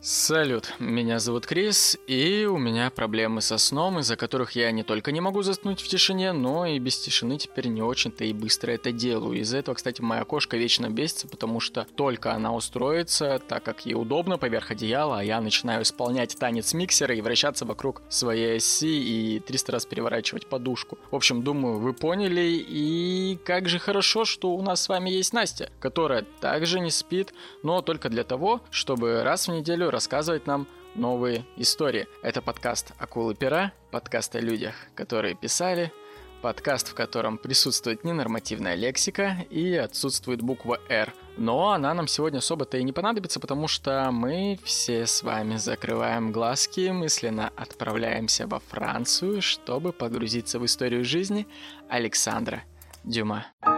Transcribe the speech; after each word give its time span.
Салют, 0.00 0.74
меня 0.78 1.18
зовут 1.18 1.44
Крис, 1.44 1.98
и 2.06 2.46
у 2.48 2.56
меня 2.56 2.88
проблемы 2.88 3.40
со 3.40 3.58
сном, 3.58 3.98
из-за 3.98 4.14
которых 4.14 4.52
я 4.52 4.70
не 4.70 4.84
только 4.84 5.10
не 5.10 5.20
могу 5.20 5.42
заснуть 5.42 5.80
в 5.80 5.88
тишине, 5.88 6.30
но 6.30 6.66
и 6.66 6.78
без 6.78 7.00
тишины 7.00 7.36
теперь 7.36 7.66
не 7.66 7.82
очень-то 7.82 8.22
и 8.24 8.32
быстро 8.32 8.70
это 8.70 8.92
делаю. 8.92 9.40
Из-за 9.40 9.58
этого, 9.58 9.74
кстати, 9.74 10.00
моя 10.00 10.24
кошка 10.24 10.56
вечно 10.56 10.88
бесится, 10.88 11.26
потому 11.26 11.58
что 11.58 11.84
только 11.96 12.32
она 12.32 12.54
устроится, 12.54 13.42
так 13.48 13.64
как 13.64 13.86
ей 13.86 13.94
удобно 13.94 14.38
поверх 14.38 14.70
одеяла, 14.70 15.18
а 15.18 15.24
я 15.24 15.40
начинаю 15.40 15.82
исполнять 15.82 16.38
танец 16.38 16.74
миксера 16.74 17.16
и 17.16 17.20
вращаться 17.20 17.64
вокруг 17.64 18.02
своей 18.08 18.58
оси 18.58 18.86
и 18.86 19.40
300 19.40 19.72
раз 19.72 19.84
переворачивать 19.84 20.46
подушку. 20.46 20.96
В 21.10 21.16
общем, 21.16 21.42
думаю, 21.42 21.80
вы 21.80 21.92
поняли, 21.92 22.64
и 22.68 23.36
как 23.44 23.68
же 23.68 23.80
хорошо, 23.80 24.24
что 24.24 24.52
у 24.52 24.62
нас 24.62 24.80
с 24.82 24.88
вами 24.88 25.10
есть 25.10 25.32
Настя, 25.32 25.72
которая 25.80 26.24
также 26.40 26.78
не 26.78 26.92
спит, 26.92 27.34
но 27.64 27.82
только 27.82 28.08
для 28.08 28.22
того, 28.22 28.62
чтобы 28.70 29.24
раз 29.24 29.48
в 29.48 29.50
неделю 29.50 29.87
рассказывать 29.90 30.46
нам 30.46 30.66
новые 30.94 31.44
истории. 31.56 32.06
Это 32.22 32.42
подкаст 32.42 32.92
«Акулы 32.98 33.34
пера», 33.34 33.72
подкаст 33.90 34.34
о 34.36 34.40
людях, 34.40 34.74
которые 34.94 35.34
писали, 35.34 35.92
подкаст, 36.42 36.88
в 36.88 36.94
котором 36.94 37.38
присутствует 37.38 38.04
ненормативная 38.04 38.74
лексика 38.74 39.38
и 39.50 39.74
отсутствует 39.74 40.42
буква 40.42 40.80
«Р». 40.88 41.12
Но 41.36 41.70
она 41.70 41.94
нам 41.94 42.08
сегодня 42.08 42.38
особо-то 42.38 42.78
и 42.78 42.82
не 42.82 42.92
понадобится, 42.92 43.40
потому 43.40 43.68
что 43.68 44.10
мы 44.10 44.58
все 44.64 45.06
с 45.06 45.22
вами 45.22 45.56
закрываем 45.56 46.32
глазки, 46.32 46.90
мысленно 46.90 47.52
отправляемся 47.56 48.46
во 48.46 48.58
Францию, 48.60 49.40
чтобы 49.42 49.92
погрузиться 49.92 50.58
в 50.58 50.66
историю 50.66 51.04
жизни 51.04 51.46
Александра 51.88 52.62
Дюма. 53.04 53.46
Привет! 53.60 53.77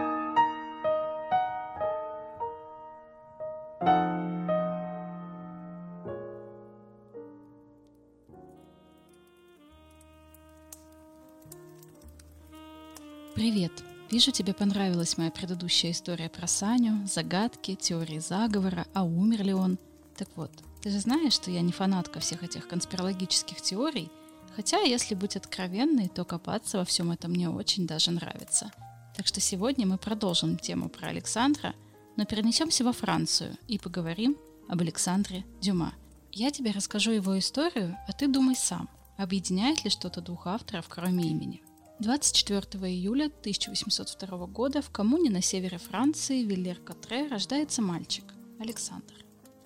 Вижу, 14.11 14.31
тебе 14.31 14.53
понравилась 14.53 15.17
моя 15.17 15.31
предыдущая 15.31 15.91
история 15.91 16.27
про 16.27 16.45
Саню, 16.45 17.07
загадки, 17.07 17.75
теории 17.75 18.19
заговора, 18.19 18.85
а 18.93 19.03
умер 19.03 19.43
ли 19.43 19.53
он. 19.53 19.79
Так 20.17 20.27
вот, 20.35 20.51
ты 20.81 20.89
же 20.89 20.99
знаешь, 20.99 21.31
что 21.31 21.49
я 21.49 21.61
не 21.61 21.71
фанатка 21.71 22.19
всех 22.19 22.43
этих 22.43 22.67
конспирологических 22.67 23.61
теорий, 23.61 24.11
хотя, 24.53 24.81
если 24.81 25.15
быть 25.15 25.37
откровенной, 25.37 26.09
то 26.09 26.25
копаться 26.25 26.79
во 26.79 26.83
всем 26.83 27.09
этом 27.11 27.31
мне 27.31 27.49
очень 27.49 27.87
даже 27.87 28.11
нравится. 28.11 28.69
Так 29.15 29.27
что 29.27 29.39
сегодня 29.39 29.87
мы 29.87 29.97
продолжим 29.97 30.57
тему 30.57 30.89
про 30.89 31.07
Александра, 31.07 31.73
но 32.17 32.25
перенесемся 32.25 32.83
во 32.83 32.91
Францию 32.91 33.55
и 33.69 33.79
поговорим 33.79 34.35
об 34.67 34.81
Александре 34.81 35.45
Дюма. 35.61 35.93
Я 36.33 36.51
тебе 36.51 36.71
расскажу 36.71 37.11
его 37.11 37.39
историю, 37.39 37.95
а 38.09 38.11
ты 38.11 38.27
думай 38.27 38.57
сам, 38.57 38.89
объединяет 39.17 39.85
ли 39.85 39.89
что-то 39.89 40.19
двух 40.19 40.47
авторов, 40.47 40.87
кроме 40.89 41.29
имени. 41.29 41.63
24 42.01 42.91
июля 42.91 43.25
1802 43.25 44.47
года 44.47 44.81
в 44.81 44.89
коммуне 44.89 45.29
на 45.29 45.43
севере 45.43 45.77
Франции 45.77 46.43
Виллер-Котре 46.43 47.29
рождается 47.29 47.83
мальчик 47.83 48.23
Александр. 48.59 49.23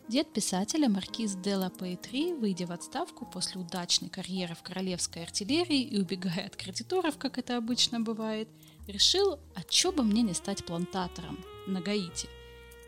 Дед 0.09 0.33
писателя 0.33 0.89
маркиз 0.89 1.35
де 1.35 1.55
ла 1.55 1.69
Пейтри, 1.69 2.33
выйдя 2.33 2.65
в 2.65 2.73
отставку 2.73 3.25
после 3.25 3.61
удачной 3.61 4.09
карьеры 4.09 4.53
в 4.53 4.63
королевской 4.63 5.23
артиллерии 5.23 5.81
и 5.81 5.97
убегая 5.97 6.47
от 6.47 6.57
кредиторов, 6.57 7.17
как 7.17 7.37
это 7.37 7.55
обычно 7.55 8.01
бывает, 8.01 8.49
решил, 8.85 9.39
а 9.55 9.63
чё 9.69 9.93
бы 9.93 10.03
мне 10.03 10.21
не 10.21 10.33
стать 10.33 10.65
плантатором 10.65 11.39
на 11.67 11.79
Гаити. 11.79 12.27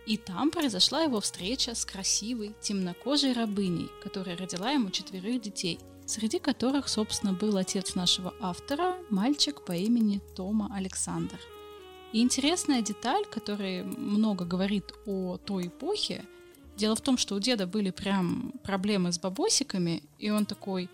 И 0.05 0.17
там 0.17 0.51
произошла 0.51 1.03
его 1.03 1.21
встреча 1.21 1.73
с 1.73 1.85
красивой, 1.85 2.53
темнокожей 2.61 3.31
рабыней, 3.31 3.87
которая 4.03 4.35
родила 4.35 4.71
ему 4.71 4.89
четверых 4.89 5.39
детей– 5.39 5.79
среди 6.07 6.39
которых, 6.39 6.87
собственно, 6.87 7.33
был 7.33 7.57
отец 7.57 7.93
нашего 7.95 8.33
автора, 8.39 8.95
мальчик 9.09 9.63
по 9.63 9.73
имени 9.73 10.21
Тома 10.35 10.71
Александр. 10.73 11.37
И 12.13 12.21
интересная 12.21 12.81
деталь, 12.81 13.25
которая 13.25 13.83
много 13.83 14.45
говорит 14.45 14.93
о 15.05 15.37
той 15.37 15.67
эпохе, 15.67 16.25
дело 16.77 16.95
в 16.95 17.01
том, 17.01 17.17
что 17.17 17.35
у 17.35 17.39
деда 17.39 17.67
были 17.67 17.91
прям 17.91 18.53
проблемы 18.63 19.11
с 19.11 19.19
бабосиками, 19.19 20.01
и 20.17 20.29
он 20.29 20.45
такой, 20.45 20.89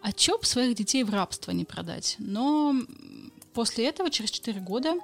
а 0.00 0.12
чё 0.12 0.38
б 0.38 0.46
своих 0.46 0.76
детей 0.76 1.02
в 1.02 1.10
рабство 1.10 1.50
не 1.50 1.64
продать? 1.64 2.14
Но 2.18 2.76
после 3.52 3.88
этого, 3.88 4.10
через 4.10 4.30
4 4.30 4.60
года, 4.60 4.94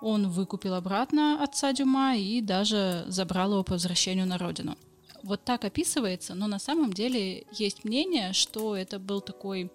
он 0.00 0.28
выкупил 0.28 0.74
обратно 0.74 1.42
отца 1.42 1.72
Дюма 1.72 2.16
и 2.16 2.40
даже 2.40 3.04
забрал 3.08 3.52
его 3.52 3.64
по 3.64 3.72
возвращению 3.72 4.26
на 4.26 4.38
родину– 4.38 4.78
вот 5.22 5.44
так 5.44 5.64
описывается, 5.64 6.34
но 6.34 6.46
на 6.46 6.58
самом 6.58 6.92
деле 6.92 7.46
есть 7.52 7.84
мнение, 7.84 8.32
что 8.32 8.76
это 8.76 8.98
был 8.98 9.20
такой 9.20 9.70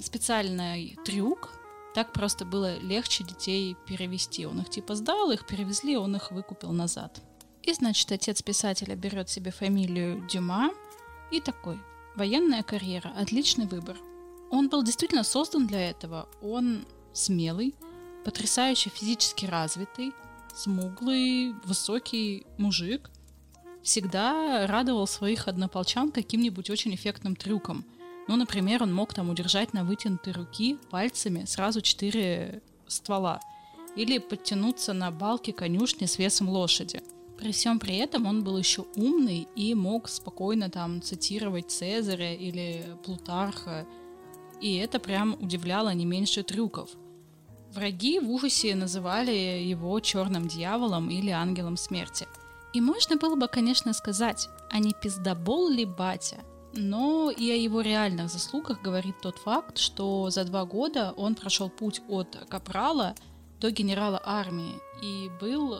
специальный 0.00 0.98
трюк, 1.04 1.50
так 1.94 2.12
просто 2.12 2.44
было 2.44 2.78
легче 2.78 3.24
детей 3.24 3.76
перевести. 3.86 4.46
Он 4.46 4.60
их 4.60 4.70
типа 4.70 4.94
сдал, 4.94 5.30
их 5.30 5.46
перевезли, 5.46 5.96
он 5.96 6.16
их 6.16 6.30
выкупил 6.30 6.72
назад. 6.72 7.20
И, 7.62 7.72
значит, 7.72 8.10
отец 8.12 8.42
писателя 8.42 8.94
берет 8.96 9.28
себе 9.28 9.50
фамилию 9.50 10.26
Дюма 10.28 10.70
и 11.30 11.40
такой. 11.40 11.78
Военная 12.16 12.62
карьера– 12.62 13.12
отличный 13.16 13.66
выбор. 13.66 13.96
Он 14.50 14.68
был 14.68 14.82
действительно 14.82 15.24
создан 15.24 15.66
для 15.66 15.90
этого. 15.90 16.28
Он 16.42 16.86
смелый, 17.12 17.74
потрясающе 18.24 18.90
физически 18.90 19.46
развитый, 19.46 20.12
смуглый, 20.54 21.52
высокий 21.64 22.46
мужик– 22.56 23.10
всегда 23.82 24.66
радовал 24.66 25.06
своих 25.06 25.48
однополчан 25.48 26.10
каким-нибудь 26.10 26.70
очень 26.70 26.94
эффектным 26.94 27.36
трюком. 27.36 27.84
Ну, 28.28 28.36
например, 28.36 28.82
он 28.82 28.94
мог 28.94 29.14
там 29.14 29.30
удержать 29.30 29.72
на 29.72 29.84
вытянутой 29.84 30.32
руки 30.32 30.78
пальцами 30.90 31.44
сразу 31.46 31.80
четыре 31.80 32.62
ствола. 32.86 33.40
Или 33.96 34.18
подтянуться 34.18 34.92
на 34.92 35.10
балке 35.10 35.52
конюшни 35.52 36.06
с 36.06 36.18
весом 36.18 36.48
лошади. 36.48 37.02
При 37.38 37.52
всем 37.52 37.78
при 37.78 37.96
этом 37.96 38.26
он 38.26 38.44
был 38.44 38.56
еще 38.58 38.84
умный 38.94 39.48
и 39.56 39.74
мог 39.74 40.08
спокойно 40.08 40.70
там 40.70 41.02
цитировать 41.02 41.70
Цезаря 41.70 42.34
или 42.34 42.86
Плутарха. 43.04 43.86
И 44.60 44.76
это 44.76 45.00
прям 45.00 45.36
удивляло 45.40 45.92
не 45.94 46.04
меньше 46.04 46.42
трюков. 46.42 46.90
Враги 47.72 48.18
в 48.20 48.30
ужасе 48.30 48.74
называли 48.74 49.32
его 49.32 49.98
черным 50.00 50.48
дьяволом 50.48 51.08
или 51.08 51.30
ангелом 51.30 51.76
смерти– 51.76 52.28
и 52.72 52.80
можно 52.80 53.16
было 53.16 53.34
бы, 53.34 53.48
конечно, 53.48 53.92
сказать, 53.92 54.48
а 54.70 54.78
не 54.78 54.92
пиздобол 54.92 55.68
ли 55.68 55.84
батя? 55.84 56.38
Но 56.72 57.30
и 57.30 57.50
о 57.50 57.56
его 57.56 57.80
реальных 57.80 58.30
заслугах 58.30 58.80
говорит 58.80 59.20
тот 59.20 59.38
факт, 59.38 59.78
что 59.78 60.30
за 60.30 60.44
два 60.44 60.64
года 60.64 61.12
он 61.16 61.34
прошел 61.34 61.68
путь 61.68 62.00
от 62.08 62.36
капрала 62.48 63.16
до 63.60 63.72
генерала 63.72 64.22
армии 64.24 64.74
и 65.02 65.28
был 65.40 65.76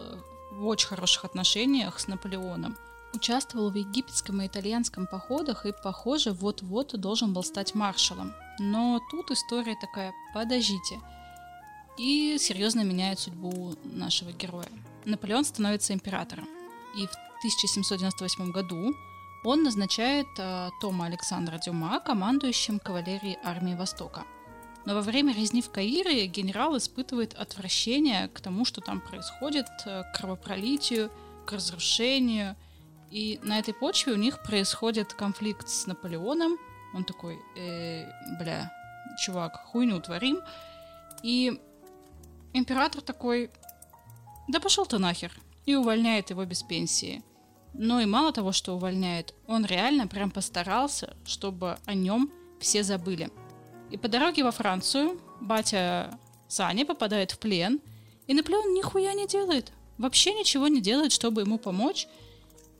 в 0.51 0.67
очень 0.67 0.89
хороших 0.89 1.25
отношениях 1.25 2.01
с 2.01 2.09
Наполеоном. 2.09 2.77
Участвовал 3.15 3.71
в 3.71 3.77
египетском 3.77 4.43
и 4.43 4.47
итальянском 4.47 5.07
походах 5.07 5.65
и, 5.67 5.73
похоже, 5.73 6.33
вот-вот 6.33 6.99
должен 6.99 7.33
был 7.33 7.45
стать 7.45 7.75
маршалом. 7.75 8.35
Но 8.59 9.01
тут 9.11 9.31
история 9.31 9.77
такая, 9.81 10.13
подождите. 10.35 11.01
И 11.99 12.37
серьезно 12.39 12.83
меняет 12.83 13.21
судьбу 13.21 13.75
нашего 13.85 14.33
героя. 14.33 14.69
Наполеон 15.05 15.45
становится 15.45 15.93
императором 15.93 16.49
и 16.95 17.07
в 17.07 17.15
1798 17.41 18.51
году 18.51 18.95
он 19.43 19.63
назначает 19.63 20.29
э, 20.39 20.71
Тома 20.81 21.07
Александра 21.07 21.59
Дюма 21.59 22.01
командующим 22.01 22.79
кавалерией 22.79 23.39
армии 23.43 23.75
Востока. 23.75 24.25
Но 24.85 24.95
во 24.95 25.03
время 25.03 25.35
резни 25.35 25.63
в 25.63 25.71
Каире 25.71 26.27
генерал 26.27 26.77
испытывает 26.77 27.35
отвращение 27.35 28.29
к 28.29 28.41
тому, 28.41 28.65
что 28.65 28.81
там 28.81 29.01
происходит, 29.01 29.67
э, 29.87 30.03
к 30.03 30.19
кровопролитию, 30.19 31.11
к 31.47 31.53
разрушению. 31.53 32.57
И 33.11 33.41
на 33.43 33.59
этой 33.59 33.75
почве 33.75 34.13
у 34.13 34.17
них 34.17 34.43
происходит 34.43 35.15
конфликт 35.15 35.69
с 35.69 35.87
Наполеоном. 35.87 36.59
Он 36.95 37.05
такой, 37.05 37.39
э, 37.57 38.07
бля, 38.39 38.71
чувак, 39.25 39.65
хуйню 39.67 40.01
творим. 40.01 40.41
И 41.23 41.61
император 42.53 43.01
такой, 43.01 43.51
да 44.49 44.61
пошел 44.61 44.87
ты 44.87 44.99
нахер, 44.99 45.33
и 45.71 45.75
увольняет 45.77 46.31
его 46.31 46.45
без 46.45 46.63
пенсии. 46.63 47.23
Но 47.75 48.01
и 48.01 48.07
мало 48.07 48.33
того, 48.33 48.53
что 48.53 48.75
увольняет, 48.75 49.35
он 49.47 49.65
реально 49.65 50.09
прям 50.09 50.31
постарался, 50.31 51.17
чтобы 51.25 51.79
о 51.87 51.95
нем 51.95 52.31
все 52.59 52.83
забыли. 52.83 53.31
И 53.91 53.97
по 53.97 54.09
дороге 54.09 54.43
во 54.43 54.51
Францию 54.51 55.21
батя 55.41 56.19
Сани 56.49 56.85
попадает 56.85 57.31
в 57.31 57.39
плен, 57.39 57.81
и 58.27 58.35
Наполеон 58.35 58.75
нихуя 58.75 59.15
не 59.15 59.27
делает. 59.27 59.73
Вообще 59.99 60.35
ничего 60.35 60.69
не 60.69 60.81
делает, 60.81 61.13
чтобы 61.13 61.43
ему 61.43 61.59
помочь. 61.59 62.09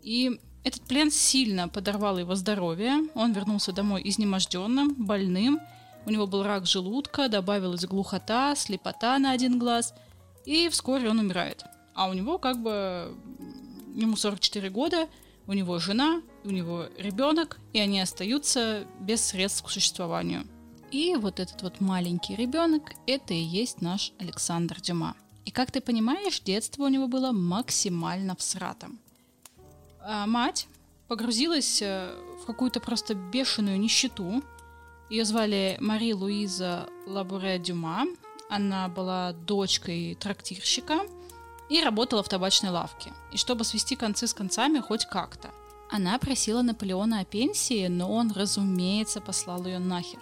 И 0.03 0.41
этот 0.65 0.83
плен 0.83 1.11
сильно 1.11 1.69
подорвал 1.69 2.19
его 2.19 2.35
здоровье. 2.35 3.09
Он 3.15 3.33
вернулся 3.33 3.73
домой 3.73 4.03
изнеможденным, 4.05 4.95
больным. 4.95 5.61
У 6.07 6.11
него 6.11 6.27
был 6.27 6.43
рак 6.43 6.67
желудка, 6.67 7.29
добавилась 7.29 7.85
глухота, 7.85 8.55
слепота 8.57 9.19
на 9.19 9.33
один 9.33 9.59
глаз. 9.59 9.95
И 10.45 10.69
вскоре 10.69 11.11
он 11.11 11.19
умирает 11.19 11.65
а 11.95 12.09
у 12.09 12.13
него 12.13 12.39
как 12.39 12.63
бы 12.63 13.17
ему 13.95 14.17
44 14.17 14.71
года, 14.71 15.09
У 15.47 15.53
него 15.53 15.81
жена, 15.81 16.23
у 16.45 16.51
него 16.51 16.87
ребенок, 16.97 17.59
и 17.73 17.81
они 17.81 18.01
остаются 18.01 18.87
без 19.01 19.25
средств 19.25 19.65
к 19.65 19.71
существованию. 19.71 20.45
И 20.93 21.17
вот 21.17 21.41
этот 21.41 21.63
вот 21.63 21.81
маленький 21.81 22.37
ребенок– 22.37 22.93
это 23.07 23.35
и 23.35 23.41
есть 23.41 23.83
наш 23.83 24.13
Александр 24.19 24.81
Дюма. 24.81 25.17
И 25.45 25.51
как 25.51 25.73
ты 25.73 25.81
понимаешь, 25.81 26.41
детство 26.41 26.85
у 26.85 26.89
него 26.89 27.09
было 27.09 27.33
максимально 27.33 28.37
всратом. 28.37 29.01
А 30.01 30.27
мать 30.27 30.69
погрузилась 31.09 31.83
э, 31.83 32.15
в 32.43 32.47
какую-то 32.47 32.79
просто 32.79 33.15
бешеную 33.15 33.81
нищету. 33.81 34.43
Ее 35.11 35.25
звали 35.25 35.77
Мари 35.81 36.13
Луиза 36.13 36.89
Лабуре 37.07 37.59
Дюма. 37.59 38.07
Она 38.49 38.89
была 38.89 39.33
дочкой 39.33 40.17
трактирщика 40.21 41.01
и 41.71 41.81
работала 41.81 42.23
в 42.23 42.29
табачной 42.29 42.71
лавке. 42.71 43.13
И 43.33 43.37
чтобы 43.37 43.65
свести 43.65 43.97
концы 43.97 44.27
с 44.27 44.35
концами 44.35 44.81
хоть 44.81 45.07
как-то. 45.07 45.51
Она 45.91 46.19
просила 46.19 46.63
Наполеона 46.63 47.21
о 47.21 47.25
пенсии, 47.25 47.87
но 47.87 48.13
он, 48.13 48.33
разумеется, 48.33 49.21
послал 49.21 49.65
ее 49.65 49.79
нахер. 49.79 50.21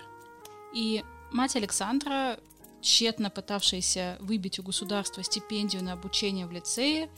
И 0.73 1.05
мать 1.33 1.57
Александра, 1.57 2.39
тщетно 2.81 3.31
пытавшаяся 3.31 4.17
выбить 4.21 4.59
у 4.59 4.63
государства 4.63 5.23
стипендию 5.23 5.83
на 5.83 5.95
обучение 5.95 6.47
в 6.47 6.53
лицее, 6.53 7.11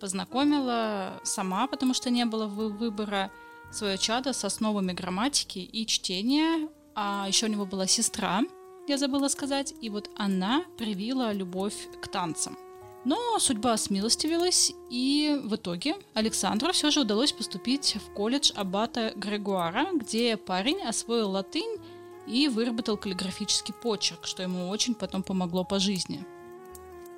познакомила 0.00 1.20
сама, 1.22 1.66
потому 1.66 1.94
что 1.94 2.10
не 2.10 2.24
было 2.24 2.46
выбора, 2.46 3.30
свое 3.70 3.98
чадо 3.98 4.32
с 4.32 4.44
основами 4.44 4.92
грамматики 4.92 5.58
и 5.58 5.86
чтения. 5.86 6.68
А 6.94 7.26
еще 7.26 7.46
у 7.46 7.48
него 7.48 7.66
была 7.66 7.86
сестра, 7.86 8.42
я 8.86 8.98
забыла 8.98 9.28
сказать, 9.28 9.74
и 9.80 9.88
вот 9.90 10.10
она 10.16 10.64
привила 10.78 11.32
любовь 11.32 11.88
к 12.02 12.08
танцам. 12.08 12.56
Но 13.04 13.38
судьба 13.38 13.76
смилостивилась, 13.76 14.72
и 14.90 15.38
в 15.44 15.56
итоге 15.56 15.96
Александру 16.14 16.72
все 16.72 16.90
же 16.90 17.00
удалось 17.00 17.32
поступить 17.32 17.96
в 17.96 18.14
колледж 18.14 18.50
Аббата 18.54 19.12
Грегуара, 19.14 19.88
где 19.92 20.38
парень 20.38 20.82
освоил 20.82 21.30
латынь 21.30 21.78
и 22.26 22.48
выработал 22.48 22.96
каллиграфический 22.96 23.74
почерк, 23.74 24.26
что 24.26 24.42
ему 24.42 24.70
очень 24.70 24.94
потом 24.94 25.22
помогло 25.22 25.64
по 25.64 25.78
жизни. 25.78 26.24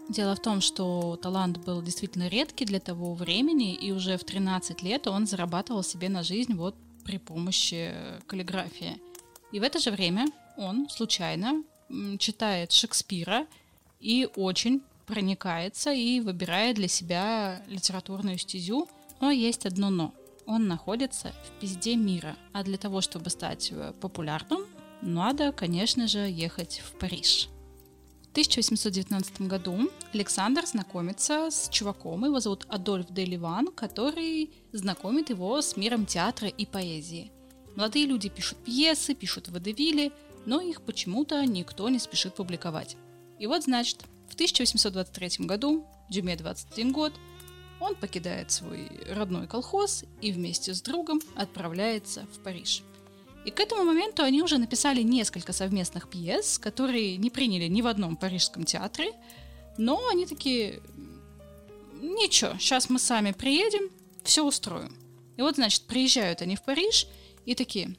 Дело 0.09 0.35
в 0.35 0.41
том, 0.41 0.61
что 0.61 1.17
талант 1.17 1.59
был 1.59 1.83
действительно 1.83 2.29
редкий 2.29 2.65
для 2.65 2.81
того 2.81 3.15
времени, 3.15 3.75
и 3.75 3.93
уже 3.93 4.17
в 4.17 4.25
13 4.25 4.83
лет 4.83 5.07
он 5.07 5.27
зарабатывал 5.27 5.85
себе 5.85 6.09
на 6.09 6.25
жизнь 6.25 6.55
вот 6.55 6.75
при 7.05 7.19
помощи 7.19 7.95
каллиграфии. 8.27 9.01
И 9.53 9.61
в 9.61 9.63
это 9.63 9.79
же 9.79 9.93
время 9.93 10.27
он 10.57 10.89
случайно 10.89 11.63
читает 12.19 12.73
Шекспира 12.73 13.47
и 14.01 14.29
очень 14.35 14.83
проникается 15.07 15.93
и 15.93 16.21
выбирает 16.21 16.77
для 16.77 16.89
себя 16.89 17.63
литературную 17.69 18.39
стезю. 18.39 18.89
Но 19.21 19.31
есть 19.31 19.67
одно 19.67 19.91
но. 19.91 20.15
Он 20.47 20.69
находится 20.69 21.33
в 21.45 21.61
пизде 21.61 21.97
мира. 21.97 22.37
А 22.53 22.63
для 22.63 22.77
того, 22.77 23.01
чтобы 23.01 23.31
стать 23.31 23.71
э, 23.73 23.93
популярным, 24.01 24.61
надо, 25.03 25.53
конечно 25.53 26.07
же, 26.07 26.19
ехать 26.19 26.83
в 26.85 26.99
Париж. 26.99 27.49
В 28.23 28.31
1819 28.37 29.43
году 29.43 29.91
Александр 30.13 30.67
знакомится 30.67 31.49
с 31.51 31.69
чуваком, 31.71 32.27
его 32.27 32.39
зовут 32.39 32.67
Адольф 32.69 33.07
де 33.11 33.25
Ливан, 33.25 33.69
который 33.69 34.51
знакомит 34.73 35.31
его 35.31 35.63
с 35.63 35.77
миром 35.77 36.05
театра 36.05 36.49
и 36.49 36.67
поэзии. 36.67 37.33
Молодые 37.77 38.07
люди 38.07 38.29
пишут 38.29 38.59
пьесы, 38.59 39.15
пишут 39.15 39.49
водевили, 39.49 40.13
но 40.45 40.61
их 40.61 40.83
почему-то 40.83 41.45
никто 41.47 41.89
не 41.89 41.99
спешит 41.99 42.35
публиковать. 42.35 42.97
И 43.39 43.47
вот, 43.47 43.65
значит, 43.65 44.05
в 44.29 44.35
1823 44.35 45.47
году, 45.47 45.87
Дюме 46.09 46.37
21 46.37 46.93
год, 46.93 47.13
он 47.81 47.95
покидает 47.95 48.51
свой 48.51 48.89
родной 49.11 49.47
колхоз 49.47 50.05
и 50.21 50.33
вместе 50.33 50.75
с 50.75 50.81
другом 50.81 51.21
отправляется 51.37 52.27
в 52.33 52.43
Париж– 52.43 52.83
и 53.47 53.53
к 53.53 53.61
этому 53.61 53.85
моменту 53.85 54.25
они 54.25 54.43
уже 54.43 54.59
написали 54.59 55.03
несколько 55.03 55.53
совместных 55.53 56.11
пьес, 56.11 56.59
которые 56.59 57.17
не 57.17 57.31
приняли 57.31 57.69
ни 57.69 57.81
в 57.81 57.87
одном 57.87 58.17
парижском 58.17 58.65
театре, 58.65 59.13
но 59.79 60.09
они 60.09 60.27
такие, 60.27 60.83
ничего, 61.95 62.59
сейчас 62.59 62.91
мы 62.91 62.99
сами 62.99 63.31
приедем, 63.31 63.89
все 64.25 64.45
устроим. 64.45 64.97
И 65.37 65.43
вот, 65.43 65.55
значит, 65.55 65.83
приезжают 65.83 66.43
они 66.43 66.57
в 66.57 66.65
Париж 66.65 67.07
и 67.45 67.55
такие, 67.55 67.95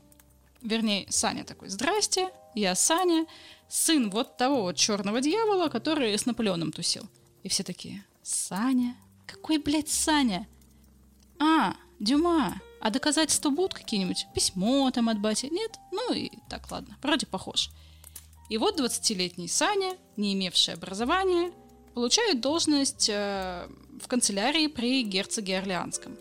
вернее, 0.61 1.05
Саня 1.09 1.43
такой, 1.43 1.69
здрасте, 1.69 2.29
я 2.55 2.75
Саня, 2.75 3.25
сын 3.69 4.09
вот 4.09 4.37
того 4.37 4.63
вот 4.63 4.75
черного 4.75 5.21
дьявола, 5.21 5.69
который 5.69 6.17
с 6.17 6.25
Наполеоном 6.25 6.71
тусил. 6.71 7.03
И 7.43 7.49
все 7.49 7.63
такие, 7.63 8.05
Саня? 8.23 8.95
Какой, 9.25 9.57
блядь, 9.57 9.89
Саня? 9.89 10.47
А, 11.39 11.75
Дюма, 11.99 12.61
а 12.81 12.89
доказательства 12.89 13.49
будут 13.49 13.73
какие-нибудь? 13.73 14.27
Письмо 14.33 14.89
там 14.91 15.09
от 15.09 15.19
бати? 15.19 15.47
Нет? 15.47 15.77
Ну 15.91 16.13
и 16.13 16.31
так, 16.49 16.69
ладно, 16.71 16.97
вроде 17.01 17.25
похож. 17.25 17.69
И 18.49 18.57
вот 18.57 18.79
20-летний 18.79 19.47
Саня, 19.47 19.97
не 20.15 20.33
имевший 20.33 20.73
образования, 20.75 21.51
получает 21.93 22.41
должность 22.41 23.09
э, 23.09 23.67
в 23.99 24.07
канцелярии 24.07 24.67
при 24.67 25.03
герцоге 25.03 25.57
Орлеанском, 25.57 26.15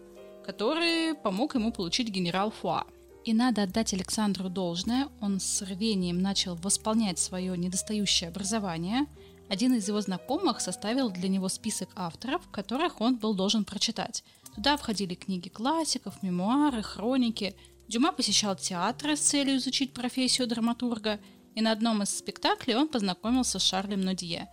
который 0.45 1.15
помог 1.15 1.55
ему 1.55 1.73
получить 1.73 2.09
генерал 2.09 2.51
Фуа. 2.51 2.85
И 3.27 3.35
надо 3.35 3.65
отдать 3.65 3.93
Александру 3.93 4.49
должное, 4.49 5.09
он 5.21 5.41
с 5.41 5.61
рвением 5.61 6.23
начал 6.23 6.55
восполнять 6.55 7.19
свое 7.19 7.59
недостающее 7.59 8.31
образование. 8.31 9.05
Один 9.51 9.75
из 9.75 9.87
его 9.87 10.01
знакомых 10.01 10.61
составил 10.61 11.11
для 11.11 11.29
него 11.29 11.51
список 11.51 11.91
авторов, 11.95 12.49
которых 12.51 13.03
он 13.03 13.17
был 13.17 13.35
должен 13.35 13.65
прочитать– 13.65 14.25
Туда 14.57 14.79
входили 14.79 15.15
книги 15.15 15.49
классиков, 15.49 16.23
мемуары, 16.23 16.83
хроники. 16.83 17.55
Дюма 17.89 18.11
посещал 18.11 18.57
театры 18.57 19.15
с 19.15 19.21
целью 19.21 19.59
изучить 19.59 19.93
профессию 19.93 20.49
драматурга, 20.49 21.21
и 21.55 21.61
на 21.61 21.73
одном 21.73 22.03
из 22.03 22.17
спектаклей 22.17 22.75
он 22.75 22.89
познакомился 22.89 23.59
с 23.59 23.63
Шарлем 23.63 24.01
Нодье. 24.01 24.49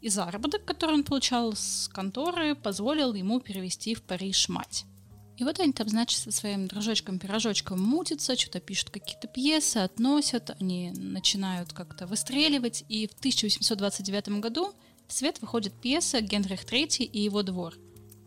И 0.00 0.08
заработок, 0.08 0.64
который 0.64 0.94
он 0.94 1.04
получал 1.04 1.52
с 1.52 1.90
конторы, 1.92 2.54
позволил 2.54 3.12
ему 3.12 3.38
перевести 3.38 3.94
в 3.94 4.02
Париж 4.02 4.48
мать. 4.48 4.86
И 5.36 5.44
вот 5.44 5.58
они 5.58 5.72
там, 5.72 5.88
значит, 5.88 6.20
со 6.20 6.30
своим 6.30 6.66
дружочком-пирожочком 6.68 7.80
мутятся, 7.80 8.36
что-то 8.36 8.60
пишут 8.60 8.90
какие-то 8.90 9.26
пьесы, 9.26 9.78
относят, 9.78 10.54
они 10.60 10.92
начинают 10.92 11.72
как-то 11.72 12.06
выстреливать, 12.06 12.84
и 12.88 13.08
в 13.08 13.12
1829 13.18 14.40
году 14.40 14.72
в 15.08 15.12
свет 15.12 15.40
выходит 15.40 15.72
пьеса 15.74 16.20
«Генрих 16.20 16.64
III 16.64 17.04
и 17.04 17.20
его 17.20 17.42
двор», 17.42 17.74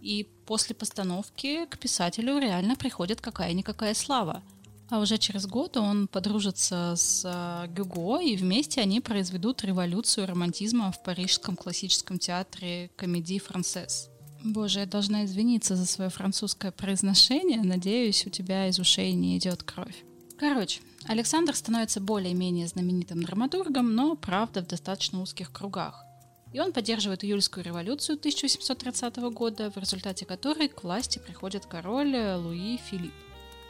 и 0.01 0.27
после 0.45 0.75
постановки 0.75 1.65
к 1.65 1.79
писателю 1.79 2.39
реально 2.39 2.75
приходит 2.75 3.21
какая-никакая 3.21 3.93
слава. 3.93 4.43
А 4.89 4.99
уже 4.99 5.17
через 5.17 5.47
год 5.47 5.75
он 5.75 6.07
подружится 6.07 6.93
с 6.95 7.23
э, 7.25 7.67
Гюго, 7.73 8.21
и 8.21 8.37
вместе 8.37 8.79
они 8.79 9.01
произведут 9.01 9.63
революцию 9.65 10.27
романтизма 10.27 10.93
в 10.93 11.03
парижском 11.03 11.57
классическом 11.57 12.19
театре 12.19 12.89
«Комедии 12.95 13.37
Францесс». 13.37 14.09
Боже, 14.53 14.79
я 14.79 14.85
должна 14.85 15.25
извиниться 15.25 15.75
за 15.75 15.85
свое 15.85 16.09
французское 16.09 16.71
произношение. 16.71 17.61
Надеюсь, 17.61 18.25
у 18.25 18.29
тебя 18.29 18.67
из 18.67 18.79
ушей 18.79 19.11
не 19.11 19.37
идет 19.37 19.63
кровь. 19.63 20.05
Короче, 20.39 20.79
Александр 21.05 21.53
становится 21.53 21.99
более-менее 21.99 22.67
знаменитым 22.67 23.23
драматургом, 23.23 23.93
но, 23.93 24.15
правда, 24.15 24.61
в 24.61 24.67
достаточно 24.67 25.21
узких 25.21 25.51
кругах. 25.51 26.05
И 26.53 26.61
он 26.61 26.71
поддерживает 26.71 27.25
июльскую 27.25 27.65
революцию 27.65 28.17
1830 28.17 29.17
года, 29.33 29.69
в 29.69 29.77
результате 29.77 30.25
которой 30.25 30.69
к 30.69 30.83
власти 30.83 31.19
приходит 31.19 31.65
король 31.65 32.15
Луи 32.15 32.77
Филипп. 32.89 33.13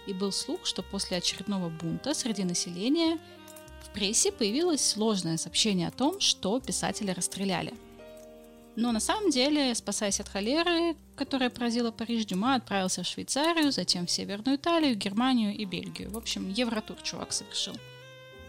И 0.06 0.14
был 0.14 0.32
слух, 0.32 0.66
что 0.66 0.84
после 0.84 1.18
очередного 1.18 1.70
бунта 1.70 2.14
среди 2.14 2.44
населения 2.44 3.18
в 3.84 3.90
прессе 3.94 4.32
появилось 4.32 4.88
сложное 4.88 5.38
сообщение 5.38 5.88
о 5.88 5.92
том, 5.92 6.20
что 6.20 6.60
писателя 6.60 7.16
расстреляли. 7.16 7.74
Но 8.78 8.92
на 8.92 9.00
самом 9.00 9.32
деле, 9.32 9.74
спасаясь 9.74 10.20
от 10.20 10.30
холеры, 10.30 10.96
которая 11.16 11.50
поразила 11.50 11.90
Париж, 11.90 12.26
Дюма 12.26 12.54
отправился 12.54 13.02
в 13.02 13.08
Швейцарию, 13.08 13.72
затем 13.72 14.06
в 14.06 14.12
Северную 14.12 14.58
Италию, 14.58 14.96
Германию 14.96 15.58
и 15.58 15.66
Бельгию. 15.66 16.12
В 16.12 16.18
общем, 16.18 16.48
евротур 16.48 16.96
чувак 17.02 17.34
совершил. 17.34 17.74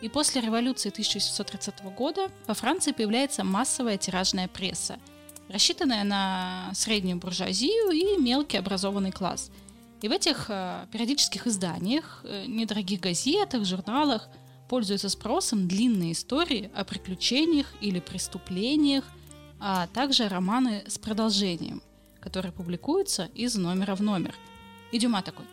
И 0.03 0.11
после 0.11 0.43
революции 0.43 0.91
1730 0.91 1.83
года 1.97 2.31
во 2.47 2.53
Франции 2.53 2.93
появляется 2.93 3.43
массовая 3.43 3.97
тиражная 3.97 4.49
пресса, 4.49 4.99
рассчитанная 5.49 6.05
на 6.05 6.73
среднюю 6.75 7.17
буржуазию 7.17 7.91
и 7.91 8.21
мелкий 8.21 8.59
образованный 8.59 9.13
класс. 9.13 9.51
И 10.03 10.09
в 10.09 10.13
этих 10.13 10.51
э, 10.51 10.85
периодических 10.93 11.47
изданиях, 11.47 12.21
э, 12.25 12.45
недорогих 12.47 13.01
газетах, 13.01 13.65
журналах 13.65 14.29
пользуются 14.69 15.09
спросом 15.09 15.67
длинные 15.67 16.13
истории 16.13 16.71
о 16.75 16.85
приключениях 16.85 17.73
или 17.81 17.99
преступлениях, 17.99 19.05
а 19.61 19.87
также 19.89 20.29
романы 20.29 20.85
с 20.87 20.99
продолжением, 20.99 21.83
которые 22.21 22.53
публикуются 22.53 23.29
из 23.35 23.57
номера 23.57 23.95
в 23.95 24.03
номер. 24.03 24.35
И 24.93 24.99
Дюма 24.99 25.23
такой, 25.23 25.45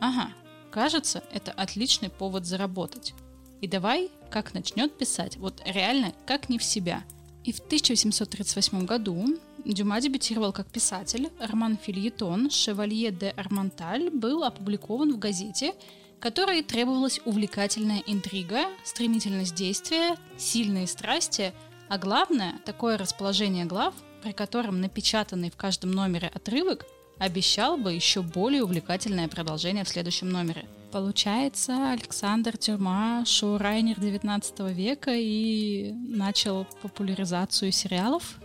ага, 0.00 0.30
кажется, 0.70 1.22
это 1.32 1.52
отличный 1.52 2.10
повод 2.10 2.46
заработать. 2.46 3.14
И 3.60 3.68
давай, 3.68 4.10
как 4.30 4.54
начнет 4.54 4.96
писать, 4.96 5.36
вот 5.36 5.62
реально 5.64 6.12
как 6.26 6.48
не 6.48 6.58
в 6.58 6.64
себя. 6.64 7.04
И 7.44 7.52
в 7.52 7.58
1838 7.60 8.84
году 8.84 9.38
Дюма 9.64 10.00
дебютировал 10.00 10.52
как 10.52 10.66
писатель. 10.66 11.30
Роман 11.38 11.78
«Фильетон» 11.78 12.50
«Шевалье 12.50 13.10
де 13.12 13.30
Арманталь» 13.30 14.10
был 14.10 14.42
опубликован 14.42 15.12
в 15.12 15.18
газете, 15.18 15.74
которой 16.18 16.62
требовалась 16.62 17.20
увлекательная 17.24 18.02
интрига, 18.06 18.66
стремительность 18.84 19.54
действия, 19.54 20.16
сильные 20.36 20.86
страсти, 20.86 21.52
а 21.92 21.98
главное– 21.98 22.54
такое 22.64 22.96
расположение 22.96 23.66
глав, 23.66 23.92
при 24.22 24.32
котором 24.32 24.80
напечатанный 24.80 25.50
в 25.50 25.56
каждом 25.56 25.90
номере 25.90 26.28
отрывок 26.34 26.86
обещал 27.18 27.76
бы 27.76 27.92
еще 27.92 28.22
более 28.22 28.64
увлекательное 28.64 29.28
продолжение 29.28 29.84
в 29.84 29.90
следующем 29.90 30.30
номере. 30.30 30.64
Получается, 30.90 31.92
Александр 31.92 32.56
Тюрма 32.56 33.24
шоурайнер 33.26 34.00
19 34.00 34.60
века 34.74 35.10
и 35.14 35.92
начал 35.92 36.66
популяризацию 36.80 37.72
сериалов. 37.72 38.38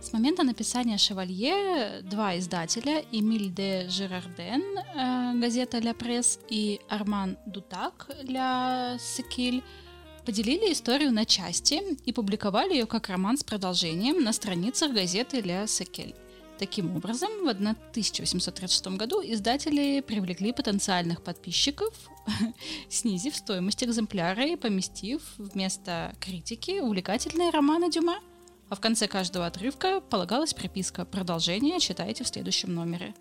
С 0.00 0.14
момента 0.14 0.42
написания 0.42 0.96
«Шевалье» 0.96 2.00
два 2.04 2.38
издателя, 2.38 3.04
Эмиль 3.12 3.52
де 3.52 3.86
Жирарден, 3.90 4.62
э, 4.78 5.38
газета 5.38 5.78
«Ля 5.78 5.92
Пресс» 5.92 6.38
и 6.48 6.80
Арман 6.88 7.36
Дутак 7.44 8.08
«Ля 8.22 8.96
Секиль» 8.98 9.62
поделили 10.24 10.72
историю 10.72 11.12
на 11.12 11.24
части 11.24 11.82
и 12.04 12.12
публиковали 12.12 12.72
ее 12.74 12.86
как 12.86 13.08
роман 13.08 13.36
с 13.36 13.44
продолжением 13.44 14.22
на 14.22 14.32
страницах 14.32 14.92
газеты 14.92 15.40
«Ля 15.40 15.66
Секель». 15.66 16.14
Таким 16.58 16.96
образом, 16.96 17.30
в 17.42 17.48
1836 17.48 18.86
году 18.96 19.20
издатели 19.20 20.00
привлекли 20.00 20.52
потенциальных 20.52 21.22
подписчиков, 21.22 21.92
снизив 22.88 23.34
стоимость 23.34 23.82
экземпляра 23.82 24.46
и 24.46 24.56
поместив 24.56 25.20
вместо 25.36 26.14
критики 26.20 26.80
увлекательные 26.80 27.50
романы 27.50 27.90
Дюма. 27.90 28.20
А 28.68 28.76
в 28.76 28.80
конце 28.80 29.08
каждого 29.08 29.46
отрывка 29.46 30.00
полагалась 30.00 30.54
приписка 30.54 31.04
«Продолжение 31.04 31.80
читайте 31.80 32.22
в 32.22 32.28
следующем 32.28 32.72
номере». 32.72 33.14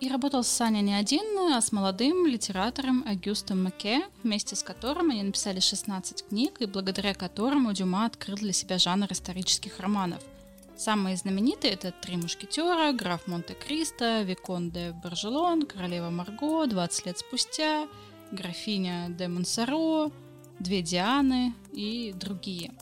И 0.00 0.08
работал 0.08 0.42
Саня 0.42 0.80
не 0.80 0.94
один, 0.94 1.52
а 1.52 1.60
с 1.60 1.72
молодым 1.72 2.26
литератором 2.26 3.04
Агюстом 3.06 3.64
Маке, 3.64 4.02
вместе 4.22 4.56
с 4.56 4.62
которым 4.62 5.10
они 5.10 5.22
написали 5.22 5.60
16 5.60 6.28
книг, 6.28 6.60
и 6.60 6.66
благодаря 6.66 7.14
которому 7.14 7.72
Дюма 7.72 8.06
открыл 8.06 8.36
для 8.36 8.52
себя 8.52 8.78
жанр 8.78 9.12
исторических 9.12 9.78
романов– 9.78 10.22
Самые 10.80 11.14
знаменитые 11.18 11.74
это 11.74 11.92
«Три 11.92 12.16
мушкетера», 12.16 12.92
«Граф 12.94 13.26
Монте-Кристо», 13.26 14.22
«Викон 14.22 14.70
де 14.70 14.92
Баржелон», 15.04 15.66
«Королева 15.66 16.08
Марго», 16.08 16.64
«20 16.64 17.04
лет 17.04 17.18
спустя», 17.18 17.86
«Графиня 18.32 19.08
де 19.10 19.28
Монсоро», 19.28 20.10
«Две 20.58 20.80
Дианы» 20.80 21.52
и 21.70 22.14
другие. 22.16 22.72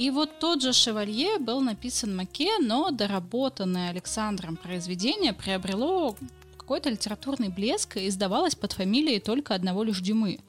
И 0.00 0.08
вот 0.08 0.38
тот 0.38 0.62
же 0.62 0.72
«Шевалье» 0.72 1.38
был 1.38 1.60
написан 1.60 2.16
Маке, 2.16 2.56
но 2.58 2.90
доработанное 2.90 3.90
Александром 3.90 4.56
произведение 4.56 5.34
приобрело 5.34 6.16
какой-то 6.56 6.88
литературный 6.88 7.50
блеск 7.50 7.98
и 7.98 8.08
издавалось 8.08 8.54
под 8.54 8.72
фамилией 8.72 9.20
только 9.20 9.54
одного 9.54 9.82
лишь 9.82 10.00
Дюмы. 10.00 10.40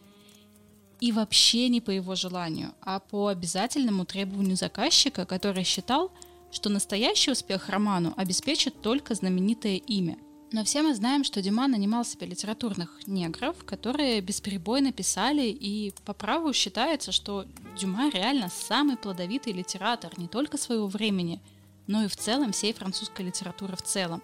И 1.02 1.12
вообще 1.12 1.68
не 1.68 1.82
по 1.82 1.90
его 1.92 2.16
желанию, 2.16 2.72
а 2.80 3.02
по 3.02 3.28
обязательному 3.28 4.06
требованию 4.06 4.56
заказчика, 4.56 5.26
который 5.26 5.66
считал, 5.66 6.14
что 6.50 6.70
настоящий 6.70 7.32
успех 7.32 7.68
роману 7.68 8.14
обеспечит 8.16 8.82
только 8.82 9.16
знаменитое 9.16 9.76
имя. 9.76 10.18
Но 10.52 10.66
все 10.66 10.82
мы 10.82 10.94
знаем, 10.94 11.24
что 11.24 11.42
Дюма 11.42 11.68
нанимал 11.68 12.04
себе 12.04 12.28
литературных 12.28 13.08
негров, 13.08 13.64
которые 13.66 14.20
бесперебойно 14.20 14.92
писали, 14.92 15.44
и 15.44 15.94
по 16.04 16.14
праву 16.14 16.52
считается, 16.52 17.12
что 17.12 17.46
Дюма 17.78 18.10
реально 18.10 18.50
самый 18.50 18.98
плодовитый 18.98 19.54
литератор 19.54 20.12
не 20.18 20.28
только 20.28 20.58
своего 20.58 20.88
времени, 20.88 21.40
но 21.88 22.04
и 22.04 22.08
в 22.08 22.18
целом 22.18 22.52
всей 22.52 22.74
французской 22.74 23.26
литературы 23.26 23.78
в 23.78 23.82
целом. 23.82 24.22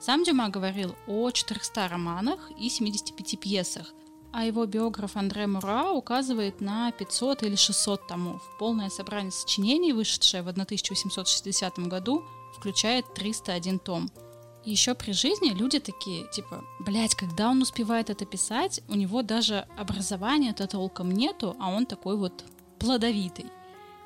Сам 0.00 0.24
Дюма 0.24 0.48
говорил 0.48 0.94
о 1.06 1.30
400 1.30 1.88
романах 1.88 2.50
и 2.58 2.68
75 2.68 3.38
пьесах– 3.38 3.92
а 4.36 4.44
его 4.44 4.66
биограф 4.66 5.16
Андре 5.16 5.46
Мура 5.46 5.92
указывает 5.92 6.60
на 6.60 6.92
500 6.92 7.42
или 7.44 7.56
600 7.56 8.06
томов. 8.06 8.42
Полное 8.58 8.90
собрание 8.90 9.32
сочинений, 9.32 9.94
вышедшее 9.94 10.42
в 10.42 10.48
1860 10.48 11.78
году, 11.88 12.22
включает 12.54 13.06
301 13.14 13.78
том. 13.78 14.10
Еще 14.66 14.96
при 14.96 15.12
жизни 15.12 15.50
люди 15.50 15.78
такие, 15.78 16.26
типа, 16.26 16.64
блядь, 16.80 17.14
когда 17.14 17.48
он 17.48 17.62
успевает 17.62 18.10
это 18.10 18.26
писать, 18.26 18.80
у 18.88 18.96
него 18.96 19.22
даже 19.22 19.64
образования-то 19.78 20.66
толком 20.66 21.12
нету, 21.12 21.56
а 21.60 21.70
он 21.70 21.86
такой 21.86 22.16
вот 22.16 22.44
плодовитый. 22.80 23.46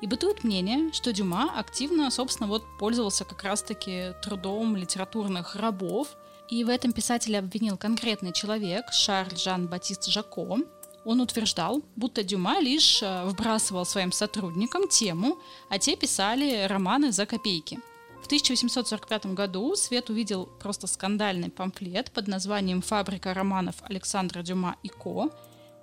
И 0.01 0.07
бытует 0.07 0.43
мнение, 0.43 0.93
что 0.93 1.13
Дюма 1.13 1.51
активно, 1.57 2.11
собственно, 2.11 2.47
вот 2.47 2.63
пользовался 2.77 3.25
как 3.25 3.41
раз-таки 3.41 4.13
трудом 4.21 4.75
литературных 4.75 5.55
рабов, 5.55 6.09
и 6.47 6.63
в 6.63 6.69
этом 6.69 6.91
писателя 6.91 7.39
обвинил 7.39 7.75
конкретный 7.75 8.31
человек, 8.31 8.85
Шарль 8.91 9.35
Жан-Батист 9.35 10.09
Жако. 10.09 10.57
Он 11.05 11.21
утверждал, 11.21 11.81
будто 11.95 12.23
Дюма 12.23 12.59
лишь 12.59 13.01
э, 13.01 13.25
вбрасывал 13.25 13.85
своим 13.85 14.11
сотрудникам 14.11 14.87
тему, 14.87 15.39
а 15.69 15.79
те 15.79 15.95
писали 15.95 16.67
романы 16.67 17.11
за 17.11 17.25
копейки. 17.25 17.79
В 18.21 18.25
1845 18.25 19.27
году 19.27 19.75
Свет 19.75 20.09
увидел 20.09 20.45
просто 20.45 20.87
скандальный 20.87 21.49
памфлет 21.49 22.11
под 22.11 22.27
названием 22.27 22.81
«Фабрика 22.81 23.33
романов 23.33 23.75
Александра 23.83 24.41
Дюма 24.41 24.75
и 24.83 24.89
Ко», 24.89 25.29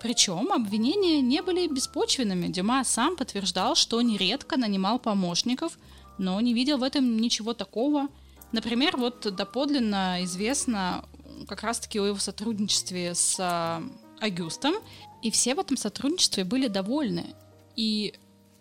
причем 0.00 0.52
обвинения 0.52 1.20
не 1.20 1.42
были 1.42 1.66
беспочвенными. 1.66 2.46
Дюма 2.46 2.84
сам 2.84 3.16
подтверждал, 3.16 3.74
что 3.74 4.00
нередко 4.00 4.56
нанимал 4.56 4.98
помощников, 4.98 5.76
но 6.18 6.40
не 6.40 6.54
видел 6.54 6.78
в 6.78 6.82
этом 6.82 7.16
ничего 7.16 7.52
такого– 7.54 8.08
Например, 8.52 8.96
вот 8.96 9.34
доподлинно 9.34 10.24
известно 10.24 11.04
как 11.46 11.62
раз-таки 11.62 12.00
о 12.00 12.06
его 12.06 12.18
сотрудничестве 12.18 13.14
с 13.14 13.36
а, 13.38 13.82
Агюстом, 14.20 14.74
и 15.22 15.30
все 15.30 15.54
в 15.54 15.58
этом 15.58 15.76
сотрудничестве 15.76 16.44
были 16.44 16.68
довольны. 16.68 17.34
И 17.76 18.14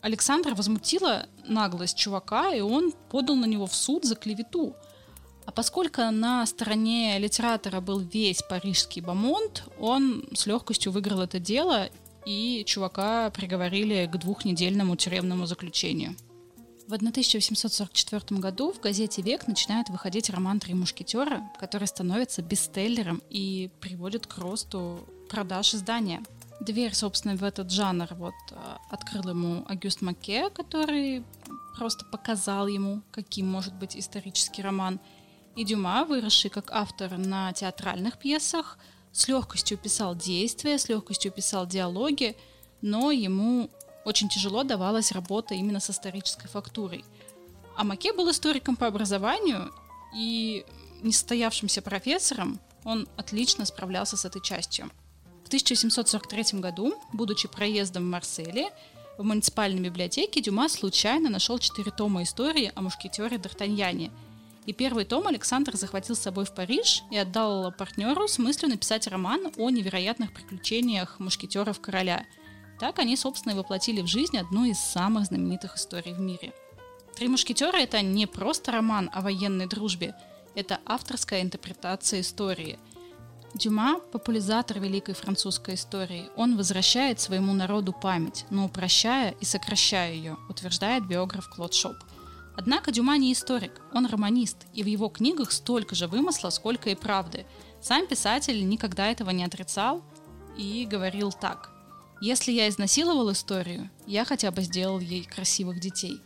Александра 0.07 0.55
возмутила 0.55 1.27
наглость 1.45 1.97
чувака, 1.97 2.53
и 2.53 2.61
он 2.61 2.93
подал 3.09 3.35
на 3.35 3.43
него 3.43 3.67
в 3.67 3.75
суд 3.75 4.05
за 4.05 4.15
клевету. 4.15 4.73
А 5.45 5.51
поскольку 5.51 6.01
на 6.11 6.45
стороне 6.45 7.19
литератора 7.19 7.81
был 7.81 7.99
весь 7.99 8.41
парижский 8.41 9.01
бомонд, 9.01 9.65
он 9.77 10.23
с 10.33 10.45
легкостью 10.45 10.93
выиграл 10.93 11.23
это 11.23 11.39
дело, 11.39 11.89
и 12.25 12.63
чувака 12.65 13.29
приговорили 13.31 14.09
к 14.09 14.17
двухнедельному 14.17 14.95
тюремному 14.95 15.45
заключению. 15.45 16.15
В 16.87 16.93
1844 16.93 18.39
году 18.39 18.71
в 18.71 18.79
газете 18.79 19.21
«Век» 19.21 19.45
начинает 19.45 19.89
выходить 19.89 20.29
роман 20.29 20.61
«Три 20.61 20.73
мушкетера», 20.73 21.51
который 21.59 21.89
становится 21.89 22.41
бестселлером 22.41 23.21
и 23.29 23.69
приводит 23.81 24.25
к 24.25 24.37
росту 24.37 25.05
продаж 25.29 25.73
издания. 25.73 26.23
Дверь, 26.59 26.93
собственно, 26.95 27.35
в 27.35 27.43
этот 27.43 27.71
жанр 27.71 28.07
вот 28.15 28.33
а, 28.51 28.79
открыл 28.89 29.29
ему 29.29 29.63
Агюст 29.67 30.01
Маке, 30.01 30.49
который 30.49 31.23
просто 31.77 32.03
показал 32.05 32.67
ему, 32.67 33.03
каким 33.11 33.47
может 33.47 33.73
быть 33.75 33.95
исторический 33.95 34.63
роман. 34.63 34.99
И 35.55 35.63
Дюма, 35.63 36.03
выросший 36.05 36.49
как 36.49 36.71
автор 36.71 37.17
на 37.17 37.53
театральных 37.53 38.17
пьесах, 38.17 38.79
с 39.11 39.27
легкостью 39.27 39.77
писал 39.77 40.15
действия, 40.15 40.77
с 40.77 40.89
легкостью 40.89 41.31
писал 41.31 41.67
диалоги, 41.67 42.35
но 42.81 43.11
ему 43.11 43.69
очень 44.05 44.29
тяжело 44.29 44.63
давалась 44.63 45.11
работа 45.11 45.53
именно 45.53 45.79
с 45.79 45.89
исторической 45.89 46.47
фактурой. 46.47 47.05
А 47.75 47.83
Маке 47.83 48.13
был 48.13 48.31
историком 48.31 48.75
по 48.75 48.87
образованию 48.87 49.71
и 50.15 50.65
несостоявшимся 51.01 51.81
профессором, 51.81 52.59
он 52.83 53.07
отлично 53.17 53.65
справлялся 53.65 54.17
с 54.17 54.25
этой 54.25 54.41
частью. 54.41 54.89
В 55.47 55.49
1743 55.49 56.59
году, 56.59 56.93
будучи 57.13 57.47
проездом 57.47 58.03
в 58.03 58.07
Марселе, 58.07 58.69
в 59.17 59.23
муниципальной 59.23 59.79
библиотеке 59.79 60.41
Дюма 60.41 60.67
случайно 60.67 61.29
нашел 61.29 61.57
четыре 61.57 61.89
тома 61.89 62.23
истории 62.23 62.73
о 62.75 62.81
мушкетере 62.81 63.37
Д'Артаньяне. 63.37 64.11
И 64.65 64.73
первый 64.73 65.05
том 65.05 65.25
Александр 65.25 65.77
захватил 65.77 66.17
с 66.17 66.19
собой 66.19 66.43
в 66.43 66.53
Париж 66.53 67.01
и 67.11 67.17
отдал 67.17 67.71
партнеру 67.71 68.27
с 68.27 68.39
мыслью 68.39 68.71
написать 68.71 69.07
роман 69.07 69.53
о 69.55 69.69
невероятных 69.69 70.33
приключениях 70.33 71.17
мушкетеров 71.21 71.79
короля– 71.79 72.25
так 72.77 72.99
они, 72.99 73.15
собственно, 73.15 73.53
и 73.53 73.55
воплотили 73.55 74.01
в 74.01 74.07
жизнь 74.07 74.37
одну 74.37 74.65
из 74.65 74.79
самых 74.79 75.27
знаменитых 75.27 75.77
историй 75.77 76.13
в 76.13 76.19
мире. 76.19 76.53
«Три 77.15 77.29
мушкетера»— 77.29 77.77
это 77.77 78.01
не 78.01 78.27
просто 78.27 78.73
роман 78.73 79.09
о 79.13 79.21
военной 79.21 79.65
дружбе, 79.65 80.13
это 80.55 80.79
авторская 80.85 81.41
интерпретация 81.41 82.19
истории. 82.19 82.77
Дюма— 83.53 83.99
популяризатор 84.11 84.79
великой 84.79 85.15
французской 85.15 85.75
истории. 85.75 86.29
Он 86.35 86.57
возвращает 86.57 87.19
своему 87.19 87.53
народу 87.53 87.93
память, 87.93 88.45
но 88.49 88.65
упрощая 88.65 89.31
и 89.39 89.45
сокращая 89.45 90.13
ее, 90.13 90.37
утверждает 90.49 91.07
биограф 91.07 91.49
Клод 91.49 91.73
Шоп. 91.73 91.95
Однако 92.55 92.91
Дюма 92.91 93.17
не 93.17 93.33
историк, 93.33 93.81
он 93.93 94.05
романист, 94.05 94.57
и 94.73 94.83
в 94.83 94.87
его 94.87 95.09
книгах 95.09 95.51
столько 95.51 95.95
же 95.95 96.07
вымысла, 96.07 96.49
сколько 96.49 96.89
и 96.89 96.95
правды. 96.95 97.45
Сам 97.81 98.07
писатель 98.07 98.67
никогда 98.67 99.07
этого 99.07 99.29
не 99.29 99.43
отрицал 99.43 100.03
и 100.57 100.87
говорил 100.89 101.31
так– 101.31 101.71
если 102.19 102.51
я 102.51 102.67
изнасиловал 102.67 103.31
историю, 103.31 103.91
я 104.07 104.25
хотя 104.25 104.49
бы 104.49 104.63
сделал 104.63 104.99
ей 104.99 105.23
красивых 105.23 105.79
детей. 105.79 106.19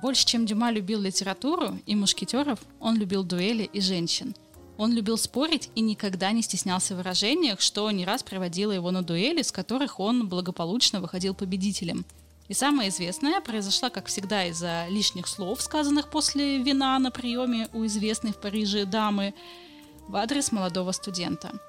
Больше, 0.00 0.24
чем 0.24 0.46
Дюма 0.46 0.70
любил 0.70 1.00
литературу 1.00 1.80
и 1.84 1.96
мушкетеров, 1.96 2.60
он 2.78 2.96
любил 2.96 3.24
дуэли 3.24 3.64
и 3.64 3.80
женщин. 3.80 4.36
Он 4.80 4.94
любил 4.94 5.18
спорить 5.18 5.68
и 5.74 5.82
никогда 5.82 6.32
не 6.32 6.40
стеснялся 6.40 6.94
в 6.94 6.96
выражениях, 6.96 7.60
что 7.60 7.90
не 7.90 8.06
раз 8.06 8.22
приводило 8.22 8.72
его 8.72 8.90
на 8.90 9.02
дуэли, 9.02 9.42
с 9.42 9.52
которых 9.52 10.00
он 10.00 10.26
благополучно 10.26 11.02
выходил 11.02 11.34
победителем. 11.34 12.06
И 12.48 12.54
самое 12.54 12.88
известное 12.88 13.42
произошла, 13.42 13.90
как 13.90 14.06
всегда, 14.06 14.46
из-за 14.46 14.86
лишних 14.88 15.28
слов, 15.28 15.60
сказанных 15.60 16.08
после 16.08 16.56
вина 16.56 16.98
на 16.98 17.10
приеме 17.10 17.68
у 17.74 17.84
известной 17.84 18.32
в 18.32 18.38
Париже 18.38 18.86
дамы 18.86 19.34
в 20.08 20.16
адрес 20.16 20.50
молодого 20.50 20.92
студента– 20.92 21.52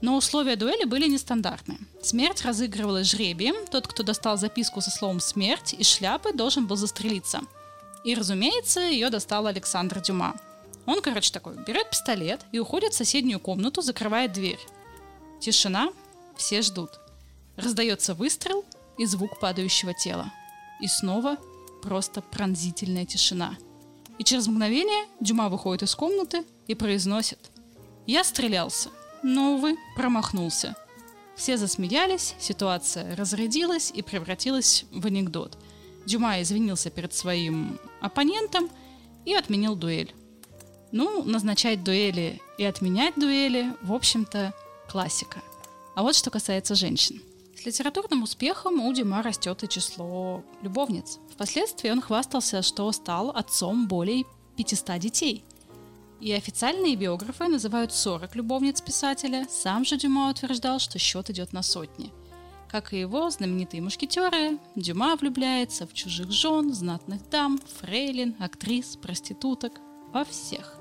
но 0.00 0.16
условия 0.16 0.54
дуэли 0.54 0.84
были 0.84 1.08
нестандартны. 1.08 1.76
Смерть 2.00 2.42
разыгрывалась 2.42 3.10
жребием, 3.10 3.66
тот, 3.66 3.88
кто 3.88 4.04
достал 4.04 4.36
записку 4.36 4.80
со 4.80 4.92
словом 4.92 5.18
«смерть» 5.18 5.74
из 5.76 5.88
шляпы, 5.88 6.32
должен 6.32 6.68
был 6.68 6.76
застрелиться. 6.76 7.40
И, 8.04 8.14
разумеется, 8.14 8.80
ее 8.80 9.10
достал 9.10 9.48
Александр 9.48 10.00
Дюма. 10.00 10.36
Он, 10.88 11.00
короче, 11.00 11.32
такой, 11.32 11.54
берет 11.64 11.90
пистолет 11.90 12.40
и 12.50 12.58
уходит 12.58 12.94
в 12.94 12.96
соседнюю 12.96 13.38
комнату, 13.38 13.82
закрывает 13.82 14.32
дверь. 14.32 14.58
Тишина, 15.40 15.90
все 16.36 16.62
ждут. 16.62 16.98
Раздается 17.56 18.14
выстрел 18.14 18.64
и 18.98 19.06
звук 19.06 19.38
падающего 19.38 19.94
тела. 19.94 20.32
И 20.80 20.88
снова 20.88 21.36
просто 21.82 22.22
пронзительная 22.22 23.04
тишина. 23.04 23.56
И 24.18 24.24
через 24.24 24.48
мгновение 24.48 25.06
Дюма 25.20 25.48
выходит 25.48 25.84
из 25.84 25.94
комнаты 25.94 26.44
и 26.66 26.74
произносит 26.74 27.38
«Я 28.06 28.24
стрелялся 28.24 28.90
но, 29.22 29.54
увы, 29.54 29.76
промахнулся. 29.96 30.76
Все 31.36 31.56
засмеялись, 31.56 32.34
ситуация 32.38 33.14
разрядилась 33.16 33.92
и 33.94 34.02
превратилась 34.02 34.84
в 34.90 35.06
анекдот. 35.06 35.58
Дюма 36.06 36.40
извинился 36.42 36.90
перед 36.90 37.12
своим 37.12 37.78
оппонентом 38.00 38.70
и 39.24 39.34
отменил 39.34 39.76
дуэль. 39.76 40.14
Ну, 40.92 41.22
назначать 41.24 41.84
дуэли 41.84 42.40
и 42.56 42.64
отменять 42.64 43.14
дуэли, 43.16 43.74
в 43.82 43.92
общем-то, 43.92 44.54
классика. 44.88 45.42
А 45.94 46.02
вот 46.02 46.14
что 46.14 46.30
касается 46.30 46.74
женщин. 46.74 47.20
С 47.56 47.66
литературным 47.66 48.22
успехом 48.22 48.80
у 48.80 48.92
Дюма 48.92 49.22
растет 49.22 49.64
и 49.64 49.68
число 49.68 50.44
любовниц. 50.62 51.18
Впоследствии 51.32 51.90
он 51.90 52.00
хвастался, 52.00 52.62
что 52.62 52.90
стал 52.92 53.30
отцом 53.30 53.88
более 53.88 54.24
500 54.56 54.98
детей– 54.98 55.44
и 56.20 56.32
официальные 56.32 56.96
биографы 56.96 57.46
называют 57.46 57.92
40 57.92 58.34
любовниц 58.34 58.80
писателя, 58.80 59.46
сам 59.48 59.84
же 59.84 59.96
Дюма 59.96 60.30
утверждал, 60.30 60.80
что 60.80 60.98
счет 60.98 61.30
идет 61.30 61.52
на 61.52 61.62
сотни. 61.62 62.12
Как 62.68 62.92
и 62.92 62.98
его 62.98 63.30
знаменитые 63.30 63.80
мушкетеры, 63.82 64.58
Дюма 64.74 65.16
влюбляется 65.16 65.86
в 65.86 65.94
чужих 65.94 66.30
жен, 66.32 66.74
знатных 66.74 67.28
дам, 67.30 67.60
фрейлин, 67.78 68.34
актрис, 68.40 68.96
проституток, 68.96 69.72
во 70.12 70.24
всех. 70.24 70.77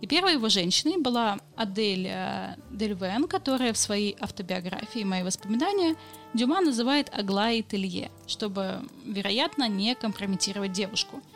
И 0.00 0.06
первой 0.06 0.34
его 0.34 0.48
женщиной 0.48 0.98
была 0.98 1.38
Адель 1.56 2.06
э, 2.08 2.56
Дельвен, 2.70 3.28
которая 3.28 3.72
в 3.72 3.78
своей 3.78 4.16
автобиографии 4.18 5.04
«Мои 5.04 5.22
воспоминания» 5.22 5.96
Дюма 6.32 6.60
называет 6.60 7.10
Аглаей 7.12 7.62
Телье, 7.62 8.10
чтобы, 8.26 8.82
вероятно, 9.04 9.68
не 9.68 9.94
компрометировать 9.94 10.72
девушку– 10.72 11.20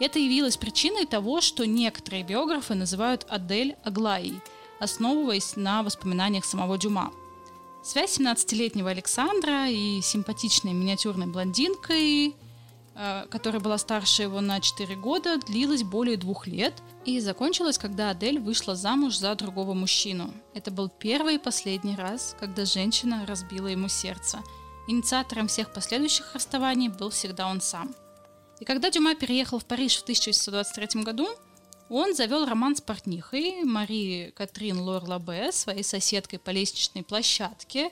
это 0.00 0.18
явилось 0.18 0.56
причиной 0.56 1.06
того, 1.06 1.40
что 1.40 1.66
некоторые 1.66 2.24
биографы 2.24 2.74
называют 2.74 3.26
Адель 3.28 3.76
Аглаей, 3.84 4.40
основываясь 4.80 5.54
на 5.56 5.82
воспоминаниях 5.82 6.44
самого 6.44 6.78
Дюма. 6.78 7.12
Связь 7.82 8.18
17-летнего 8.18 8.90
Александра 8.90 9.68
и 9.68 10.00
симпатичной 10.00 10.72
миниатюрной 10.72 11.26
блондинкой, 11.26 12.34
которая 13.30 13.60
была 13.60 13.78
старше 13.78 14.22
его 14.22 14.40
на 14.40 14.60
4 14.60 14.94
года, 14.96 15.38
длилась 15.38 15.82
более 15.82 16.16
двух 16.16 16.46
лет 16.46 16.74
и 17.04 17.20
закончилась, 17.20 17.78
когда 17.78 18.10
Адель 18.10 18.38
вышла 18.38 18.76
замуж 18.76 19.16
за 19.16 19.34
другого 19.34 19.74
мужчину. 19.74 20.32
Это 20.54 20.70
был 20.70 20.88
первый 20.88 21.36
и 21.36 21.38
последний 21.38 21.96
раз, 21.96 22.36
когда 22.38 22.64
женщина 22.64 23.26
разбила 23.26 23.66
ему 23.66 23.88
сердце. 23.88 24.38
Инициатором 24.86 25.48
всех 25.48 25.72
последующих 25.72 26.34
расставаний 26.34 26.88
был 26.88 27.10
всегда 27.10 27.48
он 27.48 27.60
сам– 27.60 27.94
и 28.60 28.64
когда 28.64 28.90
Дюма 28.90 29.14
переехал 29.14 29.58
в 29.58 29.64
Париж 29.64 29.98
в 29.98 30.02
1823 30.02 31.02
году, 31.02 31.28
он 31.88 32.14
завел 32.14 32.46
роман 32.46 32.76
с 32.76 32.80
портнихой 32.80 33.64
Мари 33.64 34.32
Катрин 34.34 34.78
Лор-Лабе, 34.78 35.52
своей 35.52 35.82
соседкой 35.82 36.38
по 36.38 36.50
лестничной 36.50 37.02
площадке. 37.02 37.90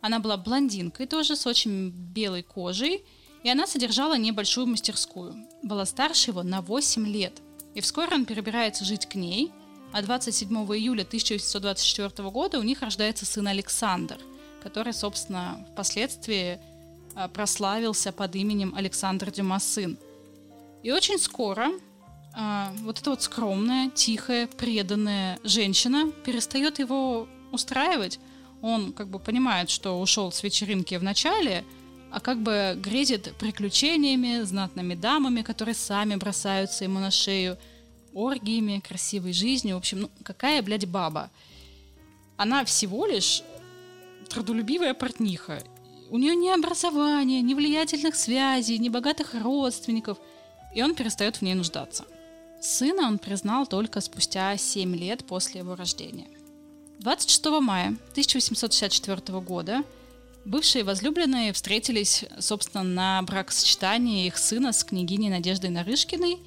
Она 0.00 0.18
была 0.20 0.36
блондинкой 0.36 1.06
тоже, 1.06 1.36
с 1.36 1.46
очень 1.46 1.90
белой 1.90 2.42
кожей, 2.42 3.04
и 3.48 3.50
она 3.50 3.66
содержала 3.66 4.18
небольшую 4.18 4.66
мастерскую. 4.66 5.34
Была 5.62 5.86
старше 5.86 6.32
его 6.32 6.42
на 6.42 6.60
8 6.60 7.06
лет. 7.06 7.40
И 7.74 7.80
вскоре 7.80 8.14
он 8.14 8.26
перебирается 8.26 8.84
жить 8.84 9.06
к 9.06 9.14
ней, 9.14 9.50
а 9.90 10.02
27 10.02 10.54
июля 10.76 11.00
1824 11.00 12.28
года 12.28 12.58
у 12.58 12.62
них 12.62 12.82
рождается 12.82 13.24
сын 13.24 13.48
Александр, 13.48 14.18
который, 14.62 14.92
собственно, 14.92 15.66
впоследствии 15.72 16.60
а, 17.14 17.28
прославился 17.28 18.12
под 18.12 18.36
именем 18.36 18.74
Александр 18.76 19.30
Дюма 19.30 19.60
сын. 19.60 19.96
И 20.82 20.92
очень 20.92 21.18
скоро 21.18 21.70
а, 22.34 22.70
вот 22.82 23.00
эта 23.00 23.08
вот 23.08 23.22
скромная, 23.22 23.88
тихая, 23.88 24.46
преданная 24.46 25.38
женщина 25.42 26.12
перестает 26.26 26.80
его 26.80 27.26
устраивать. 27.50 28.20
Он 28.60 28.92
как 28.92 29.08
бы 29.08 29.18
понимает, 29.18 29.70
что 29.70 29.98
ушел 29.98 30.32
с 30.32 30.42
вечеринки 30.42 30.96
в 30.96 31.02
начале, 31.02 31.64
а 32.10 32.20
как 32.20 32.38
бы 32.40 32.74
грезит 32.76 33.34
приключениями, 33.38 34.42
знатными 34.42 34.94
дамами, 34.94 35.42
которые 35.42 35.74
сами 35.74 36.16
бросаются 36.16 36.84
ему 36.84 37.00
на 37.00 37.10
шею, 37.10 37.58
оргиями, 38.14 38.82
красивой 38.86 39.32
жизнью. 39.32 39.76
В 39.76 39.78
общем, 39.78 40.00
ну 40.00 40.10
какая, 40.22 40.62
блядь, 40.62 40.86
баба? 40.86 41.30
Она 42.36 42.64
всего 42.64 43.06
лишь 43.06 43.42
трудолюбивая 44.28 44.94
портниха 44.94 45.62
у 46.10 46.18
нее 46.18 46.34
ни 46.34 46.48
образования, 46.48 47.42
ни 47.42 47.54
влиятельных 47.54 48.16
связей, 48.16 48.78
ни 48.78 48.88
богатых 48.88 49.34
родственников, 49.34 50.18
и 50.74 50.82
он 50.82 50.94
перестает 50.94 51.36
в 51.36 51.42
ней 51.42 51.54
нуждаться. 51.54 52.04
Сына 52.60 53.06
он 53.06 53.18
признал 53.18 53.66
только 53.66 54.00
спустя 54.00 54.56
7 54.56 54.96
лет 54.96 55.24
после 55.26 55.60
его 55.60 55.76
рождения. 55.76 56.28
26 57.00 57.46
мая 57.60 57.96
1864 58.12 59.40
года 59.40 59.84
бывшие 60.48 60.84
возлюбленные 60.84 61.52
встретились, 61.52 62.24
собственно, 62.38 62.82
на 62.82 63.22
бракосочетании 63.22 64.26
их 64.26 64.36
сына 64.36 64.72
с 64.72 64.82
княгиней 64.84 65.30
Надеждой 65.30 65.70
Нарышкиной, 65.70 66.38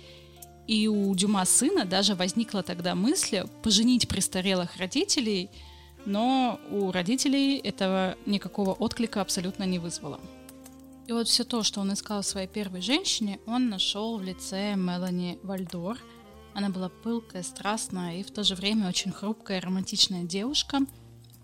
и 0.67 0.87
у 0.87 1.13
Дюма 1.15 1.45
сына 1.45 1.85
даже 1.85 2.15
возникла 2.15 2.63
тогда 2.63 2.95
мысль 2.95 3.43
поженить 3.63 4.07
престарелых 4.07 4.77
родителей– 4.77 5.49
но 6.05 6.59
у 6.69 6.91
родителей 6.91 7.57
этого 7.57 8.15
никакого 8.25 8.71
отклика 8.71 9.21
абсолютно 9.21 9.63
не 9.63 9.79
вызвало. 9.79 10.19
И 11.07 11.13
вот 11.13 11.27
все 11.27 11.43
то, 11.43 11.63
что 11.63 11.81
он 11.81 11.93
искал 11.93 12.21
в 12.21 12.25
своей 12.25 12.47
первой 12.47 12.81
женщине, 12.81 13.39
он 13.45 13.69
нашел 13.69 14.17
в 14.17 14.23
лице 14.23 14.75
Мелани 14.75 15.39
Вальдор. 15.43 15.97
Она 16.53 16.69
была 16.69 16.89
пылкая, 16.89 17.43
страстная 17.43 18.17
и 18.17 18.23
в 18.23 18.31
то 18.31 18.43
же 18.43 18.55
время 18.55 18.87
очень 18.87 19.11
хрупкая, 19.11 19.61
романтичная 19.61 20.23
девушка. 20.23 20.79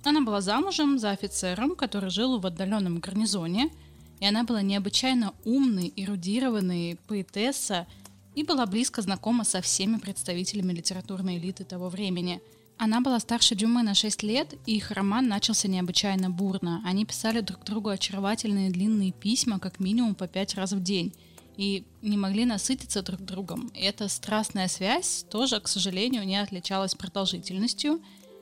Она 0.07 0.21
была 0.21 0.41
замужем 0.41 0.99
за 0.99 1.11
офицером, 1.11 1.75
который 1.75 2.09
жил 2.09 2.39
в 2.39 2.45
отдаленном 2.45 2.99
гарнизоне, 2.99 3.69
и 4.19 4.25
она 4.25 4.43
была 4.43 4.61
необычайно 4.61 5.33
умной, 5.45 5.93
эрудированной 5.95 6.97
поэтесса 7.07 7.87
и 8.35 8.43
была 8.43 8.65
близко 8.65 9.01
знакома 9.01 9.43
со 9.43 9.61
всеми 9.61 9.97
представителями 9.97 10.73
литературной 10.73 11.37
элиты 11.37 11.63
того 11.63 11.89
времени– 11.89 12.41
она 12.77 13.01
была 13.01 13.19
старше 13.19 13.55
Дюмы 13.55 13.81
на 13.81 13.95
6 13.95 14.21
лет, 14.23 14.53
и 14.67 14.77
их 14.77 14.91
роман 14.91 15.27
начался 15.27 15.67
необычайно 15.67 16.29
бурно. 16.29 16.83
Они 16.85 17.05
писали 17.05 17.41
друг 17.41 17.63
другу 17.63 17.89
очаровательные 17.89 18.69
длинные 18.69 19.11
письма 19.11 19.59
как 19.59 19.79
минимум 19.79 20.13
по 20.13 20.27
5 20.27 20.55
раз 20.55 20.73
в 20.73 20.83
день 20.83 21.11
и 21.57 21.83
не 22.03 22.17
могли 22.17 22.45
насытиться 22.45 23.01
друг 23.01 23.21
другом. 23.21 23.71
Эта 23.73 24.07
страстная 24.07 24.67
связь 24.67 25.25
тоже, 25.27 25.59
к 25.59 25.67
сожалению, 25.67 26.23
не 26.23 26.39
отличалась 26.39 26.93
продолжительностью, 26.93 27.99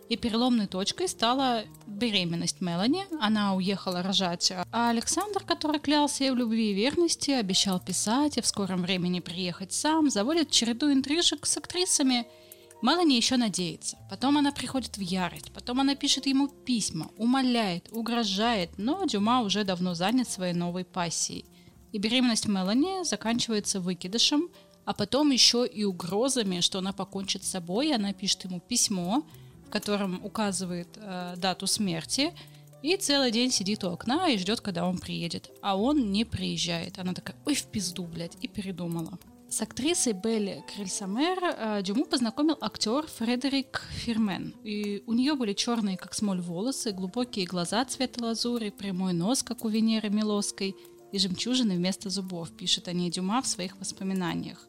и 0.09 0.17
переломной 0.17 0.67
точкой 0.67 1.07
стала 1.07 1.63
беременность 1.87 2.61
Мелани. 2.61 3.05
Она 3.19 3.55
уехала 3.55 4.03
рожать. 4.03 4.51
А 4.71 4.89
Александр, 4.89 5.43
который 5.43 5.79
клялся 5.79 6.23
ей 6.23 6.31
в 6.31 6.35
любви 6.35 6.71
и 6.71 6.73
верности, 6.73 7.31
обещал 7.31 7.79
писать 7.79 8.37
и 8.37 8.41
в 8.41 8.47
скором 8.47 8.81
времени 8.81 9.19
приехать 9.19 9.73
сам, 9.73 10.09
заводит 10.09 10.51
череду 10.51 10.91
интрижек 10.91 11.45
с 11.45 11.57
актрисами– 11.57 12.27
Мелани 12.85 13.15
еще 13.15 13.37
надеется. 13.37 13.97
Потом 14.09 14.37
она 14.37 14.51
приходит 14.51 14.97
в 14.97 15.01
ярость. 15.01 15.51
Потом 15.51 15.79
она 15.79 15.95
пишет 15.95 16.27
ему 16.27 16.47
письма, 16.47 17.09
умоляет, 17.17 17.87
угрожает, 17.91 18.77
но 18.77 19.05
Дюма 19.05 19.41
уже 19.41 19.63
давно 19.63 19.95
занят 19.95 20.29
своей 20.29 20.53
новой 20.53 20.85
пассией. 20.85 21.45
И 21.93 21.97
беременность 21.97 22.47
Мелани 22.47 23.03
заканчивается 23.03 23.79
выкидышем, 23.79 24.49
а 24.83 24.93
потом 24.93 25.31
еще 25.31 25.65
и 25.65 25.83
угрозами, 25.83 26.59
что 26.59 26.79
она 26.79 26.93
покончит 26.93 27.43
с 27.43 27.49
собой. 27.49 27.91
Она 27.91 28.13
пишет 28.13 28.43
ему 28.43 28.59
письмо, 28.59 29.25
в 29.65 29.69
котором 29.69 30.23
указывает 30.23 30.87
э, 30.95 31.35
дату 31.37 31.67
смерти, 31.67 32.33
и 32.81 32.97
целый 32.97 33.31
день 33.31 33.51
сидит 33.51 33.83
у 33.83 33.89
окна 33.89 34.29
и 34.29 34.37
ждет, 34.37 34.61
когда 34.61 34.85
он 34.85 34.99
приедет. 34.99 35.49
А 35.61 35.75
он 35.75 36.11
не 36.11 36.23
приезжает. 36.23 36.99
Она 36.99 37.13
такая, 37.13 37.35
ой, 37.45 37.55
в 37.55 37.65
пизду, 37.65 38.03
блядь, 38.03 38.37
и 38.41 38.47
передумала. 38.47 39.17
С 39.49 39.61
актрисой 39.61 40.13
Белли 40.13 40.63
Крильсамер 40.67 41.39
э, 41.41 41.81
Дюму 41.81 42.05
познакомил 42.05 42.57
актер 42.61 43.07
Фредерик 43.07 43.81
Фирмен. 43.91 44.53
И 44.63 45.01
у 45.07 45.13
нее 45.13 45.35
были 45.35 45.53
черные, 45.53 45.97
как 45.97 46.13
смоль, 46.13 46.41
волосы, 46.41 46.91
глубокие 46.91 47.45
глаза 47.45 47.85
цвета 47.85 48.23
лазури, 48.23 48.69
прямой 48.69 49.13
нос, 49.13 49.43
как 49.43 49.65
у 49.65 49.69
Венеры 49.69 50.09
Милоской, 50.09 50.75
и 51.11 51.17
жемчужины 51.17 51.75
вместо 51.75 52.09
зубов, 52.09 52.51
пишет 52.51 52.87
о 52.87 52.93
ней 52.93 53.09
Дюма 53.09 53.41
в 53.41 53.47
своих 53.47 53.77
воспоминаниях. 53.79 54.67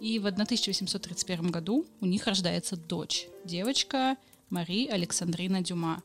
И 0.00 0.18
в 0.18 0.26
1831 0.26 1.50
году 1.50 1.86
у 2.00 2.06
них 2.06 2.26
рождается 2.26 2.76
дочь, 2.76 3.26
девочка 3.44 4.16
Мари 4.48 4.86
Александрина 4.86 5.60
Дюма. 5.60 6.02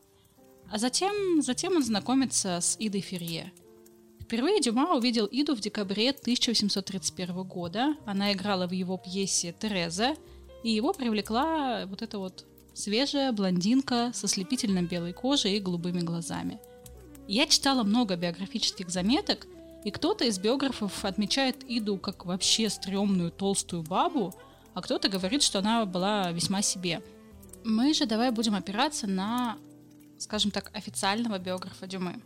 А 0.70 0.78
затем, 0.78 1.42
затем 1.42 1.76
он 1.76 1.82
знакомится 1.82 2.60
с 2.60 2.76
Идой 2.78 3.00
Ферье– 3.00 3.52
Впервые 4.26 4.60
Дюма 4.60 4.96
увидел 4.96 5.28
Иду 5.30 5.54
в 5.54 5.60
декабре 5.60 6.10
1831 6.10 7.44
года. 7.44 7.94
Она 8.06 8.32
играла 8.32 8.66
в 8.66 8.72
его 8.72 8.98
пьесе 8.98 9.54
«Тереза», 9.56 10.16
и 10.64 10.70
его 10.72 10.92
привлекла 10.92 11.86
вот 11.86 12.02
эта 12.02 12.18
вот 12.18 12.44
свежая 12.74 13.30
блондинка 13.30 14.10
со 14.12 14.26
слепительно 14.26 14.82
белой 14.82 15.12
кожей 15.12 15.56
и 15.56 15.60
голубыми 15.60 16.00
глазами. 16.00 16.58
Я 17.28 17.46
читала 17.46 17.84
много 17.84 18.16
биографических 18.16 18.90
заметок, 18.90 19.46
и 19.86 19.92
кто-то 19.92 20.24
из 20.24 20.40
биографов 20.40 21.04
отмечает 21.04 21.64
Иду 21.68 21.96
как 21.96 22.24
вообще 22.26 22.68
стрёмную 22.68 23.30
толстую 23.30 23.84
бабу, 23.84 24.34
а 24.74 24.82
кто-то 24.82 25.08
говорит, 25.08 25.44
что 25.44 25.60
она 25.60 25.86
была 25.86 26.32
весьма 26.32 26.60
себе. 26.60 27.04
Мы 27.62 27.94
же 27.94 28.04
давай 28.04 28.32
будем 28.32 28.56
опираться 28.56 29.06
на, 29.06 29.56
скажем 30.18 30.50
так, 30.50 30.72
официального 30.74 31.38
биографа 31.38 31.86
Дюмы. 31.86 32.20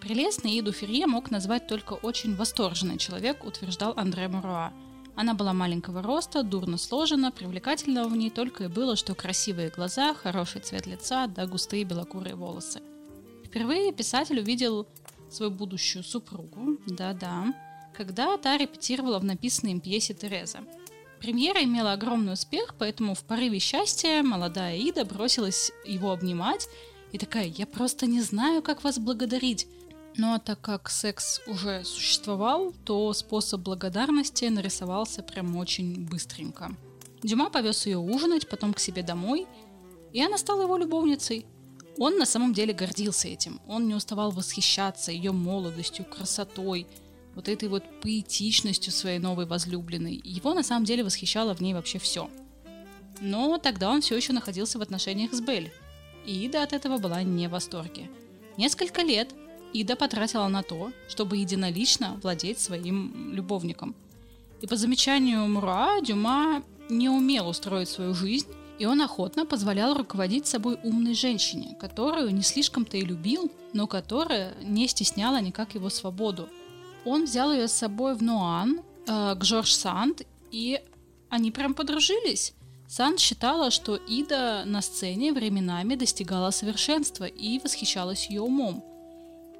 Прелестной 0.00 0.58
Иду 0.58 0.72
Ферье 0.72 1.06
мог 1.06 1.30
назвать 1.30 1.66
только 1.66 1.92
очень 1.92 2.34
восторженный 2.34 2.96
человек, 2.96 3.44
утверждал 3.44 3.92
Андре 3.94 4.28
Муруа. 4.28 4.72
Она 5.14 5.34
была 5.34 5.52
маленького 5.52 6.00
роста, 6.00 6.42
дурно 6.42 6.78
сложена, 6.78 7.30
привлекательного 7.30 8.08
в 8.08 8.16
ней 8.16 8.30
только 8.30 8.64
и 8.64 8.68
было, 8.68 8.96
что 8.96 9.14
красивые 9.14 9.68
глаза, 9.68 10.14
хороший 10.14 10.62
цвет 10.62 10.86
лица 10.86 11.26
да 11.26 11.44
густые 11.44 11.84
белокурые 11.84 12.36
волосы. 12.36 12.80
Впервые 13.44 13.92
писатель 13.92 14.40
увидел 14.40 14.86
свою 15.34 15.50
будущую 15.50 16.04
супругу, 16.04 16.78
да-да, 16.86 17.54
когда 17.96 18.36
та 18.36 18.56
репетировала 18.56 19.18
в 19.18 19.24
написанной 19.24 19.72
им 19.72 19.80
пьесе 19.80 20.14
«Тереза». 20.14 20.60
Премьера 21.20 21.62
имела 21.62 21.92
огромный 21.92 22.32
успех, 22.32 22.74
поэтому 22.78 23.14
в 23.14 23.22
порыве 23.22 23.60
счастья 23.60 24.22
молодая 24.22 24.76
Ида 24.76 25.04
бросилась 25.04 25.70
его 25.86 26.10
обнимать 26.10 26.68
и 27.12 27.18
такая 27.18 27.46
«Я 27.46 27.66
просто 27.66 28.06
не 28.06 28.20
знаю, 28.20 28.62
как 28.62 28.82
вас 28.82 28.98
благодарить. 28.98 29.68
А 30.20 30.38
так 30.38 30.60
как 30.60 30.90
секс 30.90 31.40
уже 31.46 31.84
существовал, 31.84 32.74
то 32.84 33.12
способ 33.12 33.62
благодарности 33.62 34.44
нарисовался 34.46 35.22
прям 35.22 35.56
очень 35.56 36.06
быстренько. 36.06 36.74
Дюма 37.22 37.50
повез 37.50 37.86
ее 37.86 37.98
ужинать, 37.98 38.48
потом 38.48 38.74
к 38.74 38.80
себе 38.80 39.02
домой, 39.02 39.46
и 40.12 40.22
она 40.22 40.36
стала 40.36 40.62
его 40.62 40.76
любовницей. 40.76 41.46
Он 41.98 42.16
на 42.16 42.26
самом 42.26 42.54
деле 42.54 42.72
гордился 42.72 43.28
этим. 43.28 43.60
Он 43.66 43.86
не 43.86 43.94
уставал 43.94 44.30
восхищаться 44.30 45.12
ее 45.12 45.32
молодостью, 45.32 46.04
красотой, 46.04 46.86
вот 47.34 47.48
этой 47.48 47.68
вот 47.68 47.84
поэтичностью 48.00 48.92
своей 48.92 49.18
новой 49.18 49.46
возлюбленной. 49.46 50.20
Его 50.24 50.54
на 50.54 50.62
самом 50.62 50.84
деле 50.84 51.04
восхищало 51.04 51.54
в 51.54 51.60
ней 51.60 51.74
вообще 51.74 51.98
все. 51.98 52.30
Но 53.20 53.58
тогда 53.58 53.90
он 53.90 54.00
все 54.00 54.16
еще 54.16 54.32
находился 54.32 54.78
в 54.78 54.82
отношениях 54.82 55.32
с 55.32 55.40
Белль. 55.40 55.70
Ида 56.26 56.62
от 56.62 56.72
этого 56.72 56.98
была 56.98 57.22
не 57.22 57.48
в 57.48 57.52
восторге. 57.52 58.10
Несколько 58.56 59.02
лет 59.02 59.34
Ида 59.72 59.96
потратила 59.96 60.48
на 60.48 60.62
то, 60.62 60.92
чтобы 61.08 61.36
единолично 61.38 62.20
владеть 62.22 62.58
своим 62.58 63.32
любовником. 63.32 63.94
И 64.60 64.66
по 64.66 64.76
замечанию 64.76 65.48
Мура, 65.48 66.00
Дюма 66.02 66.62
не 66.88 67.08
умел 67.08 67.48
устроить 67.48 67.88
свою 67.88 68.14
жизнь, 68.14 68.48
и 68.82 68.84
он 68.84 69.00
охотно 69.00 69.46
позволял 69.46 69.94
руководить 69.94 70.48
собой 70.48 70.76
умной 70.82 71.14
женщине, 71.14 71.76
которую 71.78 72.34
не 72.34 72.42
слишком-то 72.42 72.96
и 72.96 73.04
любил, 73.04 73.48
но 73.72 73.86
которая 73.86 74.54
не 74.60 74.88
стесняла 74.88 75.40
никак 75.40 75.76
его 75.76 75.88
свободу. 75.88 76.48
Он 77.04 77.22
взял 77.22 77.52
ее 77.52 77.68
с 77.68 77.72
собой 77.72 78.16
в 78.16 78.24
Нуан, 78.24 78.80
э, 79.06 79.36
к 79.36 79.44
Жорж 79.44 79.72
Санд, 79.72 80.22
и 80.50 80.80
они 81.28 81.52
прям 81.52 81.74
подружились. 81.74 82.54
Санд 82.88 83.20
считала, 83.20 83.70
что 83.70 83.94
Ида 83.94 84.64
на 84.66 84.82
сцене 84.82 85.32
временами 85.32 85.94
достигала 85.94 86.50
совершенства 86.50 87.26
и 87.26 87.60
восхищалась 87.60 88.28
ее 88.30 88.40
умом. 88.40 88.82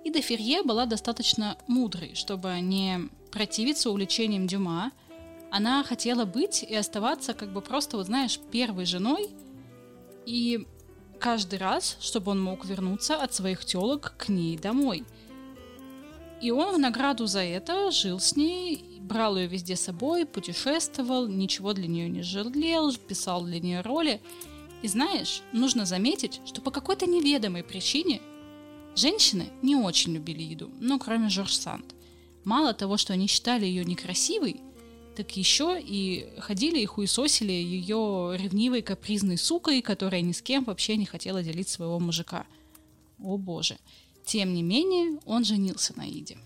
И 0.05 0.11
де 0.11 0.21
Ферье 0.21 0.65
была 0.65 0.85
достаточно 0.85 1.57
мудрой, 1.69 2.17
чтобы 2.17 2.59
не 2.61 3.09
противиться 3.31 3.89
увлечениям 3.91 4.49
Дюма. 4.49 4.91
Она 5.53 5.85
хотела 5.85 6.25
быть 6.25 6.63
и 6.63 6.75
оставаться, 6.75 7.35
как 7.35 7.53
бы 7.53 7.61
просто, 7.61 7.97
вот 7.97 8.07
знаешь, 8.07 8.41
первой 8.51 8.87
женой. 8.87 9.29
И 10.27 10.67
каждый 11.21 11.59
раз, 11.59 11.99
чтобы 12.01 12.33
он 12.33 12.43
мог 12.43 12.65
вернуться 12.65 13.17
от 13.17 13.35
своих 13.35 13.65
телок 13.65 14.15
к 14.17 14.29
ней 14.31 14.57
домой. 14.57 15.05
И 16.41 16.51
он 16.51 16.75
в 16.75 16.79
награду 16.79 17.27
за 17.27 17.41
это 17.41 17.91
жил 17.91 18.19
с 18.19 18.35
ней, 18.35 18.99
брал 19.01 19.37
ее 19.37 19.47
везде 19.47 19.77
с 19.77 19.83
собой, 19.83 20.27
путешествовал, 20.27 21.29
ничего 21.29 21.75
для 21.75 21.87
нее 21.87 22.09
не 22.09 22.23
жалел, 22.23 22.93
писал 22.97 23.45
для 23.45 23.61
нее 23.61 23.83
роли. 23.83 24.21
И 24.81 24.89
знаешь, 24.89 25.43
нужно 25.53 25.85
заметить, 25.85 26.41
что 26.47 26.61
по 26.61 26.71
какой-то 26.71 27.07
неведомой 27.07 27.63
причине 27.63 28.21
Женщины 28.95 29.49
не 29.63 29.75
очень 29.75 30.13
любили 30.13 30.43
еду, 30.43 30.71
ну, 30.79 30.99
кроме 30.99 31.31
Жорж 31.31 31.55
Санд. 31.55 31.95
Мало 32.45 32.75
того, 32.75 32.99
что 32.99 33.15
они 33.15 33.27
считали 33.27 33.65
ее 33.65 33.85
некрасивой, 33.85 34.61
так 35.15 35.37
еще 35.37 35.81
и 35.81 36.29
ходили 36.39 36.81
и 36.81 36.87
хуесосили 36.87 37.53
ее 37.53 38.37
ревнивой 38.39 38.83
капризной 38.83 39.39
сукой, 39.39 39.83
которая 39.83 40.21
ни 40.21 40.33
с 40.33 40.43
кем 40.43 40.65
вообще 40.65 40.97
не 40.97 41.07
хотела 41.07 41.43
делить 41.43 41.69
своего 41.69 41.99
мужика. 42.01 42.47
О 43.23 43.37
боже. 43.37 43.77
Тем 44.25 44.55
не 44.55 44.63
менее, 44.63 45.21
он 45.27 45.45
женился 45.45 45.97
на 45.97 46.09
Иде. 46.09 46.39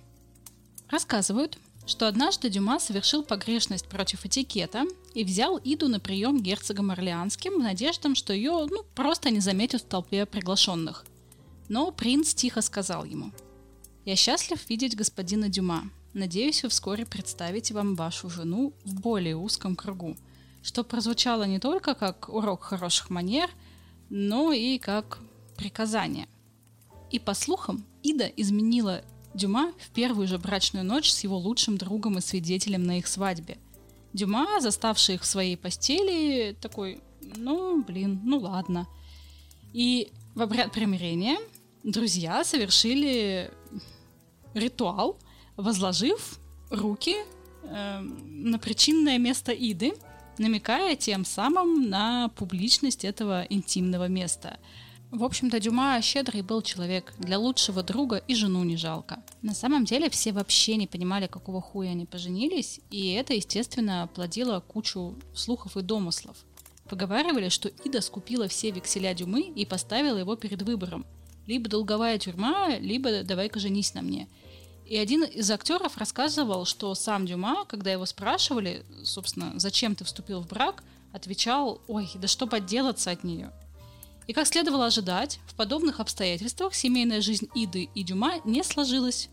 Рассказывают, 0.88 1.58
что 1.86 2.08
однажды 2.08 2.48
Дюма 2.48 2.78
совершил 2.80 3.22
погрешность 3.22 3.86
против 3.86 4.24
этикета 4.24 4.84
и 5.14 5.24
взял 5.24 5.60
Иду 5.62 5.88
на 5.88 6.00
прием 6.00 6.42
герцогом 6.42 6.90
Орлеанским 6.90 7.54
в 7.54 7.62
надежде, 7.62 8.14
что 8.14 8.32
ее 8.32 8.66
ну, 8.70 8.82
просто 8.94 9.30
не 9.30 9.40
заметят 9.40 9.82
в 9.82 9.86
толпе 9.86 10.26
приглашенных– 10.26 11.04
но 11.68 11.90
принц 11.90 12.34
тихо 12.34 12.60
сказал 12.60 13.04
ему, 13.04 13.32
«Я 14.04 14.16
счастлив 14.16 14.58
видеть 14.68 14.96
господина 14.96 15.48
Дюма. 15.48 15.90
Надеюсь, 16.16 16.62
вы 16.62 16.70
вскоре 16.70 17.04
представите 17.04 17.74
вам 17.74 17.94
вашу 17.94 18.30
жену 18.30 18.72
в 18.86 18.98
более 19.02 19.36
узком 19.36 19.76
кругу», 19.76 20.16
что 20.62 20.82
прозвучало 20.82 21.42
не 21.42 21.58
только 21.58 21.94
как 21.94 22.30
урок 22.30 22.62
хороших 22.62 23.10
манер, 23.10 23.50
но 24.08 24.50
и 24.50 24.78
как 24.78 25.18
приказание. 25.58 26.26
И 27.10 27.18
по 27.18 27.34
слухам, 27.34 27.84
Ида 28.02 28.24
изменила 28.24 29.02
Дюма 29.34 29.74
в 29.78 29.90
первую 29.90 30.26
же 30.26 30.38
брачную 30.38 30.86
ночь 30.86 31.10
с 31.10 31.22
его 31.22 31.36
лучшим 31.36 31.76
другом 31.76 32.16
и 32.16 32.22
свидетелем 32.22 32.84
на 32.84 32.96
их 32.96 33.08
свадьбе. 33.08 33.58
Дюма, 34.14 34.62
заставший 34.62 35.16
их 35.16 35.20
в 35.20 35.26
своей 35.26 35.58
постели, 35.58 36.56
такой, 36.62 37.02
ну, 37.20 37.82
блин, 37.82 38.22
ну 38.24 38.38
ладно. 38.38 38.88
И 39.74 40.10
в 40.34 40.40
обряд 40.40 40.72
примирения 40.72 41.36
друзья 41.84 42.42
совершили 42.42 43.52
ритуал, 44.54 45.18
возложив 45.56 46.38
руки 46.70 47.16
э, 47.62 48.00
на 48.00 48.58
причинное 48.58 49.18
место 49.18 49.52
Иды, 49.52 49.94
намекая 50.38 50.96
тем 50.96 51.24
самым 51.24 51.88
на 51.88 52.28
публичность 52.30 53.04
этого 53.04 53.46
интимного 53.48 54.08
места. 54.08 54.58
В 55.10 55.22
общем-то, 55.22 55.60
Дюма 55.60 56.00
щедрый 56.02 56.42
был 56.42 56.62
человек, 56.62 57.14
для 57.18 57.38
лучшего 57.38 57.82
друга 57.82 58.16
и 58.16 58.34
жену 58.34 58.64
не 58.64 58.76
жалко. 58.76 59.22
На 59.40 59.54
самом 59.54 59.84
деле 59.84 60.10
все 60.10 60.32
вообще 60.32 60.76
не 60.76 60.86
понимали, 60.86 61.26
какого 61.28 61.62
хуя 61.62 61.90
они 61.90 62.06
поженились, 62.06 62.80
и 62.90 63.12
это, 63.12 63.32
естественно, 63.32 64.10
плодило 64.14 64.60
кучу 64.60 65.14
слухов 65.32 65.76
и 65.76 65.82
домыслов. 65.82 66.36
Поговаривали, 66.88 67.48
что 67.48 67.68
Ида 67.84 68.00
скупила 68.00 68.48
все 68.48 68.72
векселя 68.72 69.14
Дюмы 69.14 69.42
и 69.42 69.64
поставила 69.64 70.18
его 70.18 70.36
перед 70.36 70.62
выбором– 70.62 71.06
либо 71.46 71.68
долговая 71.68 72.18
тюрьма, 72.18 72.76
либо 72.78 73.22
давай-ка 73.22 73.60
женись 73.60 73.94
на 73.94 74.02
мне. 74.02 74.28
И 74.86 74.96
один 74.96 75.24
из 75.24 75.50
актеров 75.50 75.96
рассказывал, 75.96 76.64
что 76.64 76.94
сам 76.94 77.26
Дюма, 77.26 77.64
когда 77.66 77.90
его 77.90 78.06
спрашивали, 78.06 78.84
собственно, 79.04 79.52
зачем 79.56 79.96
ты 79.96 80.04
вступил 80.04 80.40
в 80.40 80.46
брак, 80.46 80.84
отвечал, 81.12 81.80
ой, 81.88 82.08
да 82.14 82.28
что 82.28 82.46
подделаться 82.46 83.10
от 83.10 83.24
нее. 83.24 83.50
И 84.28 84.32
как 84.32 84.46
следовало 84.46 84.86
ожидать, 84.86 85.40
в 85.46 85.54
подобных 85.54 85.98
обстоятельствах 85.98 86.74
семейная 86.74 87.20
жизнь 87.20 87.48
Иды 87.54 87.88
и 87.94 88.02
Дюма 88.04 88.34
не 88.44 88.62
сложилась. 88.62 89.28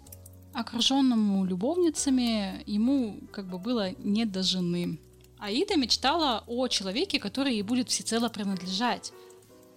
Окруженному 0.53 1.45
любовницами 1.45 2.63
ему 2.65 3.19
как 3.31 3.47
бы 3.47 3.57
было 3.57 3.91
не 3.99 4.25
до 4.25 4.43
жены. 4.43 4.99
Аида 5.39 5.75
мечтала 5.75 6.43
о 6.47 6.67
человеке, 6.67 7.19
который 7.19 7.53
ей 7.53 7.63
будет 7.63 7.89
всецело 7.89 8.29
принадлежать, 8.29 9.11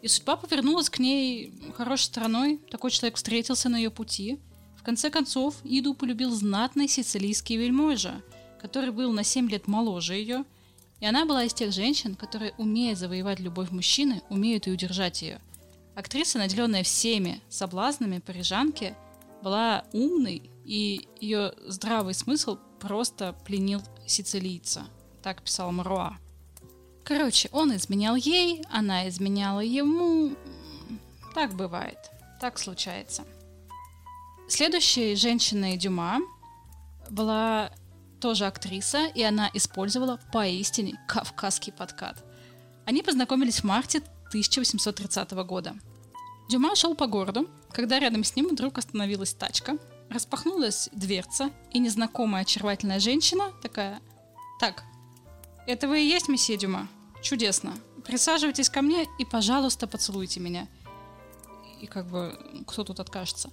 и 0.02 0.08
судьба 0.08 0.36
повернулась 0.36 0.90
к 0.90 0.98
ней 0.98 1.52
хорошей 1.76 2.04
стороной. 2.04 2.60
Такой 2.70 2.90
человек 2.90 3.16
встретился 3.16 3.68
на 3.68 3.76
ее 3.76 3.90
пути. 3.90 4.38
Конце 4.86 5.10
концов, 5.10 5.56
Иду 5.64 5.94
полюбил 5.94 6.30
знатный 6.30 6.86
сицилийский 6.86 7.56
вельможа, 7.56 8.22
который 8.60 8.92
был 8.92 9.10
на 9.10 9.24
7 9.24 9.50
лет 9.50 9.66
моложе 9.66 10.14
ее, 10.14 10.44
и 11.00 11.06
она 11.06 11.26
была 11.26 11.42
из 11.42 11.52
тех 11.52 11.72
женщин, 11.72 12.14
которые, 12.14 12.54
умея 12.56 12.94
завоевать 12.94 13.40
любовь 13.40 13.72
мужчины, 13.72 14.22
умеют 14.28 14.68
и 14.68 14.70
удержать 14.70 15.22
ее. 15.22 15.40
Актриса, 15.96 16.38
наделенная 16.38 16.84
всеми 16.84 17.40
соблазнами 17.48 18.20
парижанки, 18.20 18.94
была 19.42 19.82
умной, 19.92 20.52
и 20.64 21.08
ее 21.20 21.52
здравый 21.66 22.14
смысл 22.14 22.56
просто 22.78 23.34
пленил 23.44 23.82
сицилийца. 24.06 24.84
Так 25.20 25.42
писал 25.42 25.72
Маруа. 25.72 26.16
Короче, 27.02 27.48
он 27.50 27.74
изменял 27.74 28.14
ей, 28.14 28.62
она 28.70 29.08
изменяла 29.08 29.64
ему. 29.64 30.36
Так 31.34 31.54
бывает. 31.54 31.98
Так 32.40 32.56
случается. 32.56 33.24
Следующей 34.48 35.16
женщиной 35.16 35.76
Дюма 35.76 36.20
была 37.10 37.72
тоже 38.20 38.46
актриса, 38.46 39.06
и 39.06 39.22
она 39.22 39.50
использовала 39.54 40.20
поистине 40.32 41.00
кавказский 41.08 41.72
подкат. 41.72 42.24
Они 42.84 43.02
познакомились 43.02 43.60
в 43.60 43.64
марте 43.64 43.98
1830 44.28 45.32
года. 45.44 45.74
Дюма 46.48 46.76
шел 46.76 46.94
по 46.94 47.08
городу, 47.08 47.48
когда 47.72 47.98
рядом 47.98 48.22
с 48.22 48.36
ним 48.36 48.48
вдруг 48.48 48.78
остановилась 48.78 49.34
тачка, 49.34 49.78
распахнулась 50.10 50.88
дверца, 50.92 51.50
и 51.72 51.80
незнакомая 51.80 52.42
очаровательная 52.42 53.00
женщина 53.00 53.52
такая 53.62 54.00
«Так, 54.60 54.84
это 55.66 55.88
вы 55.88 56.02
и 56.02 56.08
есть 56.08 56.28
месье 56.28 56.56
Дюма?» 56.56 56.88
Чудесно. 57.20 57.74
Присаживайтесь 58.04 58.70
ко 58.70 58.82
мне 58.82 59.08
и, 59.18 59.24
пожалуйста, 59.24 59.88
поцелуйте 59.88 60.38
меня. 60.38 60.68
И 61.80 61.86
как 61.86 62.06
бы 62.06 62.38
кто 62.66 62.84
тут 62.84 63.00
откажется? 63.00 63.50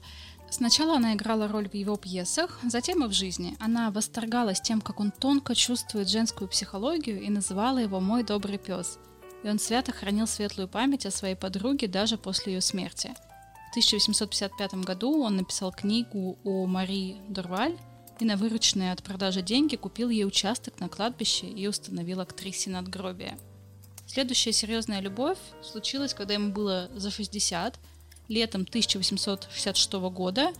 Сначала 0.54 0.98
она 0.98 1.16
играла 1.16 1.48
роль 1.48 1.68
в 1.68 1.74
его 1.74 1.96
пьесах, 1.98 2.60
затем 2.70 3.04
и 3.04 3.08
в 3.08 3.12
жизни. 3.12 3.58
Она 3.60 3.89
восторгалась 3.89 4.62
тем, 4.62 4.82
как 4.82 5.00
он 5.00 5.10
тонко 5.10 5.56
чувствует 5.56 6.08
женскую 6.08 6.48
психологию 6.48 7.20
и 7.24 7.30
называла 7.32 7.80
его 7.80 8.00
«мой 8.00 8.22
добрый 8.24 8.60
пес». 8.60 9.00
И 9.44 9.50
он 9.50 9.58
свято 9.58 9.92
хранил 9.92 10.28
светлую 10.28 10.68
память 10.68 11.08
о 11.08 11.12
своей 11.12 11.34
подруге 11.34 11.88
даже 11.88 12.20
после 12.20 12.54
ее 12.54 12.62
смерти. 12.62 13.16
В 13.66 13.72
1855 13.72 14.76
году 14.76 15.24
он 15.24 15.38
написал 15.38 15.72
книгу 15.72 16.38
о 16.44 16.68
Мари 16.68 17.16
Дурваль 17.30 17.76
и 18.20 18.26
на 18.26 18.36
вырученные 18.36 18.92
от 18.92 19.02
продажи 19.02 19.42
деньги 19.42 19.76
купил 19.76 20.10
ей 20.10 20.24
участок 20.24 20.80
на 20.80 20.88
кладбище 20.88 21.48
и 21.48 21.66
установил 21.66 22.20
актрисе 22.20 22.70
надгробие. 22.70 23.39
Следующая 24.06 24.52
серьезная 24.52 25.00
любовь 25.00 25.39
случилась, 25.63 26.13
когда 26.13 26.36
ему 26.36 26.52
было 26.52 26.92
за 26.94 27.10
60. 27.10 27.80
Летом 28.28 28.62
1866 28.62 29.94
года 29.94 30.54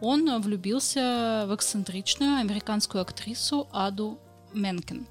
он 0.00 0.40
влюбился 0.40 1.44
в 1.48 1.54
эксцентричную 1.54 2.38
американскую 2.38 3.02
актрису 3.02 3.68
Аду 3.72 4.18
Менкен, 4.52 5.06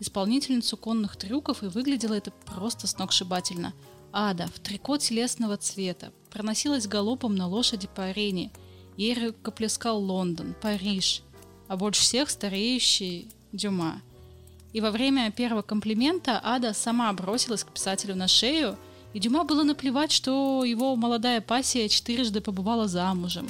исполнительницу 0.00 0.76
конных 0.76 1.16
трюков, 1.16 1.62
и 1.62 1.66
выглядело 1.66 2.14
это 2.14 2.30
просто 2.30 2.86
сногсшибательно. 2.86 3.74
Ада 4.12 4.48
в 4.54 4.58
трико 4.60 4.96
телесного 4.98 5.56
цвета 5.56 6.12
проносилась 6.30 6.86
галопом 6.86 7.34
на 7.34 7.46
лошади 7.46 7.88
по 7.94 8.04
арене. 8.04 8.50
Ей 8.96 9.14
рукоплескал 9.26 10.02
Лондон, 10.02 10.54
Париж, 10.60 11.22
а 11.68 11.76
больше 11.76 12.00
всех 12.02 12.30
стареющий 12.30 13.30
Дюма– 13.52 14.00
и 14.76 14.80
во 14.82 14.90
время 14.90 15.32
первого 15.32 15.62
комплимента 15.62 16.38
Ада 16.44 16.74
сама 16.74 17.10
бросилась 17.14 17.64
к 17.64 17.72
писателю 17.72 18.14
на 18.14 18.28
шею, 18.28 18.76
и 19.16 19.18
Дюма 19.18 19.44
было 19.44 19.62
наплевать, 19.62 20.12
что 20.12 20.62
его 20.62 20.94
молодая 20.94 21.40
пассия 21.40 21.88
четырежды 21.88 22.42
побывала 22.42 22.86
замужем. 22.86 23.48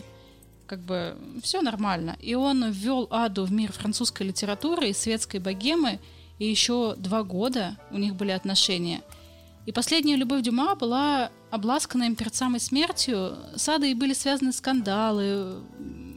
Как 0.69 0.79
бы 0.79 1.19
все 1.43 1.61
нормально. 1.61 2.17
И 2.21 2.37
он 2.37 2.71
ввел 2.71 3.09
Аду 3.11 3.45
в 3.45 3.51
мир 3.51 3.73
французской 3.73 4.29
литературы 4.29 4.91
и 4.91 4.93
светской 4.93 5.41
богемы, 5.41 5.99
и 6.39 6.49
еще 6.49 6.95
два 6.97 7.25
года 7.25 7.77
у 7.91 7.99
них 7.99 8.15
были 8.15 8.31
отношения. 8.31 9.03
И 9.67 9.73
последняя 9.73 10.15
любовь 10.15 10.43
Дюма 10.43 10.77
была 10.77 11.33
обласкана 11.51 12.05
им 12.05 12.15
перед 12.15 12.33
смертью. 12.37 13.37
С 13.57 13.69
Адой 13.69 13.95
были 13.95 14.15
связаны 14.15 14.53
скандалы. 14.53 15.65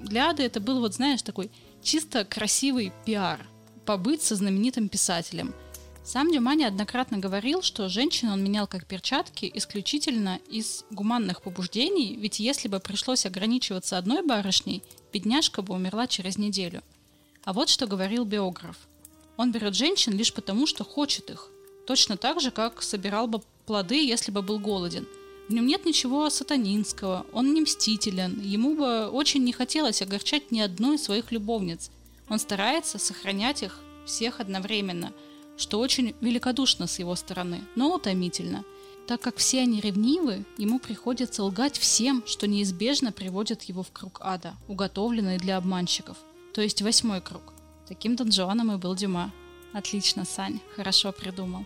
Для 0.04 0.30
Ады 0.30 0.44
это 0.44 0.60
был, 0.60 0.80
вот 0.80 0.94
знаешь, 0.94 1.24
такой 1.24 1.50
чисто 1.82 2.24
красивый 2.24 2.94
пиар– 3.04 3.40
побыть 3.88 4.22
со 4.22 4.36
знаменитым 4.36 4.90
писателем. 4.90 5.56
Сам 6.04 6.32
Дюма 6.32 6.56
неоднократно 6.56 7.18
говорил, 7.18 7.62
что 7.62 7.88
женщин 7.88 8.30
он 8.30 8.44
менял 8.44 8.68
как 8.68 8.86
перчатки 8.86 9.52
исключительно 9.54 10.40
из 10.50 10.84
гуманных 10.90 11.42
побуждений, 11.42 12.16
ведь 12.16 12.40
если 12.40 12.68
бы 12.68 12.80
пришлось 12.80 13.26
ограничиваться 13.26 13.98
одной 13.98 14.26
барышней, 14.26 14.82
бедняжка 15.14 15.62
бы 15.62 15.76
умерла 15.76 16.08
через 16.08 16.38
неделю. 16.38 16.82
А 17.44 17.54
вот 17.54 17.70
что 17.70 17.86
говорил 17.86 18.26
биограф. 18.26 18.78
Он 19.38 19.52
берет 19.52 19.76
женщин 19.76 20.18
лишь 20.18 20.34
потому, 20.34 20.66
что 20.66 20.84
хочет 20.84 21.30
их, 21.30 21.50
точно 21.86 22.18
так 22.18 22.42
же, 22.42 22.52
как 22.52 22.82
собирал 22.82 23.28
бы 23.28 23.42
плоды, 23.66 24.04
если 24.04 24.32
бы 24.32 24.42
был 24.42 24.60
голоден. 24.60 25.08
В 25.48 25.54
нем 25.54 25.66
нет 25.66 25.86
ничего 25.86 26.30
сатанинского, 26.30 27.26
он 27.34 27.54
не 27.54 27.62
мстителен, 27.62 28.42
ему 28.42 28.76
бы 28.76 29.08
очень 29.08 29.44
не 29.44 29.52
хотелось 29.52 30.02
огорчать 30.02 30.52
ни 30.52 30.60
одной 30.60 30.96
из 30.96 31.04
своих 31.04 31.32
любовниц– 31.32 31.92
он 32.30 32.38
старается 32.38 33.00
сохранять 33.00 33.64
их 33.64 33.80
всех 34.06 34.40
одновременно, 34.40 35.12
что 35.60 35.80
очень 35.80 36.16
великодушно 36.22 36.88
с 36.88 36.98
его 36.98 37.16
стороны, 37.16 37.62
но 37.76 37.94
утомительно. 37.94 38.64
Так 39.08 39.22
как 39.22 39.38
все 39.38 39.62
они 39.62 39.82
ревнивы, 39.82 40.46
ему 40.58 40.80
приходится 40.80 41.44
лгать 41.44 41.78
всем, 41.78 42.24
что 42.26 42.48
неизбежно 42.48 43.12
приводит 43.12 43.64
его 43.64 43.84
в 43.84 43.92
круг 43.92 44.22
ада, 44.24 44.56
уготовленный 44.68 45.38
для 45.38 45.58
обманщиков. 45.58 46.18
То 46.54 46.62
есть 46.62 46.82
восьмой 46.82 47.20
круг. 47.20 47.54
Таким 47.88 48.16
донжуаном 48.16 48.72
и 48.72 48.78
был 48.78 48.96
Дюма. 48.96 49.34
Отлично, 49.74 50.26
Сань, 50.26 50.62
хорошо 50.76 51.12
придумал. 51.12 51.66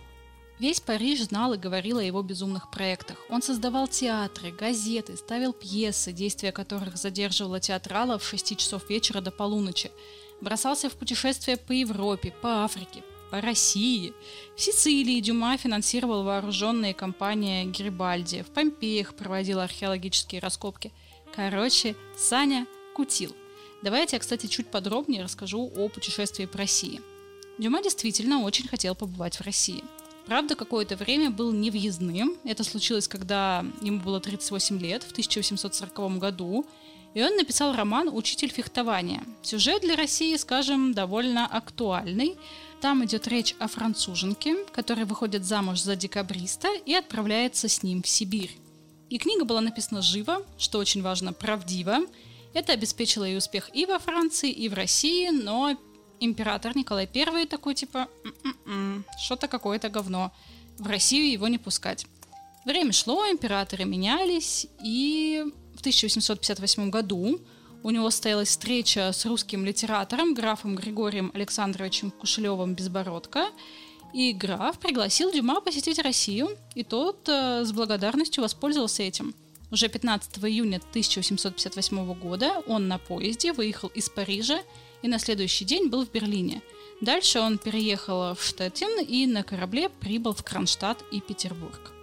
Весь 0.58 0.80
Париж 0.80 1.22
знал 1.24 1.52
и 1.52 1.58
говорил 1.58 1.98
о 1.98 2.02
его 2.02 2.22
безумных 2.22 2.70
проектах. 2.70 3.18
Он 3.28 3.42
создавал 3.42 3.88
театры, 3.88 4.50
газеты, 4.50 5.16
ставил 5.16 5.52
пьесы, 5.52 6.12
действия 6.12 6.52
которых 6.52 6.96
задерживало 6.96 7.60
театралов 7.60 8.22
в 8.22 8.28
6 8.28 8.56
часов 8.56 8.88
вечера 8.88 9.20
до 9.20 9.30
полуночи, 9.30 9.90
бросался 10.40 10.88
в 10.88 10.94
путешествия 10.94 11.56
по 11.56 11.72
Европе, 11.72 12.32
по 12.40 12.64
Африке, 12.64 13.02
России. 13.40 14.12
В 14.56 14.60
Сицилии 14.60 15.20
Дюма 15.20 15.56
финансировал 15.56 16.24
вооруженные 16.24 16.94
компании 16.94 17.64
Грибальди, 17.64 18.42
в 18.42 18.46
Помпеях 18.46 19.14
проводил 19.14 19.60
археологические 19.60 20.40
раскопки. 20.40 20.92
Короче, 21.34 21.96
Саня 22.16 22.66
кутил. 22.94 23.34
Давайте 23.82 24.16
я, 24.16 24.20
кстати, 24.20 24.46
чуть 24.46 24.68
подробнее 24.68 25.22
расскажу 25.22 25.70
о 25.76 25.88
путешествии 25.88 26.46
по 26.46 26.58
России. 26.58 27.00
Дюма 27.58 27.82
действительно 27.82 28.42
очень 28.42 28.66
хотел 28.68 28.94
побывать 28.94 29.36
в 29.36 29.42
России. 29.42 29.84
Правда, 30.26 30.54
какое-то 30.54 30.96
время 30.96 31.30
был 31.30 31.52
невъездным. 31.52 32.36
Это 32.44 32.64
случилось, 32.64 33.08
когда 33.08 33.64
ему 33.82 34.00
было 34.00 34.20
38 34.20 34.78
лет, 34.78 35.02
в 35.02 35.12
1840 35.12 36.18
году, 36.18 36.64
и 37.12 37.22
он 37.22 37.36
написал 37.36 37.76
роман 37.76 38.08
«Учитель 38.08 38.50
фехтования». 38.50 39.22
Сюжет 39.42 39.82
для 39.82 39.94
России, 39.94 40.36
скажем, 40.36 40.94
довольно 40.94 41.46
актуальный. 41.46 42.36
Там 42.84 43.02
идет 43.02 43.26
речь 43.28 43.54
о 43.60 43.66
француженке, 43.66 44.66
которая 44.70 45.06
выходит 45.06 45.42
замуж 45.42 45.80
за 45.80 45.96
декабриста 45.96 46.68
и 46.84 46.92
отправляется 46.92 47.66
с 47.66 47.82
ним 47.82 48.02
в 48.02 48.08
Сибирь. 48.08 48.58
И 49.08 49.16
книга 49.16 49.46
была 49.46 49.62
написана 49.62 50.02
живо, 50.02 50.44
что 50.58 50.80
очень 50.80 51.00
важно, 51.00 51.32
правдиво. 51.32 52.00
Это 52.52 52.74
обеспечило 52.74 53.24
ей 53.24 53.38
успех 53.38 53.70
и 53.74 53.86
во 53.86 53.98
Франции, 53.98 54.50
и 54.50 54.68
в 54.68 54.74
России, 54.74 55.30
но 55.30 55.78
император 56.20 56.76
Николай 56.76 57.08
I 57.10 57.46
такой 57.46 57.74
типа 57.74 58.06
«М-м-м, 58.22 59.06
что-то 59.18 59.48
какое-то 59.48 59.88
говно, 59.88 60.30
в 60.76 60.86
Россию 60.86 61.32
его 61.32 61.48
не 61.48 61.56
пускать. 61.56 62.06
Время 62.66 62.92
шло, 62.92 63.24
императоры 63.30 63.86
менялись, 63.86 64.66
и 64.84 65.42
в 65.74 65.80
1858 65.80 66.90
году 66.90 67.40
у 67.84 67.90
него 67.90 68.10
состоялась 68.10 68.48
встреча 68.48 69.12
с 69.12 69.26
русским 69.26 69.64
литератором, 69.64 70.32
графом 70.32 70.74
Григорием 70.74 71.30
Александровичем 71.34 72.10
Кушелевым 72.10 72.74
Безбородко, 72.74 73.50
и 74.14 74.32
граф 74.32 74.78
пригласил 74.78 75.30
Дюма 75.30 75.60
посетить 75.60 75.98
Россию, 75.98 76.48
и 76.74 76.82
тот 76.82 77.28
э, 77.28 77.62
с 77.62 77.72
благодарностью 77.72 78.42
воспользовался 78.42 79.02
этим. 79.02 79.34
Уже 79.70 79.88
15 79.88 80.38
июня 80.44 80.78
1858 80.78 82.14
года 82.14 82.62
он 82.66 82.88
на 82.88 82.96
поезде 82.96 83.52
выехал 83.52 83.88
из 83.88 84.08
Парижа 84.08 84.60
и 85.02 85.08
на 85.08 85.18
следующий 85.18 85.66
день 85.66 85.88
был 85.88 86.06
в 86.06 86.10
Берлине. 86.10 86.62
Дальше 87.02 87.40
он 87.40 87.58
переехал 87.58 88.34
в 88.34 88.42
Штеттин 88.42 89.04
и 89.04 89.26
на 89.26 89.42
корабле 89.42 89.90
прибыл 89.90 90.32
в 90.32 90.42
Кронштадт 90.42 91.04
и 91.12 91.20
Петербург. 91.20 91.93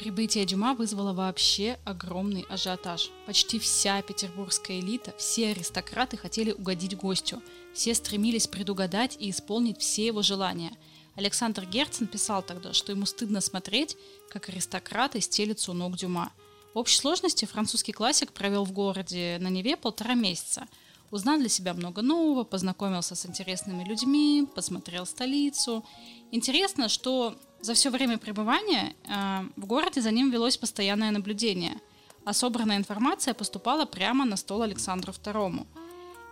Прибытие 0.00 0.46
Дюма 0.46 0.72
вызвало 0.72 1.12
вообще 1.12 1.78
огромный 1.84 2.46
ажиотаж. 2.48 3.10
Почти 3.26 3.58
вся 3.58 4.00
петербургская 4.00 4.80
элита, 4.80 5.12
все 5.18 5.50
аристократы 5.50 6.16
хотели 6.16 6.52
угодить 6.52 6.96
гостю. 6.96 7.42
Все 7.74 7.94
стремились 7.94 8.46
предугадать 8.46 9.18
и 9.20 9.28
исполнить 9.28 9.78
все 9.78 10.06
его 10.06 10.22
желания. 10.22 10.72
Александр 11.16 11.66
Герцен 11.66 12.06
писал 12.06 12.42
тогда, 12.42 12.72
что 12.72 12.92
ему 12.92 13.04
стыдно 13.04 13.42
смотреть, 13.42 13.98
как 14.30 14.48
аристократы 14.48 15.20
стелятся 15.20 15.72
у 15.72 15.74
ног 15.74 15.98
Дюма. 15.98 16.32
В 16.72 16.78
общей 16.78 16.96
сложности 16.96 17.44
французский 17.44 17.92
классик 17.92 18.32
провел 18.32 18.64
в 18.64 18.72
городе 18.72 19.36
на 19.38 19.48
Неве 19.48 19.76
полтора 19.76 20.14
месяца. 20.14 20.66
Узнал 21.10 21.38
для 21.38 21.50
себя 21.50 21.74
много 21.74 22.00
нового, 22.00 22.44
познакомился 22.44 23.14
с 23.14 23.26
интересными 23.26 23.84
людьми, 23.84 24.48
посмотрел 24.54 25.04
столицу. 25.04 25.84
Интересно, 26.30 26.88
что 26.88 27.36
за 27.62 27.74
все 27.74 27.90
время 27.90 28.18
пребывания 28.18 28.94
э, 29.04 29.44
в 29.56 29.66
городе 29.66 30.00
за 30.00 30.10
ним 30.10 30.30
велось 30.30 30.56
постоянное 30.56 31.10
наблюдение, 31.10 31.76
а 32.24 32.32
собранная 32.32 32.76
информация 32.76 33.34
поступала 33.34 33.84
прямо 33.84 34.24
на 34.24 34.36
стол 34.36 34.62
Александру 34.62 35.12
II. 35.12 35.66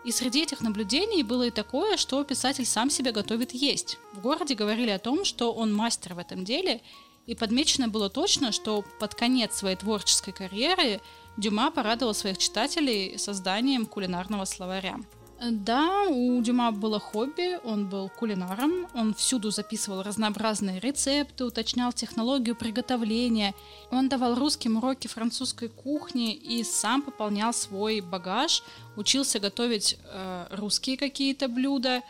И 0.05 0.13
среди 0.13 0.43
этих 0.43 0.61
наблюдений 0.61 1.23
было 1.23 1.45
и 1.45 1.51
такое, 1.51 1.97
что 1.97 2.25
писатель 2.25 2.65
сам 2.65 2.89
себя 2.89 3.13
готовит 3.13 3.53
есть. 3.53 3.99
В 4.13 4.21
городе 4.21 4.55
говорили 4.55 4.91
о 4.91 4.99
том, 4.99 5.25
что 5.25 5.53
он 5.53 5.75
мастер 5.75 6.15
в 6.15 6.19
этом 6.19 6.45
деле, 6.45 6.81
и 7.27 7.35
подмечено 7.35 7.89
было 7.89 8.09
точно, 8.09 8.53
что 8.53 8.85
под 9.01 9.15
конец 9.15 9.57
своей 9.57 9.77
творческой 9.77 10.33
карьеры 10.33 11.01
Дюма 11.37 11.71
порадовал 11.71 12.15
своих 12.15 12.39
читателей 12.39 13.19
созданием 13.19 13.87
кулинарного 13.87 14.45
словаря. 14.45 14.99
Да, 15.41 16.09
у 16.09 16.43
Дюма 16.43 16.73
было 16.73 16.99
хобби, 16.99 17.61
он 17.63 17.89
был 17.89 18.09
кулинаром, 18.09 18.89
он 18.93 19.15
всюду 19.15 19.53
записывал 19.53 20.03
разнообразные 20.03 20.81
рецепты, 20.81 21.45
уточнял 21.45 21.93
технологию 21.93 22.57
приготовления, 22.57 23.55
он 23.93 24.09
давал 24.09 24.35
русским 24.35 24.79
уроки 24.79 25.07
французской 25.07 25.69
кухни 25.69 26.35
и 26.35 26.65
сам 26.65 27.03
пополнял 27.03 27.55
свой 27.55 28.01
багаж, 28.01 28.65
учился 28.97 29.39
готовить 29.39 29.97
э, 30.03 30.47
русские 30.51 30.97
какие-то 30.97 31.47
блюда, 31.47 32.03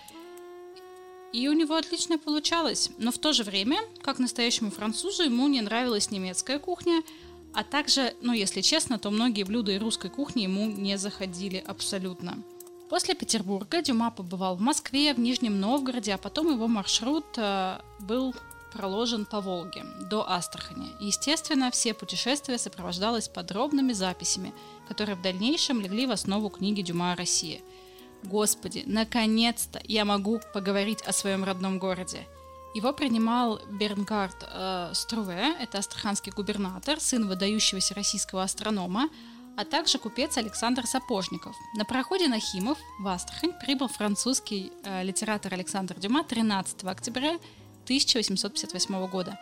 и 1.30 1.48
у 1.48 1.52
него 1.52 1.74
отлично 1.74 2.16
получалось. 2.16 2.90
Но 2.96 3.12
в 3.12 3.18
то 3.18 3.34
же 3.34 3.44
время, 3.44 3.78
как 4.00 4.18
настоящему 4.18 4.70
французу, 4.70 5.24
ему 5.24 5.48
не 5.48 5.60
нравилась 5.60 6.10
немецкая 6.10 6.58
кухня, 6.58 7.02
а 7.52 7.62
также, 7.62 8.14
ну 8.22 8.32
если 8.32 8.62
честно, 8.62 8.98
то 8.98 9.10
многие 9.10 9.42
блюда 9.42 9.72
и 9.72 9.78
русской 9.78 10.08
кухни 10.08 10.44
ему 10.44 10.64
не 10.70 10.96
заходили 10.96 11.62
абсолютно. 11.66 12.42
После 12.88 13.14
Петербурга 13.14 13.82
Дюма 13.82 14.10
побывал 14.10 14.56
в 14.56 14.60
Москве, 14.60 15.12
в 15.12 15.20
Нижнем 15.20 15.60
Новгороде, 15.60 16.14
а 16.14 16.18
потом 16.18 16.50
его 16.50 16.68
маршрут 16.68 17.26
э, 17.36 17.80
был 18.00 18.34
проложен 18.72 19.26
по 19.26 19.40
Волге 19.40 19.84
до 20.10 20.28
Астрахани. 20.28 20.90
Естественно, 21.00 21.70
все 21.70 21.92
путешествия 21.92 22.56
сопровождалось 22.58 23.28
подробными 23.28 23.92
записями, 23.92 24.54
которые 24.88 25.16
в 25.16 25.22
дальнейшем 25.22 25.80
легли 25.80 26.06
в 26.06 26.12
основу 26.12 26.48
книги 26.48 26.80
Дюма 26.80 27.12
о 27.12 27.16
России. 27.16 27.62
Господи, 28.24 28.84
наконец-то 28.86 29.80
я 29.84 30.04
могу 30.04 30.40
поговорить 30.54 31.02
о 31.02 31.12
своем 31.12 31.44
родном 31.44 31.78
городе. 31.78 32.26
Его 32.74 32.92
принимал 32.92 33.60
Бернгард 33.70 34.46
э, 34.50 34.90
Струве, 34.94 35.56
это 35.60 35.78
астраханский 35.78 36.32
губернатор, 36.32 37.00
сын 37.00 37.26
выдающегося 37.28 37.94
российского 37.94 38.42
астронома, 38.42 39.08
а 39.58 39.64
также 39.64 39.98
купец 39.98 40.36
Александр 40.38 40.86
Сапожников. 40.86 41.56
На 41.74 41.84
проходе 41.84 42.28
на 42.28 42.38
Химов 42.38 42.78
в 43.00 43.08
Астрахань 43.08 43.52
прибыл 43.58 43.88
французский 43.88 44.72
э, 44.84 45.02
литератор 45.02 45.52
Александр 45.52 45.98
Дюма 45.98 46.22
13 46.22 46.84
октября 46.84 47.40
1858 47.82 49.06
года. 49.08 49.36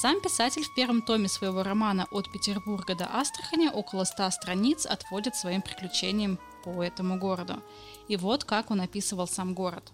Сам 0.00 0.18
писатель 0.22 0.62
в 0.62 0.74
первом 0.74 1.02
томе 1.02 1.28
своего 1.28 1.62
романа 1.62 2.06
«От 2.10 2.32
Петербурга 2.32 2.94
до 2.94 3.04
Астрахани» 3.04 3.68
около 3.68 4.04
ста 4.04 4.30
страниц 4.30 4.86
отводит 4.86 5.36
своим 5.36 5.60
приключениям 5.60 6.38
по 6.64 6.82
этому 6.82 7.18
городу. 7.18 7.62
И 8.08 8.16
вот 8.16 8.44
как 8.44 8.70
он 8.70 8.80
описывал 8.80 9.28
сам 9.28 9.52
город. 9.52 9.92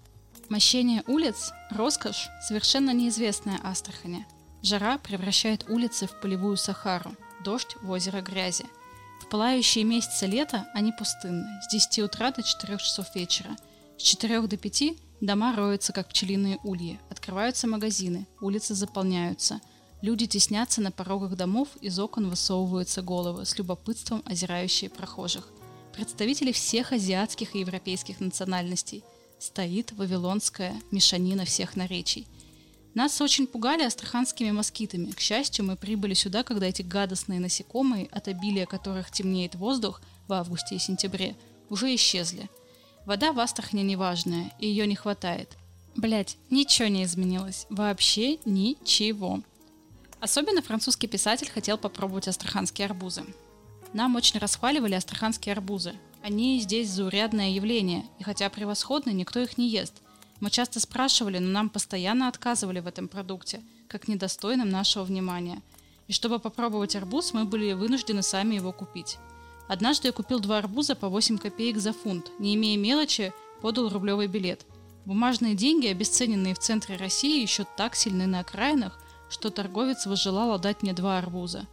Мощение 0.49 1.03
улиц– 1.09 1.51
роскошь, 1.71 2.29
совершенно 2.47 2.93
неизвестная 2.93 3.59
Астрахани. 3.65 4.29
Жара 4.63 4.99
превращает 4.99 5.69
улицы 5.69 6.07
в 6.07 6.21
полевую 6.21 6.57
Сахару, 6.57 7.17
дождь 7.43 7.75
в 7.83 7.91
озеро 7.91 8.21
грязи– 8.21 8.67
в 9.27 9.29
пылающие 9.29 9.83
месяцы 9.83 10.27
лета 10.27 10.69
они 10.73 10.93
пустынны, 10.93 11.61
с 11.61 11.67
10 11.73 11.99
утра 11.99 12.31
до 12.31 12.45
4 12.45 12.79
часов 12.79 13.13
вечера. 13.17 13.57
С 13.99 14.03
4 14.03 14.41
до 14.43 14.57
5 14.57 14.83
дома 15.21 15.53
роются, 15.57 15.93
как 15.93 16.11
пчелиные 16.11 16.61
ульи, 16.63 17.01
открываются 17.11 17.67
магазины, 17.67 18.29
улицы 18.41 18.75
заполняются. 18.75 19.61
Люди 20.01 20.29
теснятся 20.29 20.81
на 20.81 20.93
порогах 20.93 21.35
домов, 21.35 21.71
из 21.81 21.99
окон 21.99 22.31
высовываются 22.31 23.03
головы, 23.03 23.47
с 23.47 23.59
любопытством 23.59 24.23
озирающие 24.27 24.91
прохожих. 24.91 25.49
Представители 25.93 26.53
всех 26.53 26.93
азиатских 26.93 27.57
и 27.57 27.61
европейских 27.61 28.21
национальностей. 28.21 29.03
Стоит 29.41 29.91
вавилонская 29.91 30.81
мешанина 30.93 31.45
всех 31.45 31.75
наречий– 31.75 32.29
нас 32.97 33.21
очень 33.21 33.47
пугали 33.47 33.83
астраханскими 33.83 34.51
москитами. 34.51 35.11
К 35.11 35.21
счастью, 35.21 35.67
мы 35.67 35.77
прибыли 35.77 36.15
сюда, 36.15 36.43
когда 36.43 36.67
эти 36.67 36.81
гадостные 36.81 37.39
насекомые, 37.39 38.09
от 38.11 38.27
обилия 38.27 38.65
которых 38.65 39.11
темнеет 39.11 39.55
воздух 39.55 40.01
в 40.29 40.33
августе 40.33 40.77
и 40.77 40.79
сентябре, 40.79 41.37
уже 41.69 41.95
исчезли. 41.95 42.49
Вода 43.05 43.33
в 43.33 43.39
Астрахани 43.39 43.83
неважная, 43.83 44.51
и 44.59 44.67
ее 44.67 44.87
не 44.87 44.97
хватает. 44.97 45.59
Блять, 45.95 46.39
ничего 46.49 46.89
не 46.89 47.05
изменилось. 47.05 47.67
Вообще 47.69 48.39
ничего. 48.47 49.43
Особенно 50.19 50.63
французский 50.63 51.07
писатель 51.07 51.51
хотел 51.51 51.77
попробовать 51.77 52.29
астраханские 52.29 52.87
арбузы. 52.87 53.25
Нам 53.93 54.17
очень 54.17 54.41
расхваливали 54.41 54.95
астраханские 54.95 55.53
арбузы. 55.53 55.93
Они 56.23 56.61
здесь 56.61 56.89
заурядное 56.89 57.51
явление, 57.51 58.07
и 58.19 58.23
хотя 58.23 58.49
превосходны, 58.49 59.11
никто 59.11 59.39
их 59.39 59.59
не 59.59 59.69
ест. 59.69 60.01
Мы 60.41 60.51
часто 60.51 60.81
спрашивали, 60.81 61.39
но 61.39 61.49
нам 61.49 61.71
постоянно 61.71 62.29
отказывали 62.29 62.81
в 62.81 62.87
этом 62.87 63.09
продукте, 63.09 63.63
как 63.89 64.09
недостойным 64.09 64.69
нашего 64.69 65.05
внимания. 65.05 65.63
И 66.09 66.13
чтобы 66.13 66.39
попробовать 66.39 66.95
арбуз, 66.95 67.33
мы 67.33 67.45
были 67.45 67.73
вынуждены 67.73 68.23
сами 68.23 68.57
его 68.57 68.73
купить. 68.73 69.19
Однажды 69.69 70.09
я 70.09 70.13
купил 70.13 70.39
два 70.39 70.59
арбуза 70.59 70.95
по 70.95 71.09
8 71.09 71.39
копеек 71.39 71.79
за 71.79 71.93
фунт, 71.93 72.31
не 72.39 72.55
имея 72.55 72.77
мелочи, 72.77 73.33
подал 73.63 73.89
рублевый 73.89 74.27
билет. 74.27 74.67
Бумажные 75.07 75.55
деньги, 75.55 75.87
обесцененные 75.87 76.55
в 76.55 76.59
центре 76.59 76.97
России, 76.97 77.41
еще 77.41 77.65
так 77.77 77.97
сильны 77.97 78.27
на 78.27 78.41
окраинах, 78.41 78.99
что 79.29 79.51
торговец 79.51 80.07
возжелал 80.07 80.53
отдать 80.53 80.83
мне 80.83 80.93
два 80.93 81.19
арбуза. 81.19 81.67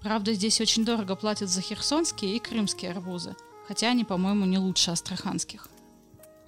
Правда, 0.00 0.32
здесь 0.34 0.60
очень 0.60 0.84
дорого 0.84 1.16
платят 1.16 1.48
за 1.48 1.60
херсонские 1.60 2.36
и 2.36 2.38
крымские 2.38 2.90
арбузы, 2.90 3.34
хотя 3.66 3.88
они, 3.88 4.04
по-моему, 4.04 4.44
не 4.44 4.58
лучше 4.58 4.90
астраханских. 4.90 5.69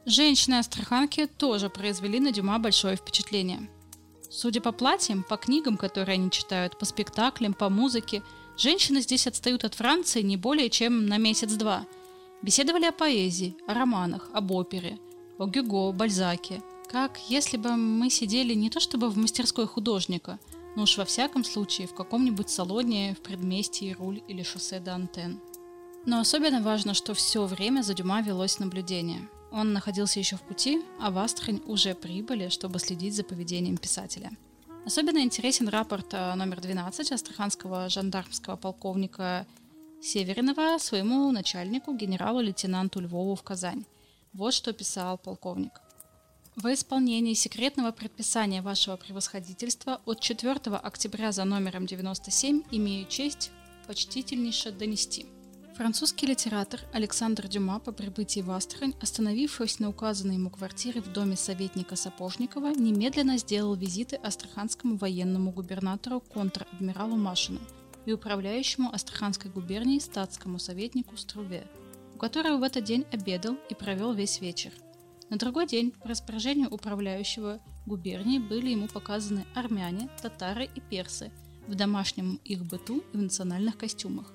Женщины-астраханки 0.05 1.27
тоже 1.27 1.71
произвели 1.71 2.19
на 2.19 2.33
Дюма 2.33 2.59
большое 2.59 2.97
впечатление. 2.97 3.71
Судя 4.29 4.61
по 4.61 4.73
платьям, 4.73 5.23
по 5.23 5.37
книгам, 5.37 5.77
которые 5.77 6.15
они 6.15 6.31
читают, 6.31 6.77
по 6.77 6.85
спектаклям, 6.85 7.55
по 7.55 7.69
музыке, 7.69 8.23
женщины 8.57 9.01
здесь 9.01 9.29
отстают 9.29 9.63
от 9.65 9.75
Франции 9.75 10.23
не 10.23 10.37
более 10.37 10.71
чем 10.71 11.07
на 11.07 11.19
месяц-два. 11.19 11.87
Беседовали 12.43 12.87
о 12.87 12.93
поэзии, 12.93 13.57
о 13.69 13.75
романах, 13.75 14.29
об 14.33 14.51
опере, 14.51 14.99
о 15.39 15.47
Гюго, 15.47 15.93
Бальзаке. 15.93 16.63
Как 16.91 17.19
если 17.29 17.57
бы 17.57 17.77
мы 17.77 18.11
сидели 18.11 18.55
не 18.55 18.71
то 18.71 18.81
чтобы 18.81 19.09
в 19.09 19.17
мастерской 19.17 19.69
художника, 19.69 20.41
но 20.75 20.83
уж 20.83 20.99
во 20.99 21.05
всяком 21.05 21.45
случае 21.45 21.87
в 21.87 21.95
каком-нибудь 21.95 22.51
салоне 22.51 23.15
в 23.15 23.23
предместье 23.23 23.95
Руль 23.95 24.21
или 24.27 24.43
шоссе 24.43 24.81
до 24.81 24.95
Антен. 24.95 25.39
Но 26.07 26.19
особенно 26.19 26.61
важно, 26.61 26.93
что 26.93 27.15
все 27.15 27.45
время 27.45 27.83
за 27.83 27.95
Дюма 27.95 28.21
велось 28.21 28.59
наблюдение– 28.59 29.29
он 29.53 29.73
находился 29.73 30.19
еще 30.19 30.37
в 30.37 30.43
пути, 30.43 30.83
а 31.01 31.11
в 31.11 31.19
Астрахань 31.19 31.63
уже 31.67 31.95
прибыли, 31.95 32.49
чтобы 32.49 32.79
следить 32.79 33.15
за 33.15 33.23
поведением 33.23 33.77
писателя. 33.77 34.31
Особенно 34.87 35.19
интересен 35.19 35.69
рапорт 35.69 36.13
э, 36.13 36.35
номер 36.35 36.61
12 36.61 37.13
астраханского 37.13 37.89
жандармского 37.89 38.57
полковника 38.57 39.47
Северинова 40.01 40.79
своему 40.79 41.31
начальнику, 41.31 41.95
генералу-лейтенанту 41.95 43.01
Львову 43.01 43.37
в 43.37 43.43
Казань. 43.43 43.85
Вот 44.33 44.55
что 44.55 44.73
писал 44.73 45.19
полковник. 45.19 45.81
Во 46.57 46.73
исполнении 46.73 47.35
секретного 47.35 47.93
предписания 47.93 48.63
вашего 48.63 48.97
превосходительства 48.97 50.01
от 50.05 50.21
4 50.21 50.55
октября 50.77 51.31
за 51.31 51.45
номером 51.45 51.87
97 51.87 52.63
имею 52.73 53.07
честь 53.07 53.53
почтительнейше 53.87 54.73
донести– 54.73 55.27
Французский 55.75 56.27
литератор 56.27 56.81
Александр 56.93 57.49
Дюма 57.49 57.79
по 57.79 57.93
прибытии 57.93 58.41
в 58.41 58.51
Астрахань, 58.51 58.93
остановившись 59.01 59.79
на 59.79 59.89
указанной 59.89 60.35
ему 60.35 60.51
квартире 60.51 61.01
в 61.01 61.11
доме 61.11 61.35
советника 61.35 61.97
Сапожникова, 61.97 62.75
немедленно 62.75 63.39
сделал 63.39 63.75
визиты 63.75 64.17
астраханскому 64.17 64.97
военному 64.97 65.51
губернатору 65.51 66.21
контр-адмиралу 66.21 67.17
Машину 67.17 67.59
и 68.05 68.13
управляющему 68.13 68.93
Астраханской 68.93 69.51
губернией 69.51 70.01
статскому 70.01 70.59
советнику 70.59 71.17
Струве, 71.17 71.67
у 72.15 72.19
которого 72.19 72.59
в 72.59 72.65
этот 72.65 72.85
день 72.85 73.07
обедал 73.11 73.57
и 73.71 73.75
провел 73.75 74.13
весь 74.13 74.43
вечер. 74.43 74.73
На 75.31 75.39
другой 75.39 75.67
день 75.67 75.93
по 75.93 76.09
распоряжению 76.09 76.69
управляющего 76.69 77.61
губернии 77.87 78.39
были 78.39 78.71
ему 78.71 78.89
показаны 78.89 79.47
армяне, 79.55 80.11
татары 80.21 80.69
и 80.75 80.81
персы 80.81 81.33
в 81.67 81.75
домашнем 81.75 82.41
их 82.45 82.63
быту 82.67 83.03
и 83.15 83.17
в 83.17 83.23
национальных 83.23 83.79
костюмах. 83.79 84.35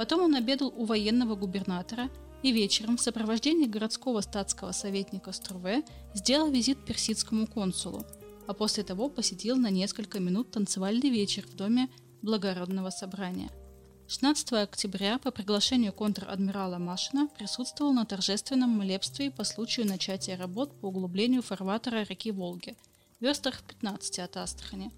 Потом 0.00 0.22
он 0.22 0.34
обедал 0.34 0.72
у 0.74 0.86
военного 0.86 1.34
губернатора 1.34 2.08
и 2.42 2.52
вечером 2.52 2.96
в 2.96 3.02
сопровождении 3.02 3.66
городского 3.66 4.22
статского 4.22 4.72
советника 4.72 5.30
Струве 5.30 5.82
сделал 6.14 6.50
визит 6.50 6.82
персидскому 6.86 7.46
консулу, 7.46 8.06
а 8.46 8.54
после 8.54 8.82
того 8.82 9.10
посетил 9.10 9.56
на 9.56 9.68
несколько 9.68 10.18
минут 10.18 10.52
танцевальный 10.52 11.10
вечер 11.10 11.46
в 11.46 11.54
доме 11.54 11.90
благородного 12.22 12.88
собрания. 12.88 13.50
16 14.08 14.54
октября 14.54 15.18
по 15.18 15.30
приглашению 15.30 15.92
контр-адмирала 15.92 16.78
Машина 16.78 17.28
присутствовал 17.36 17.92
на 17.92 18.06
торжественном 18.06 18.70
молебстве 18.70 19.30
по 19.30 19.44
случаю 19.44 19.86
начатия 19.86 20.38
работ 20.38 20.80
по 20.80 20.86
углублению 20.86 21.42
фарватера 21.42 22.06
реки 22.08 22.30
Волги, 22.30 22.74
в 23.18 23.22
верстах 23.22 23.62
15 23.64 24.20
от 24.20 24.38
Астрахани. 24.38 24.92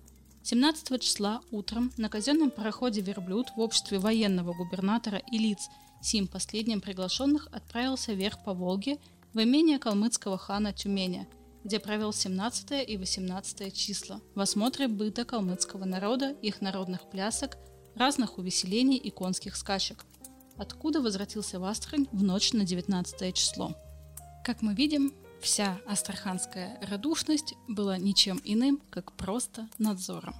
17 0.44 1.00
числа 1.00 1.40
утром 1.50 1.92
на 1.96 2.08
казенном 2.08 2.50
пароходе 2.50 3.00
«Верблюд» 3.00 3.48
в 3.56 3.60
обществе 3.60 3.98
военного 3.98 4.52
губернатора 4.52 5.18
и 5.18 5.38
лиц, 5.38 5.68
сим 6.02 6.26
последним 6.26 6.80
приглашенных, 6.80 7.48
отправился 7.52 8.12
вверх 8.12 8.42
по 8.44 8.52
Волге 8.52 8.98
в 9.32 9.42
имение 9.42 9.78
калмыцкого 9.78 10.38
хана 10.38 10.72
Тюменя, 10.72 11.28
где 11.64 11.78
провел 11.78 12.12
17 12.12 12.88
и 12.88 12.96
18 12.96 13.74
числа 13.74 14.20
в 14.34 14.40
осмотре 14.40 14.88
быта 14.88 15.24
калмыцкого 15.24 15.84
народа, 15.84 16.30
их 16.42 16.60
народных 16.60 17.08
плясок– 17.08 17.56
разных 17.94 18.38
увеселений 18.38 18.96
и 18.96 19.10
конских 19.10 19.56
скачек, 19.56 20.04
откуда 20.56 21.00
возвратился 21.00 21.58
в 21.58 21.64
Астрахань 21.64 22.08
в 22.12 22.22
ночь 22.22 22.52
на 22.52 22.64
19 22.64 23.34
число. 23.34 23.74
Как 24.44 24.62
мы 24.62 24.74
видим, 24.74 25.14
вся 25.42 25.80
астраханская 25.86 26.78
радушность 26.88 27.54
была 27.68 27.98
ничем 27.98 28.40
иным, 28.44 28.80
как 28.90 29.12
просто 29.12 29.68
надзором. 29.78 30.34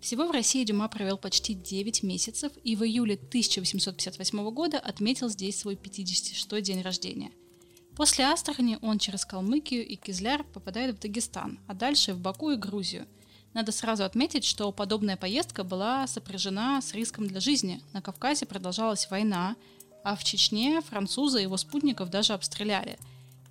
Всего 0.00 0.26
в 0.26 0.32
России 0.32 0.64
Дюма 0.64 0.88
провел 0.88 1.16
почти 1.16 1.54
9 1.54 2.02
месяцев 2.02 2.52
и 2.62 2.76
в 2.76 2.82
июле 2.84 3.14
1858 3.14 4.50
года 4.50 4.78
отметил 4.78 5.30
здесь 5.30 5.58
свой 5.58 5.76
56-й 5.76 6.60
день 6.60 6.82
рождения. 6.82 7.30
После 7.96 8.24
Астрахани 8.24 8.78
он 8.82 8.98
через 8.98 9.24
Калмыкию 9.24 9.86
и 9.86 9.96
Кизляр 9.96 10.44
попадает 10.44 10.96
в 10.96 11.00
Дагестан, 11.00 11.60
а 11.66 11.74
дальше 11.74 12.12
в 12.12 12.18
Баку 12.18 12.50
и 12.50 12.56
Грузию– 12.56 13.06
надо 13.54 13.70
сразу 13.70 14.02
отметить, 14.02 14.44
что 14.44 14.72
подобная 14.72 15.16
поездка 15.16 15.62
была 15.62 16.08
сопряжена 16.08 16.82
с 16.82 16.92
риском 16.92 17.28
для 17.28 17.38
жизни. 17.38 17.80
На 17.92 18.02
Кавказе 18.02 18.46
продолжалась 18.46 19.08
война, 19.10 19.54
а 20.02 20.16
в 20.16 20.24
Чечне 20.24 20.82
французы 20.82 21.38
его 21.38 21.56
спутников 21.56 22.10
даже 22.10 22.32
обстреляли. 22.32 22.98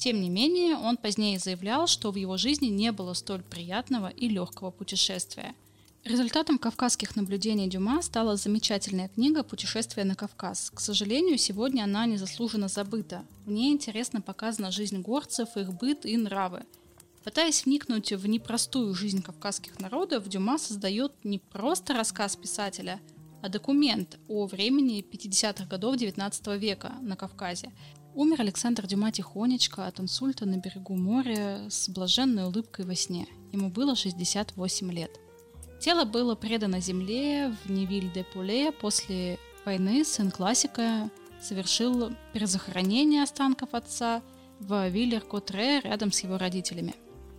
Тем 0.03 0.19
не 0.19 0.29
менее, 0.29 0.75
он 0.75 0.97
позднее 0.97 1.39
заявлял, 1.39 1.87
что 1.87 2.11
в 2.11 2.17
его 2.17 2.35
жизни 2.35 2.65
не 2.65 2.91
было 2.91 3.13
столь 3.13 3.41
приятного 3.41 4.09
и 4.09 4.27
легкого 4.27 4.69
путешествия. 4.69 5.55
Результатом 6.03 6.57
кавказских 6.57 7.15
наблюдений 7.15 7.69
Дюма 7.69 8.01
стала 8.01 8.35
замечательная 8.35 9.07
книга 9.07 9.43
«Путешествие 9.43 10.03
на 10.03 10.15
Кавказ». 10.15 10.71
К 10.75 10.81
сожалению, 10.81 11.37
сегодня 11.37 11.83
она 11.83 12.05
незаслуженно 12.05 12.67
забыта. 12.67 13.23
В 13.45 13.51
ней 13.51 13.71
интересно 13.71 14.19
показана 14.19 14.71
жизнь 14.71 14.99
горцев, 14.99 15.55
их 15.55 15.73
быт 15.73 16.05
и 16.05 16.17
нравы– 16.17 16.63
Пытаясь 17.23 17.63
вникнуть 17.63 18.11
в 18.11 18.27
непростую 18.27 18.93
жизнь 18.93 19.21
кавказских 19.21 19.79
народов, 19.79 20.27
Дюма 20.27 20.57
создает 20.57 21.13
не 21.23 21.39
просто 21.39 21.93
рассказ 21.93 22.35
писателя, 22.35 22.99
а 23.41 23.47
документ 23.47 24.19
о 24.27 24.45
времени 24.45 25.05
50-х 25.09 25.63
годов 25.67 25.95
XIX 25.95 26.57
века 26.57 26.91
на 27.01 27.15
Кавказе. 27.15 27.71
Умер 28.15 28.41
Александр 28.41 28.85
Дюма 28.85 29.11
тихонечко 29.11 29.87
от 29.87 29.99
инсульта 29.99 30.45
на 30.45 30.57
берегу 30.57 30.95
моря 30.95 31.65
с 31.67 31.89
блаженной 31.89 32.45
улыбкой 32.45 32.85
во 32.85 32.93
сне. 32.93 33.27
Ему 33.51 33.69
было 33.71 33.95
68 33.95 34.91
лет. 34.91 35.19
Тело 35.81 36.05
было 36.05 36.35
предано 36.35 36.79
земле 36.79 37.55
в 37.63 37.71
Невиль-де-Пуле 37.71 38.71
после 38.71 39.39
войны. 39.65 40.05
Сын 40.05 40.29
классика 40.29 41.09
совершил 41.41 42.11
перезахоронение 42.33 43.23
останков 43.23 43.73
отца 43.73 44.21
в 44.59 44.89
Виллер-Котре 44.89 45.81
рядом 45.81 46.11
с 46.11 46.19
его 46.19 46.37
родителями. 46.37 46.93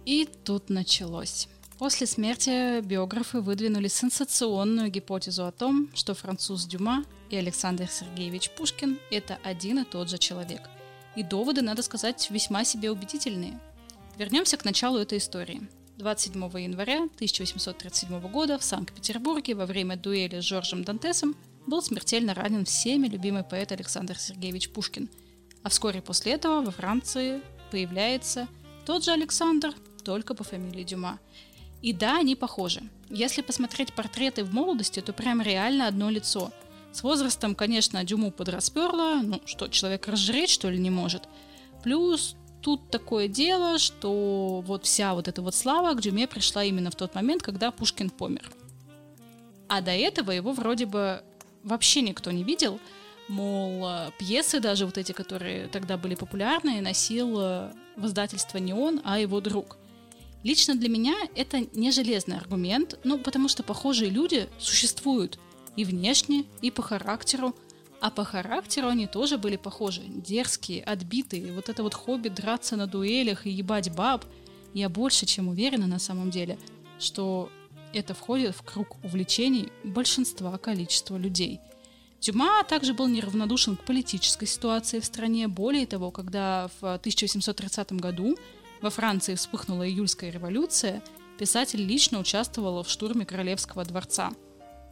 И 0.05 0.29
тут 0.45 0.71
началось. 0.71 1.49
После 1.79 2.09
смерти 2.09 2.81
биографы 2.81 3.41
выдвинули 3.41 3.87
сенсационную 3.87 4.91
гипотезу 4.91 5.47
о 5.47 5.53
том, 5.53 5.91
что 5.95 6.15
француз 6.15 6.67
Дюма 6.67 7.05
и 7.35 7.37
Александр 7.37 7.89
Сергеевич 7.91 8.51
Пушкин– 8.51 9.01
это 9.11 9.39
один 9.43 9.81
и 9.81 9.85
тот 9.85 10.09
же 10.09 10.19
человек. 10.19 10.63
И 11.17 11.25
доводы, 11.25 11.63
надо 11.63 11.83
сказать, 11.83 12.31
весьма 12.31 12.65
себе 12.65 12.93
убедительные. 12.93 13.59
Вернемся 14.17 14.57
к 14.57 14.65
началу 14.65 14.99
этой 14.99 15.19
истории. 15.19 15.69
27 15.97 16.43
января 16.61 16.99
1837 16.99 18.21
года 18.29 18.59
в 18.59 18.65
Санкт-Петербурге 18.65 19.55
во 19.55 19.67
время 19.67 19.97
дуэли 19.97 20.41
с 20.41 20.45
Жоржем 20.45 20.85
Дантесом 20.85 21.35
был 21.67 21.83
смертельно 21.83 22.35
ранен 22.35 22.65
всеми 22.65 23.09
любимый 23.09 23.43
поэт 23.43 23.73
Александр 23.73 24.17
Сергеевич 24.17 24.71
Пушкин. 24.71 25.09
А 25.65 25.71
вскоре 25.71 26.03
после 26.03 26.35
этого 26.35 26.63
во 26.63 26.71
Франции 26.71 27.43
появляется 27.73 28.47
тот 28.87 29.05
же 29.05 29.11
Александр, 29.11 29.75
только 30.05 30.35
по 30.35 30.45
фамилии 30.45 30.85
Дюма. 30.85 31.19
И 31.83 31.93
да, 31.93 32.19
они 32.19 32.37
похожи. 32.37 32.83
Если 33.11 33.43
посмотреть 33.43 33.93
портреты 33.93 34.45
в 34.45 34.55
молодости, 34.55 35.01
то 35.01 35.13
прям 35.13 35.43
реально 35.43 35.89
одно 35.89 36.11
лицо. 36.11 36.53
С 36.95 37.03
возрастом, 37.03 37.57
конечно, 37.57 38.05
Дюму 38.05 38.31
подрасперла, 38.31 39.21
ну 39.21 39.41
что, 39.47 39.67
человек 39.67 40.07
разжреть, 40.07 40.49
что 40.49 40.71
ли, 40.71 40.79
не 40.79 40.91
может. 40.91 41.25
Плюс 41.83 42.37
тут 42.63 42.89
такое 42.89 43.27
дело, 43.27 43.79
что 43.79 44.63
вот 44.65 44.85
вся 44.85 45.13
вот 45.15 45.27
эта 45.27 45.43
вот 45.43 45.57
слава 45.57 45.95
к 45.95 46.01
Дюме 46.01 46.29
пришла 46.29 46.63
именно 46.63 46.93
в 46.93 46.95
тот 46.95 47.17
момент, 47.17 47.43
когда 47.43 47.73
Пушкин 47.73 48.11
помер. 48.11 48.49
А 49.69 49.81
до 49.81 49.91
этого 49.91 50.31
его 50.31 50.53
вроде 50.53 50.87
бы 50.87 51.25
вообще 51.65 52.01
никто 52.01 52.31
не 52.31 52.45
видел, 52.45 52.79
мол, 53.27 54.13
пьесы 54.21 54.61
даже 54.61 54.87
вот 54.87 54.97
эти, 54.97 55.11
которые 55.11 55.67
тогда 55.67 55.97
были 55.97 56.15
популярны, 56.15 56.81
носил 56.81 57.41
э, 57.41 57.73
в 57.97 58.07
издательство 58.07 58.59
не 58.59 58.73
он, 58.73 59.01
а 59.03 59.19
его 59.19 59.41
друг. 59.41 59.79
Лично 60.45 60.77
для 60.77 60.89
меня 60.89 61.17
это 61.35 61.67
не 61.77 61.91
железный 61.91 62.37
аргумент, 62.37 63.01
ну, 63.03 63.19
потому 63.19 63.49
что 63.49 63.65
похожие 63.65 64.11
люди 64.11 64.49
существуют 64.61 65.41
и 65.77 65.85
внешне, 65.85 66.45
и 66.63 66.71
по 66.71 66.83
характеру, 66.83 67.55
а 68.01 68.11
по 68.11 68.25
характеру 68.25 68.89
они 68.89 69.07
тоже 69.07 69.39
были 69.39 69.57
похожи. 69.57 70.03
Дерзкие, 70.07 70.83
отбитые, 70.83 71.53
вот 71.53 71.69
это 71.69 71.83
вот 71.83 71.95
хобби 71.95 72.29
драться 72.29 72.77
на 72.77 72.87
дуэлях 72.87 73.47
и 73.47 73.51
ебать 73.51 73.95
баб. 73.95 74.25
Я 74.75 74.89
больше 74.89 75.25
чем 75.27 75.49
уверена 75.49 75.87
на 75.87 75.99
самом 75.99 76.31
деле, 76.31 76.59
что 76.99 77.49
это 77.95 78.13
входит 78.13 78.55
в 78.57 78.63
круг 78.63 79.03
увлечений 79.05 79.71
большинства 79.85 80.59
количества 80.59 81.17
людей. 81.17 81.61
Дюма 82.21 82.65
также 82.65 82.95
был 82.95 83.07
неравнодушен 83.07 83.77
к 83.77 83.85
политической 83.85 84.47
ситуации 84.47 85.01
в 85.01 85.05
стране. 85.05 85.47
Более 85.47 85.87
того, 85.87 86.11
когда 86.11 86.71
в 86.81 86.95
1830 86.95 87.93
году 87.93 88.37
во 88.81 88.91
Франции 88.91 89.35
вспыхнула 89.35 89.89
июльская 89.89 90.31
революция, 90.31 91.03
писатель 91.39 91.83
лично 91.83 92.19
участвовал 92.19 92.83
в 92.83 92.89
штурме 92.89 93.27
Королевского 93.27 93.85
дворца. 93.85 94.33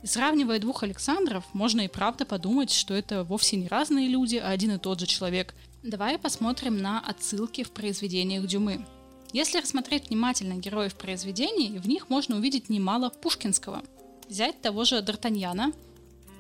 Сравнивая 0.05 0.59
двух 0.59 0.83
Александров, 0.83 1.45
можно 1.53 1.83
и 1.83 1.89
правда 1.89 2.25
подумать, 2.25 2.73
что 2.73 2.93
это 2.93 3.23
вовсе 3.23 3.57
не 3.57 3.69
разные 3.69 4.09
люди, 4.09 4.37
а 4.37 4.49
один 4.49 4.73
и 4.73 4.79
тот 4.79 4.99
же 4.99 5.07
человек. 5.07 5.55
Давай 5.85 6.19
посмотрим 6.19 6.79
на 6.79 7.01
отсылки 7.01 7.63
в 7.63 7.71
произведениях 7.71 8.47
Дюмы. 8.47 8.85
Если 9.33 9.59
рассмотреть 9.61 10.09
внимательно 10.09 10.55
героев 10.55 10.95
произведений, 10.95 11.79
в 11.79 11.87
них 11.87 12.11
можно 12.11 12.37
увидеть 12.37 12.69
немало 12.69 13.11
пушкинского. 13.11 13.83
Взять 14.29 14.61
того 14.61 14.85
же 14.85 14.97
Д'Артаньяна, 14.97 15.73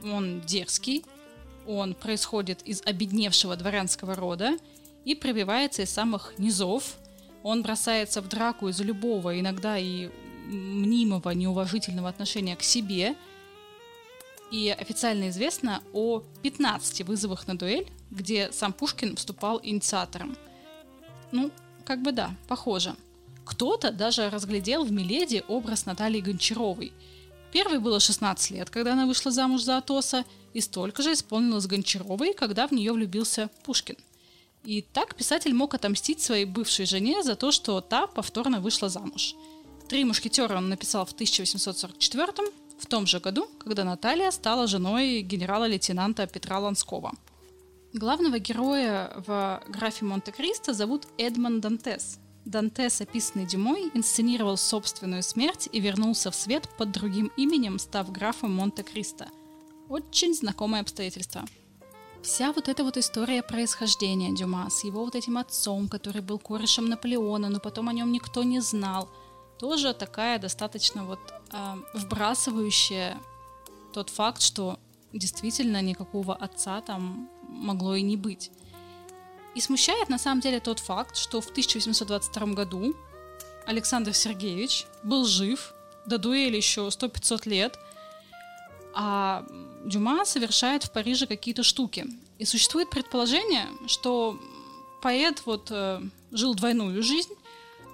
он 0.04 0.40
дерзкий, 0.40 1.04
он 1.66 1.94
происходит 1.94 2.62
из 2.62 2.82
обедневшего 2.84 3.56
дворянского 3.56 4.14
рода 4.16 4.58
и 5.04 5.14
пробивается 5.14 5.82
из 5.82 5.90
самых 5.90 6.34
низов, 6.36 6.96
он 7.42 7.62
бросается 7.62 8.20
в 8.20 8.28
драку 8.28 8.68
из-за 8.68 8.84
любого, 8.84 9.38
иногда 9.38 9.78
и 9.78 10.10
мнимого 10.46 11.30
неуважительного 11.30 12.08
отношения 12.08 12.56
к 12.56 12.62
себе. 12.62 13.16
И 14.52 14.68
официально 14.68 15.30
известно 15.30 15.82
о 15.92 16.22
15 16.42 17.02
вызовах 17.02 17.48
на 17.48 17.58
дуэль, 17.58 17.90
где 18.10 18.52
сам 18.52 18.72
Пушкин 18.72 19.16
вступал 19.16 19.60
инициатором. 19.62 20.36
Ну, 21.32 21.50
как 21.84 22.02
бы 22.02 22.12
да, 22.12 22.36
похоже. 22.46 22.94
Кто-то 23.44 23.90
даже 23.90 24.30
разглядел 24.30 24.84
в 24.84 24.92
Миледи 24.92 25.42
образ 25.48 25.86
Натальи 25.86 26.20
Гончаровой. 26.20 26.92
Первой 27.50 27.80
было 27.80 27.98
16 27.98 28.50
лет, 28.52 28.70
когда 28.70 28.92
она 28.92 29.06
вышла 29.06 29.32
замуж 29.32 29.62
за 29.62 29.78
Атоса, 29.78 30.24
и 30.54 30.60
столько 30.60 31.02
же 31.02 31.14
исполнилось 31.14 31.66
Гончаровой, 31.66 32.34
когда 32.34 32.68
в 32.68 32.72
нее 32.72 32.92
влюбился 32.92 33.50
Пушкин– 33.64 33.96
и 34.64 34.82
так 34.82 35.16
писатель 35.16 35.54
мог 35.54 35.74
отомстить 35.74 36.20
своей 36.20 36.44
бывшей 36.44 36.86
жене 36.86 37.22
за 37.22 37.34
то, 37.34 37.50
что 37.50 37.80
та 37.80 38.06
повторно 38.06 38.60
вышла 38.60 38.88
замуж. 38.88 39.34
«Три 39.88 40.04
мушкетера» 40.04 40.56
он 40.56 40.68
написал 40.68 41.04
в 41.04 41.12
1844 41.12 42.52
в 42.82 42.86
том 42.86 43.06
же 43.06 43.20
году, 43.20 43.48
когда 43.58 43.84
Наталья 43.84 44.30
стала 44.30 44.66
женой 44.66 45.20
генерала-лейтенанта 45.22 46.26
Петра 46.26 46.58
Ланского. 46.58 47.12
Главного 47.94 48.38
героя 48.38 49.12
в 49.26 49.62
графе 49.68 50.04
Монте-Кристо 50.04 50.74
зовут 50.74 51.06
Эдмон 51.18 51.60
Дантес. 51.60 52.18
Дантес, 52.44 53.00
описанный 53.00 53.46
Дюмой, 53.46 53.90
инсценировал 53.94 54.56
собственную 54.56 55.22
смерть 55.22 55.68
и 55.72 55.80
вернулся 55.80 56.30
в 56.30 56.34
свет 56.34 56.68
под 56.76 56.90
другим 56.90 57.30
именем, 57.36 57.78
став 57.78 58.10
графом 58.10 58.52
Монте-Кристо. 58.52 59.28
Очень 59.88 60.34
знакомое 60.34 60.80
обстоятельство– 60.80 61.44
Вся 62.22 62.52
вот 62.52 62.68
эта 62.68 62.84
вот 62.84 62.96
история 62.96 63.42
происхождения 63.42 64.32
Дюма 64.32 64.70
с 64.70 64.84
его 64.84 65.04
вот 65.04 65.16
этим 65.16 65.38
отцом, 65.38 65.88
который 65.88 66.22
был 66.22 66.38
корешем 66.38 66.88
Наполеона, 66.88 67.48
но 67.48 67.58
потом 67.58 67.88
о 67.88 67.92
нем 67.92 68.12
никто 68.12 68.44
не 68.44 68.60
знал, 68.60 69.08
тоже 69.62 69.94
такая 69.94 70.40
достаточно 70.40 71.04
вот 71.04 71.20
э, 71.52 71.76
вбрасывающая 71.94 73.16
тот 73.92 74.10
факт, 74.10 74.42
что 74.42 74.80
действительно 75.12 75.80
никакого 75.80 76.34
отца 76.34 76.80
там 76.80 77.30
могло 77.48 77.94
и 77.94 78.02
не 78.02 78.16
быть. 78.16 78.50
И 79.54 79.60
смущает 79.60 80.08
на 80.08 80.18
самом 80.18 80.40
деле 80.40 80.58
тот 80.58 80.80
факт, 80.80 81.16
что 81.16 81.40
в 81.40 81.50
1822 81.50 82.46
году 82.54 82.96
Александр 83.64 84.12
Сергеевич 84.14 84.86
был 85.04 85.26
жив, 85.26 85.74
до 86.06 86.18
дуэли 86.18 86.56
еще 86.56 86.88
100-500 86.88 87.48
лет, 87.48 87.78
а 88.94 89.46
Дюма 89.84 90.24
совершает 90.24 90.82
в 90.82 90.90
Париже 90.90 91.28
какие-то 91.28 91.62
штуки. 91.62 92.06
И 92.38 92.44
существует 92.44 92.90
предположение, 92.90 93.68
что 93.86 94.40
поэт 95.00 95.42
вот 95.46 95.68
э, 95.70 96.00
жил 96.32 96.56
двойную 96.56 97.00
жизнь, 97.04 97.34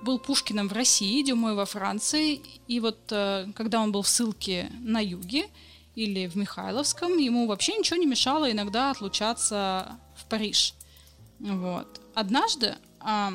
был 0.02 0.18
Пушкиным 0.18 0.68
в 0.68 0.72
России, 0.72 1.22
Дюмой 1.22 1.54
во 1.54 1.64
Франции, 1.64 2.40
и 2.66 2.80
вот 2.80 2.98
э, 3.10 3.46
когда 3.54 3.80
он 3.80 3.92
был 3.92 4.02
в 4.02 4.08
ссылке 4.08 4.70
на 4.80 5.00
юге 5.00 5.48
или 5.94 6.26
в 6.26 6.36
Михайловском, 6.36 7.16
ему 7.18 7.46
вообще 7.46 7.76
ничего 7.76 7.98
не 7.98 8.06
мешало 8.06 8.50
иногда 8.50 8.90
отлучаться 8.90 9.98
в 10.16 10.24
Париж. 10.26 10.74
Вот. 11.40 12.00
Однажды, 12.14 12.76
э, 13.04 13.28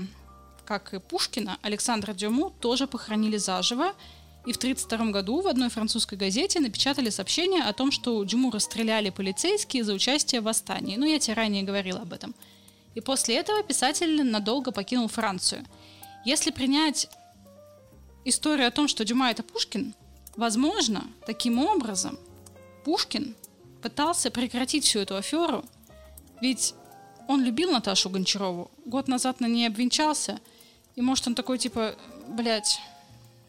как 0.65 0.93
и 0.93 0.99
Пушкина, 0.99 1.57
Александра 1.61 2.13
Дюму 2.13 2.49
тоже 2.49 2.87
похоронили 2.87 3.37
заживо, 3.37 3.93
и 4.45 4.51
в 4.51 4.57
1932 4.57 5.11
году 5.11 5.41
в 5.41 5.47
одной 5.47 5.69
французской 5.69 6.15
газете 6.15 6.59
напечатали 6.59 7.09
сообщение 7.09 7.63
о 7.63 7.71
том, 7.71 7.91
что 7.91 8.21
Дюму 8.23 8.51
расстреляли 8.51 9.09
полицейские 9.09 9.85
за 9.85 9.93
участие 9.93 10.41
в 10.41 10.45
восстании. 10.45 10.97
Ну, 10.97 11.05
я 11.05 11.17
тебе 11.19 11.35
ранее 11.35 11.63
говорила 11.63 12.01
об 12.01 12.11
этом. 12.11 12.35
И 12.93 12.99
после 12.99 13.35
этого 13.35 13.63
писатель 13.63 14.23
надолго 14.23 14.71
покинул 14.71 15.07
Францию. 15.07 15.65
Если 16.25 16.51
принять 16.51 17.09
историю 18.25 18.67
о 18.67 18.71
том, 18.71 18.87
что 18.87 19.03
Дюма 19.05 19.29
это 19.31 19.43
Пушкин, 19.43 19.93
возможно, 20.35 21.05
таким 21.25 21.59
образом 21.59 22.17
Пушкин 22.85 23.35
пытался 23.81 24.31
прекратить 24.31 24.85
всю 24.85 24.99
эту 24.99 25.15
аферу, 25.15 25.65
ведь 26.41 26.73
он 27.27 27.43
любил 27.43 27.71
Наташу 27.71 28.09
Гончарову, 28.09 28.71
год 28.85 29.07
назад 29.07 29.39
на 29.39 29.47
ней 29.47 29.67
обвенчался, 29.67 30.39
и 30.95 31.01
может 31.01 31.27
он 31.27 31.35
такой 31.35 31.57
типа, 31.57 31.95
блядь, 32.27 32.79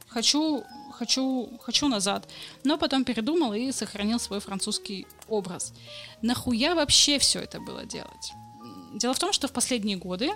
хочу 0.08 0.64
хочу, 0.94 1.50
хочу 1.60 1.88
назад. 1.88 2.28
Но 2.62 2.78
потом 2.78 3.04
передумал 3.04 3.52
и 3.52 3.72
сохранил 3.72 4.18
свой 4.18 4.40
французский 4.40 5.06
образ. 5.28 5.72
Нахуя 6.22 6.74
вообще 6.74 7.18
все 7.18 7.40
это 7.40 7.60
было 7.60 7.84
делать? 7.84 8.32
Дело 8.94 9.12
в 9.12 9.18
том, 9.18 9.32
что 9.32 9.48
в 9.48 9.52
последние 9.52 9.96
годы 9.96 10.32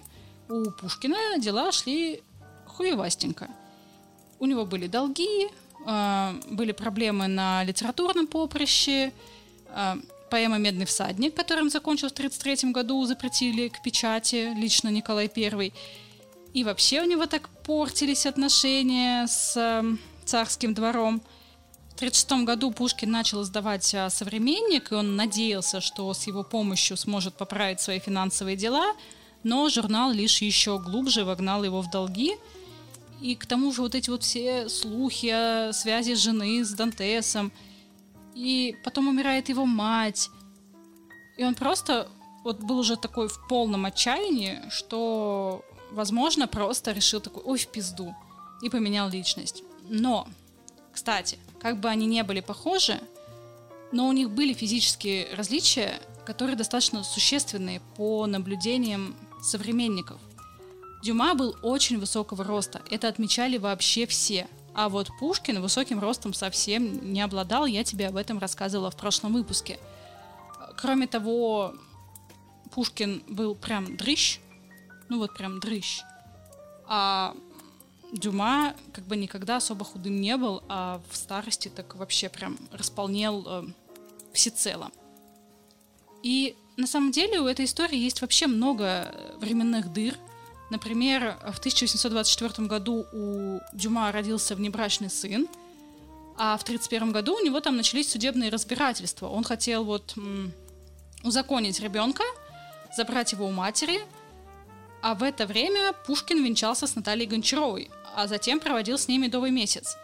у 0.48 0.70
Пушкина 0.70 1.38
дела 1.38 1.72
шли 1.72 2.22
хуевастенько. 2.66 3.48
У 4.38 4.46
него 4.46 4.64
были 4.64 4.86
долги, 4.86 5.48
а, 5.86 6.34
были 6.50 6.72
проблемы 6.72 7.26
на 7.28 7.64
литературном 7.64 8.26
поприще, 8.26 9.12
а, 9.70 9.98
поэма 10.30 10.58
«Медный 10.58 10.84
всадник», 10.84 11.34
которым 11.34 11.70
закончил 11.70 12.08
в 12.08 12.12
1933 12.12 12.72
году, 12.72 13.04
запретили 13.04 13.68
к 13.68 13.82
печати 13.82 14.52
лично 14.56 14.88
Николай 14.88 15.30
I. 15.34 15.72
И 16.54 16.64
вообще 16.64 17.02
у 17.02 17.04
него 17.04 17.26
так 17.26 17.48
портились 17.64 18.26
отношения 18.26 19.26
с 19.26 19.82
царским 20.24 20.74
двором. 20.74 21.22
В 21.90 22.00
1936 22.00 22.44
году 22.44 22.70
Пушкин 22.70 23.10
начал 23.10 23.42
издавать 23.42 23.94
а, 23.94 24.08
«Современник», 24.10 24.92
и 24.92 24.94
он 24.94 25.16
надеялся, 25.16 25.80
что 25.80 26.12
с 26.14 26.26
его 26.26 26.44
помощью 26.44 26.96
сможет 26.96 27.34
поправить 27.34 27.80
свои 27.80 27.98
финансовые 27.98 28.56
дела, 28.56 28.94
но 29.42 29.68
журнал 29.68 30.12
лишь 30.12 30.42
еще 30.42 30.78
глубже 30.78 31.24
вогнал 31.24 31.64
его 31.64 31.80
в 31.80 31.90
долги. 31.90 32.36
И 33.20 33.34
к 33.34 33.46
тому 33.46 33.72
же 33.72 33.82
вот 33.82 33.94
эти 33.94 34.10
вот 34.10 34.22
все 34.22 34.68
слухи 34.68 35.26
о 35.26 35.72
связи 35.72 36.14
жены 36.14 36.64
с 36.64 36.72
Дантесом. 36.72 37.52
И 38.34 38.76
потом 38.84 39.08
умирает 39.08 39.48
его 39.48 39.66
мать. 39.66 40.30
И 41.36 41.44
он 41.44 41.54
просто 41.54 42.08
вот 42.44 42.60
был 42.60 42.78
уже 42.78 42.96
такой 42.96 43.28
в 43.28 43.46
полном 43.48 43.84
отчаянии, 43.84 44.62
что, 44.70 45.64
возможно, 45.90 46.46
просто 46.46 46.92
решил 46.92 47.20
такой, 47.20 47.42
ой, 47.44 47.58
в 47.58 47.66
пизду, 47.68 48.14
и 48.62 48.70
поменял 48.70 49.08
личность. 49.08 49.62
Но, 49.88 50.26
кстати, 50.92 51.38
как 51.60 51.80
бы 51.80 51.88
они 51.88 52.06
не 52.06 52.22
были 52.22 52.40
похожи, 52.40 53.00
но 53.92 54.08
у 54.08 54.12
них 54.12 54.30
были 54.30 54.52
физические 54.52 55.34
различия, 55.34 56.00
которые 56.24 56.56
достаточно 56.56 57.02
существенные 57.02 57.80
по 57.96 58.26
наблюдениям 58.26 59.16
современников. 59.42 60.20
Дюма 61.02 61.34
был 61.34 61.56
очень 61.62 61.98
высокого 61.98 62.44
роста, 62.44 62.82
это 62.90 63.08
отмечали 63.08 63.56
вообще 63.56 64.06
все. 64.06 64.48
А 64.74 64.88
вот 64.88 65.08
Пушкин 65.18 65.60
высоким 65.60 65.98
ростом 65.98 66.32
совсем 66.32 67.12
не 67.12 67.20
обладал, 67.20 67.66
я 67.66 67.84
тебе 67.84 68.08
об 68.08 68.16
этом 68.16 68.38
рассказывала 68.38 68.90
в 68.90 68.96
прошлом 68.96 69.32
выпуске. 69.32 69.78
Кроме 70.76 71.06
того, 71.06 71.74
Пушкин 72.70 73.22
был 73.28 73.54
прям 73.54 73.96
дрыщ, 73.96 74.40
ну 75.08 75.18
вот 75.18 75.36
прям 75.36 75.58
дрыщ. 75.60 76.02
А 76.86 77.34
Дюма 78.12 78.74
как 78.92 79.04
бы 79.04 79.16
никогда 79.16 79.56
особо 79.56 79.84
худым 79.84 80.20
не 80.20 80.36
был, 80.36 80.62
а 80.68 81.00
в 81.10 81.16
старости 81.16 81.68
так 81.68 81.94
вообще 81.96 82.28
прям 82.28 82.56
располнел 82.72 83.44
э, 83.46 83.64
всецело. 84.32 84.90
И 86.22 86.56
на 86.78 86.86
самом 86.86 87.10
деле 87.10 87.40
у 87.40 87.46
этой 87.46 87.64
истории 87.64 87.98
есть 87.98 88.20
вообще 88.20 88.46
много 88.46 89.12
временных 89.38 89.92
дыр. 89.92 90.14
Например, 90.70 91.36
в 91.52 91.58
1824 91.58 92.68
году 92.68 93.04
у 93.12 93.58
Дюма 93.72 94.12
родился 94.12 94.54
внебрачный 94.54 95.10
сын, 95.10 95.48
а 96.36 96.56
в 96.56 96.62
1931 96.62 97.10
году 97.12 97.36
у 97.36 97.44
него 97.44 97.60
там 97.60 97.76
начались 97.76 98.10
судебные 98.10 98.50
разбирательства. 98.50 99.26
Он 99.26 99.42
хотел 99.42 99.84
вот 99.84 100.14
узаконить 101.24 101.80
ребенка, 101.80 102.22
забрать 102.96 103.32
его 103.32 103.46
у 103.46 103.50
матери, 103.50 104.00
а 105.02 105.14
в 105.14 105.24
это 105.24 105.46
время 105.46 105.92
Пушкин 106.06 106.44
венчался 106.44 106.86
с 106.86 106.94
Натальей 106.94 107.26
Гончаровой, 107.26 107.90
а 108.14 108.28
затем 108.28 108.60
проводил 108.60 108.98
с 108.98 109.08
ней 109.08 109.18
медовый 109.18 109.50
месяц. 109.50 109.96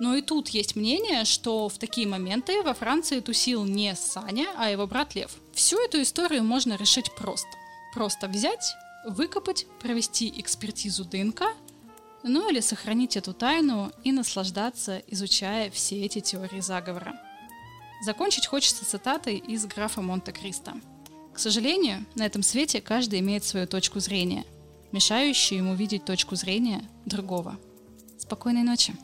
Но 0.00 0.14
и 0.16 0.22
тут 0.22 0.48
есть 0.48 0.76
мнение, 0.76 1.24
что 1.24 1.68
в 1.68 1.78
такие 1.78 2.06
моменты 2.06 2.62
во 2.62 2.74
Франции 2.74 3.20
тусил 3.20 3.64
не 3.64 3.94
Саня, 3.94 4.48
а 4.56 4.70
его 4.70 4.86
брат 4.86 5.14
Лев. 5.14 5.30
Всю 5.52 5.78
эту 5.78 6.02
историю 6.02 6.42
можно 6.42 6.74
решить 6.76 7.14
просто. 7.14 7.48
Просто 7.92 8.28
взять, 8.28 8.74
выкопать, 9.06 9.66
провести 9.80 10.32
экспертизу 10.36 11.04
ДНК, 11.04 11.42
ну 12.22 12.50
или 12.50 12.60
сохранить 12.60 13.16
эту 13.16 13.32
тайну 13.32 13.92
и 14.02 14.10
наслаждаться, 14.10 15.02
изучая 15.06 15.70
все 15.70 16.04
эти 16.04 16.20
теории 16.20 16.60
заговора. 16.60 17.14
Закончить 18.04 18.46
хочется 18.46 18.84
цитатой 18.84 19.36
из 19.36 19.64
графа 19.66 20.02
Монте-Кристо. 20.02 20.74
К 21.32 21.38
сожалению, 21.38 22.04
на 22.14 22.26
этом 22.26 22.42
свете 22.42 22.80
каждый 22.80 23.20
имеет 23.20 23.44
свою 23.44 23.66
точку 23.66 24.00
зрения– 24.00 24.44
мешающие 24.94 25.58
ему 25.58 25.74
видеть 25.74 26.04
точку 26.04 26.36
зрения 26.36 26.88
другого. 27.04 27.58
Спокойной 28.16 28.62
ночи. 28.62 28.94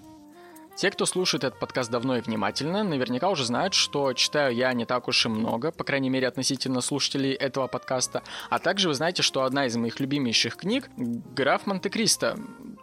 Те, 0.77 0.91
кто 0.91 1.05
слушает 1.05 1.45
этот 1.45 1.59
подкаст 1.59 1.91
давно 1.91 2.17
и 2.17 2.21
внимательно, 2.21 2.83
наверняка 2.83 3.29
уже 3.29 3.45
знают, 3.45 3.75
что 3.75 4.13
читаю 4.15 4.55
я 4.55 4.73
не 4.73 4.87
так 4.87 5.09
уж 5.09 5.27
и 5.27 5.29
много, 5.29 5.73
по 5.73 5.85
крайней 5.85 6.11
мере 6.11 6.27
относительно 6.27 6.81
слушателей 6.81 7.33
этого 7.33 7.67
подкаста. 7.67 8.23
А 8.49 8.59
также 8.59 8.89
вы 8.89 8.95
знаете, 8.95 9.23
что 9.23 9.43
одна 9.43 9.67
из 9.67 9.77
моих 9.77 10.01
любимейших 10.01 10.57
книг 10.57 10.89
«Граф 10.97 11.67
Монте-Кристо». 11.67 12.39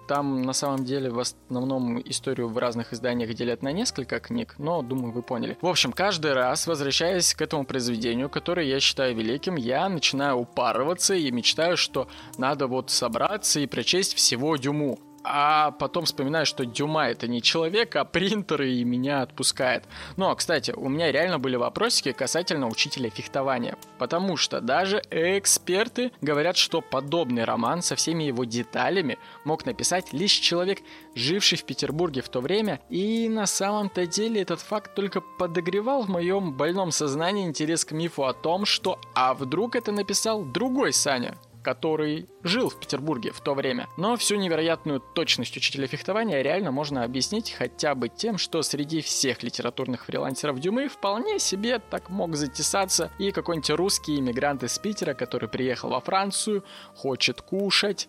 Там 0.07 0.41
на 0.43 0.53
самом 0.53 0.85
деле 0.85 1.09
в 1.09 1.19
основном 1.19 1.99
историю 1.99 2.47
в 2.47 2.57
разных 2.57 2.93
изданиях 2.93 3.33
делят 3.33 3.61
на 3.61 3.73
несколько 3.73 4.19
книг, 4.19 4.55
но 4.57 4.81
думаю 4.81 5.11
вы 5.11 5.21
поняли. 5.21 5.57
В 5.61 5.67
общем, 5.67 5.91
каждый 5.91 6.33
раз, 6.33 6.65
возвращаясь 6.65 7.33
к 7.33 7.41
этому 7.41 7.65
произведению, 7.65 8.29
которое 8.29 8.65
я 8.65 8.79
считаю 8.79 9.15
великим, 9.15 9.55
я 9.55 9.89
начинаю 9.89 10.37
упарываться 10.37 11.13
и 11.13 11.29
мечтаю, 11.31 11.75
что 11.75 12.07
надо 12.37 12.67
вот 12.67 12.89
собраться 12.89 13.59
и 13.59 13.67
прочесть 13.67 14.13
всего 14.13 14.55
Дюму 14.55 14.99
а 15.29 15.71
потом 15.71 16.05
вспоминаю, 16.05 16.45
что 16.45 16.65
Дюма 16.65 17.07
это 17.07 17.27
не 17.27 17.41
человек, 17.41 17.95
а 17.95 18.05
принтер, 18.05 18.61
и 18.61 18.83
меня 18.83 19.21
отпускает. 19.21 19.83
Но, 20.15 20.33
кстати, 20.35 20.71
у 20.71 20.87
меня 20.87 21.11
реально 21.11 21.37
были 21.37 21.57
вопросики 21.57 22.13
касательно 22.13 22.67
учителя 22.67 23.09
фехтования, 23.09 23.77
потому 23.97 24.37
что 24.37 24.61
даже 24.61 25.01
эксперты 25.11 26.11
говорят, 26.21 26.55
что 26.55 26.81
подобный 26.81 27.43
роман 27.43 27.81
со 27.81 27.95
всеми 27.95 28.23
его 28.23 28.45
деталями 28.45 29.17
мог 29.43 29.65
написать 29.65 30.13
лишь 30.13 30.33
человек, 30.33 30.79
живший 31.15 31.57
в 31.57 31.65
Петербурге 31.65 32.21
в 32.21 32.29
то 32.29 32.39
время, 32.39 32.79
и 32.89 33.27
на 33.27 33.45
самом-то 33.45 34.07
деле 34.07 34.41
этот 34.41 34.61
факт 34.61 34.95
только 34.95 35.21
подогревал 35.21 36.03
в 36.03 36.09
моем 36.09 36.53
больном 36.53 36.91
сознании 36.91 37.45
интерес 37.45 37.83
к 37.83 37.91
мифу 37.91 38.25
о 38.25 38.33
том, 38.33 38.65
что 38.65 38.99
а 39.13 39.33
вдруг 39.33 39.75
это 39.75 39.91
написал 39.91 40.43
другой 40.43 40.93
Саня, 40.93 41.35
который 41.67 42.29
жил 42.43 42.69
в 42.69 42.79
Петербурге 42.79 43.33
в 43.33 43.41
то 43.41 43.53
время. 43.53 43.89
Но 43.97 44.15
всю 44.15 44.37
невероятную 44.37 45.01
точность 45.01 45.57
учителя 45.57 45.85
фехтования 45.85 46.41
реально 46.41 46.71
можно 46.71 47.03
объяснить 47.03 47.51
хотя 47.51 47.93
бы 47.93 48.07
тем, 48.07 48.37
что 48.37 48.61
среди 48.61 49.01
всех 49.01 49.43
литературных 49.43 50.05
фрилансеров 50.05 50.61
Дюмы 50.61 50.87
вполне 50.87 51.39
себе 51.39 51.79
так 51.79 52.09
мог 52.09 52.37
затесаться 52.37 53.11
и 53.19 53.31
какой-нибудь 53.31 53.71
русский 53.71 54.17
иммигрант 54.17 54.63
из 54.63 54.79
Питера, 54.79 55.13
который 55.13 55.49
приехал 55.49 55.89
во 55.89 55.99
Францию, 55.99 56.63
хочет 56.95 57.41
кушать, 57.41 58.07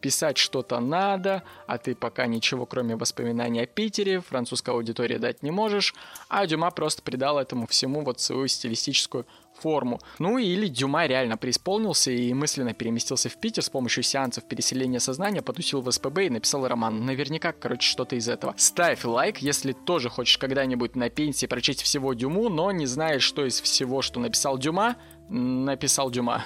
писать 0.00 0.38
что-то 0.38 0.80
надо, 0.80 1.42
а 1.66 1.78
ты 1.78 1.94
пока 1.94 2.26
ничего 2.26 2.66
кроме 2.66 2.96
воспоминаний 2.96 3.60
о 3.60 3.66
Питере, 3.66 4.20
французской 4.20 4.70
аудитории 4.70 5.18
дать 5.18 5.42
не 5.42 5.50
можешь, 5.50 5.94
а 6.28 6.46
Дюма 6.46 6.70
просто 6.70 7.02
придал 7.02 7.38
этому 7.38 7.66
всему 7.66 8.02
вот 8.02 8.20
свою 8.20 8.46
стилистическую 8.46 9.26
форму. 9.60 10.00
Ну 10.18 10.38
или 10.38 10.68
Дюма 10.68 11.06
реально 11.06 11.36
преисполнился 11.36 12.10
и 12.10 12.32
мысленно 12.34 12.74
переместился 12.74 13.28
в 13.28 13.36
Питер 13.36 13.62
с 13.62 13.70
помощью 13.70 14.02
сеансов 14.02 14.44
переселения 14.44 15.00
сознания, 15.00 15.42
потусил 15.42 15.80
в 15.80 15.90
СПБ 15.90 16.18
и 16.26 16.30
написал 16.30 16.66
роман. 16.68 17.04
Наверняка, 17.04 17.52
короче, 17.52 17.88
что-то 17.88 18.16
из 18.16 18.28
этого. 18.28 18.54
Ставь 18.56 19.04
лайк, 19.04 19.38
если 19.38 19.72
тоже 19.72 20.08
хочешь 20.08 20.38
когда-нибудь 20.38 20.96
на 20.96 21.10
пенсии 21.10 21.46
прочесть 21.46 21.82
всего 21.82 22.14
Дюму, 22.14 22.48
но 22.48 22.70
не 22.70 22.86
знаешь, 22.86 23.22
что 23.22 23.44
из 23.44 23.60
всего, 23.60 24.02
что 24.02 24.20
написал 24.20 24.58
Дюма, 24.58 24.96
написал 25.28 26.10
Дюма. 26.10 26.44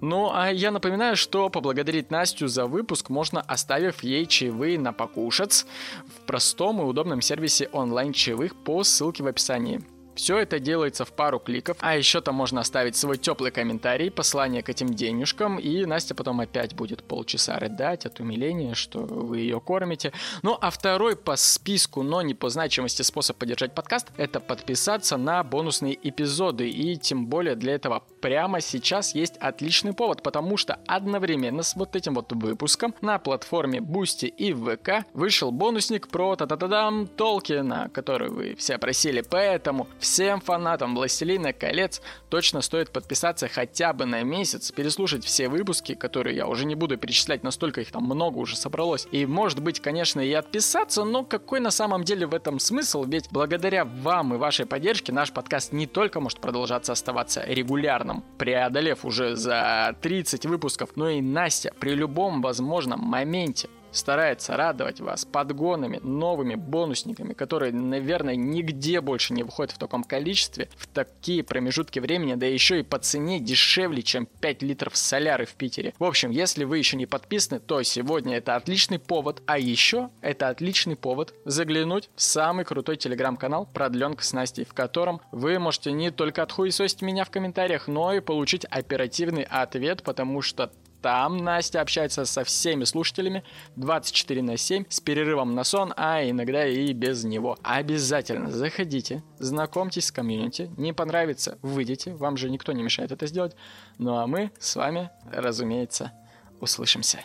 Ну, 0.00 0.30
а 0.32 0.50
я 0.50 0.70
напоминаю, 0.70 1.16
что 1.16 1.50
поблагодарить 1.50 2.10
Настю 2.10 2.48
за 2.48 2.66
выпуск 2.66 3.10
можно, 3.10 3.40
оставив 3.40 4.02
ей 4.02 4.26
чаевые 4.26 4.78
на 4.78 4.92
покушать 4.92 5.66
в 6.06 6.26
простом 6.26 6.80
и 6.80 6.84
удобном 6.84 7.20
сервисе 7.20 7.68
онлайн-чаевых 7.72 8.54
по 8.56 8.82
ссылке 8.82 9.22
в 9.22 9.26
описании. 9.26 9.82
Все 10.14 10.38
это 10.38 10.58
делается 10.58 11.04
в 11.04 11.12
пару 11.12 11.38
кликов, 11.38 11.76
а 11.80 11.96
еще 11.96 12.20
там 12.20 12.34
можно 12.34 12.60
оставить 12.60 12.96
свой 12.96 13.16
теплый 13.16 13.50
комментарий, 13.50 14.10
послание 14.10 14.62
к 14.62 14.68
этим 14.68 14.92
денежкам, 14.92 15.58
и 15.58 15.84
Настя 15.86 16.14
потом 16.14 16.40
опять 16.40 16.74
будет 16.74 17.02
полчаса 17.04 17.58
рыдать 17.58 18.06
от 18.06 18.20
умиления, 18.20 18.74
что 18.74 19.00
вы 19.00 19.38
ее 19.38 19.60
кормите. 19.60 20.12
Ну 20.42 20.58
а 20.60 20.70
второй 20.70 21.16
по 21.16 21.36
списку, 21.36 22.02
но 22.02 22.22
не 22.22 22.34
по 22.34 22.48
значимости 22.48 23.02
способ 23.02 23.36
поддержать 23.36 23.74
подкаст, 23.74 24.08
это 24.16 24.40
подписаться 24.40 25.16
на 25.16 25.42
бонусные 25.44 25.98
эпизоды, 26.02 26.68
и 26.68 26.96
тем 26.96 27.26
более 27.26 27.54
для 27.54 27.74
этого 27.74 28.02
прямо 28.20 28.60
сейчас 28.60 29.14
есть 29.14 29.36
отличный 29.38 29.92
повод, 29.92 30.22
потому 30.22 30.56
что 30.56 30.78
одновременно 30.86 31.62
с 31.62 31.76
вот 31.76 31.96
этим 31.96 32.14
вот 32.14 32.32
выпуском 32.32 32.94
на 33.00 33.18
платформе 33.18 33.78
Boosty 33.78 34.26
и 34.26 34.52
ВК 34.52 35.06
вышел 35.14 35.50
бонусник 35.50 36.08
про 36.08 36.36
та-та-та-дам 36.36 37.06
Толкина, 37.06 37.90
который 37.92 38.28
вы 38.28 38.54
все 38.56 38.78
просили, 38.78 39.22
поэтому 39.22 39.88
Всем 40.00 40.40
фанатам 40.40 40.94
«Властелина 40.94 41.52
колец» 41.52 42.00
точно 42.30 42.62
стоит 42.62 42.90
подписаться 42.90 43.48
хотя 43.48 43.92
бы 43.92 44.06
на 44.06 44.22
месяц, 44.22 44.72
переслушать 44.72 45.26
все 45.26 45.50
выпуски, 45.50 45.94
которые 45.94 46.36
я 46.36 46.46
уже 46.46 46.64
не 46.64 46.74
буду 46.74 46.96
перечислять, 46.96 47.42
настолько 47.42 47.82
их 47.82 47.92
там 47.92 48.04
много 48.04 48.38
уже 48.38 48.56
собралось. 48.56 49.06
И 49.12 49.26
может 49.26 49.62
быть, 49.62 49.80
конечно, 49.80 50.20
и 50.20 50.32
отписаться, 50.32 51.04
но 51.04 51.22
какой 51.22 51.60
на 51.60 51.70
самом 51.70 52.04
деле 52.04 52.26
в 52.26 52.34
этом 52.34 52.58
смысл? 52.60 53.04
Ведь 53.04 53.28
благодаря 53.30 53.84
вам 53.84 54.32
и 54.32 54.38
вашей 54.38 54.64
поддержке 54.64 55.12
наш 55.12 55.32
подкаст 55.32 55.72
не 55.72 55.86
только 55.86 56.18
может 56.18 56.40
продолжаться 56.40 56.92
оставаться 56.92 57.44
регулярным, 57.46 58.24
преодолев 58.38 59.04
уже 59.04 59.36
за 59.36 59.94
30 60.00 60.46
выпусков, 60.46 60.96
но 60.96 61.10
и 61.10 61.20
Настя 61.20 61.74
при 61.78 61.94
любом 61.94 62.40
возможном 62.40 63.00
моменте 63.00 63.68
старается 63.92 64.56
радовать 64.56 65.00
вас 65.00 65.24
подгонами, 65.24 66.00
новыми 66.02 66.54
бонусниками, 66.54 67.32
которые, 67.32 67.72
наверное, 67.72 68.36
нигде 68.36 69.00
больше 69.00 69.34
не 69.34 69.42
выходят 69.42 69.72
в 69.72 69.78
таком 69.78 70.04
количестве, 70.04 70.68
в 70.76 70.86
такие 70.86 71.42
промежутки 71.42 71.98
времени, 71.98 72.34
да 72.34 72.46
еще 72.46 72.80
и 72.80 72.82
по 72.82 72.98
цене 72.98 73.40
дешевле, 73.40 74.02
чем 74.02 74.26
5 74.26 74.62
литров 74.62 74.96
соляры 74.96 75.46
в 75.46 75.54
Питере. 75.54 75.94
В 75.98 76.04
общем, 76.04 76.30
если 76.30 76.64
вы 76.64 76.78
еще 76.78 76.96
не 76.96 77.06
подписаны, 77.06 77.60
то 77.60 77.82
сегодня 77.82 78.36
это 78.36 78.56
отличный 78.56 78.98
повод, 78.98 79.42
а 79.46 79.58
еще 79.58 80.10
это 80.20 80.48
отличный 80.48 80.96
повод 80.96 81.34
заглянуть 81.44 82.10
в 82.14 82.22
самый 82.22 82.64
крутой 82.64 82.96
телеграм-канал 82.96 83.68
«Продленка 83.72 84.24
с 84.24 84.32
Настей», 84.32 84.64
в 84.64 84.74
котором 84.74 85.20
вы 85.32 85.58
можете 85.58 85.92
не 85.92 86.10
только 86.10 86.42
отхуесосить 86.42 87.02
меня 87.02 87.24
в 87.24 87.30
комментариях, 87.30 87.88
но 87.88 88.12
и 88.12 88.20
получить 88.20 88.64
оперативный 88.64 89.42
ответ, 89.42 90.02
потому 90.02 90.42
что 90.42 90.70
там 91.02 91.38
Настя 91.38 91.80
общается 91.80 92.24
со 92.24 92.44
всеми 92.44 92.84
слушателями 92.84 93.44
24 93.76 94.42
на 94.42 94.56
7 94.56 94.84
с 94.88 95.00
перерывом 95.00 95.54
на 95.54 95.64
сон, 95.64 95.92
а 95.96 96.22
иногда 96.22 96.66
и 96.66 96.92
без 96.92 97.24
него. 97.24 97.58
Обязательно 97.62 98.50
заходите, 98.50 99.22
знакомьтесь 99.38 100.06
с 100.06 100.12
комьюнити. 100.12 100.70
Не 100.76 100.92
понравится, 100.92 101.58
выйдите, 101.62 102.14
вам 102.14 102.36
же 102.36 102.50
никто 102.50 102.72
не 102.72 102.82
мешает 102.82 103.12
это 103.12 103.26
сделать. 103.26 103.56
Ну 103.98 104.16
а 104.16 104.26
мы 104.26 104.50
с 104.58 104.76
вами, 104.76 105.10
разумеется, 105.32 106.12
услышимся. 106.60 107.20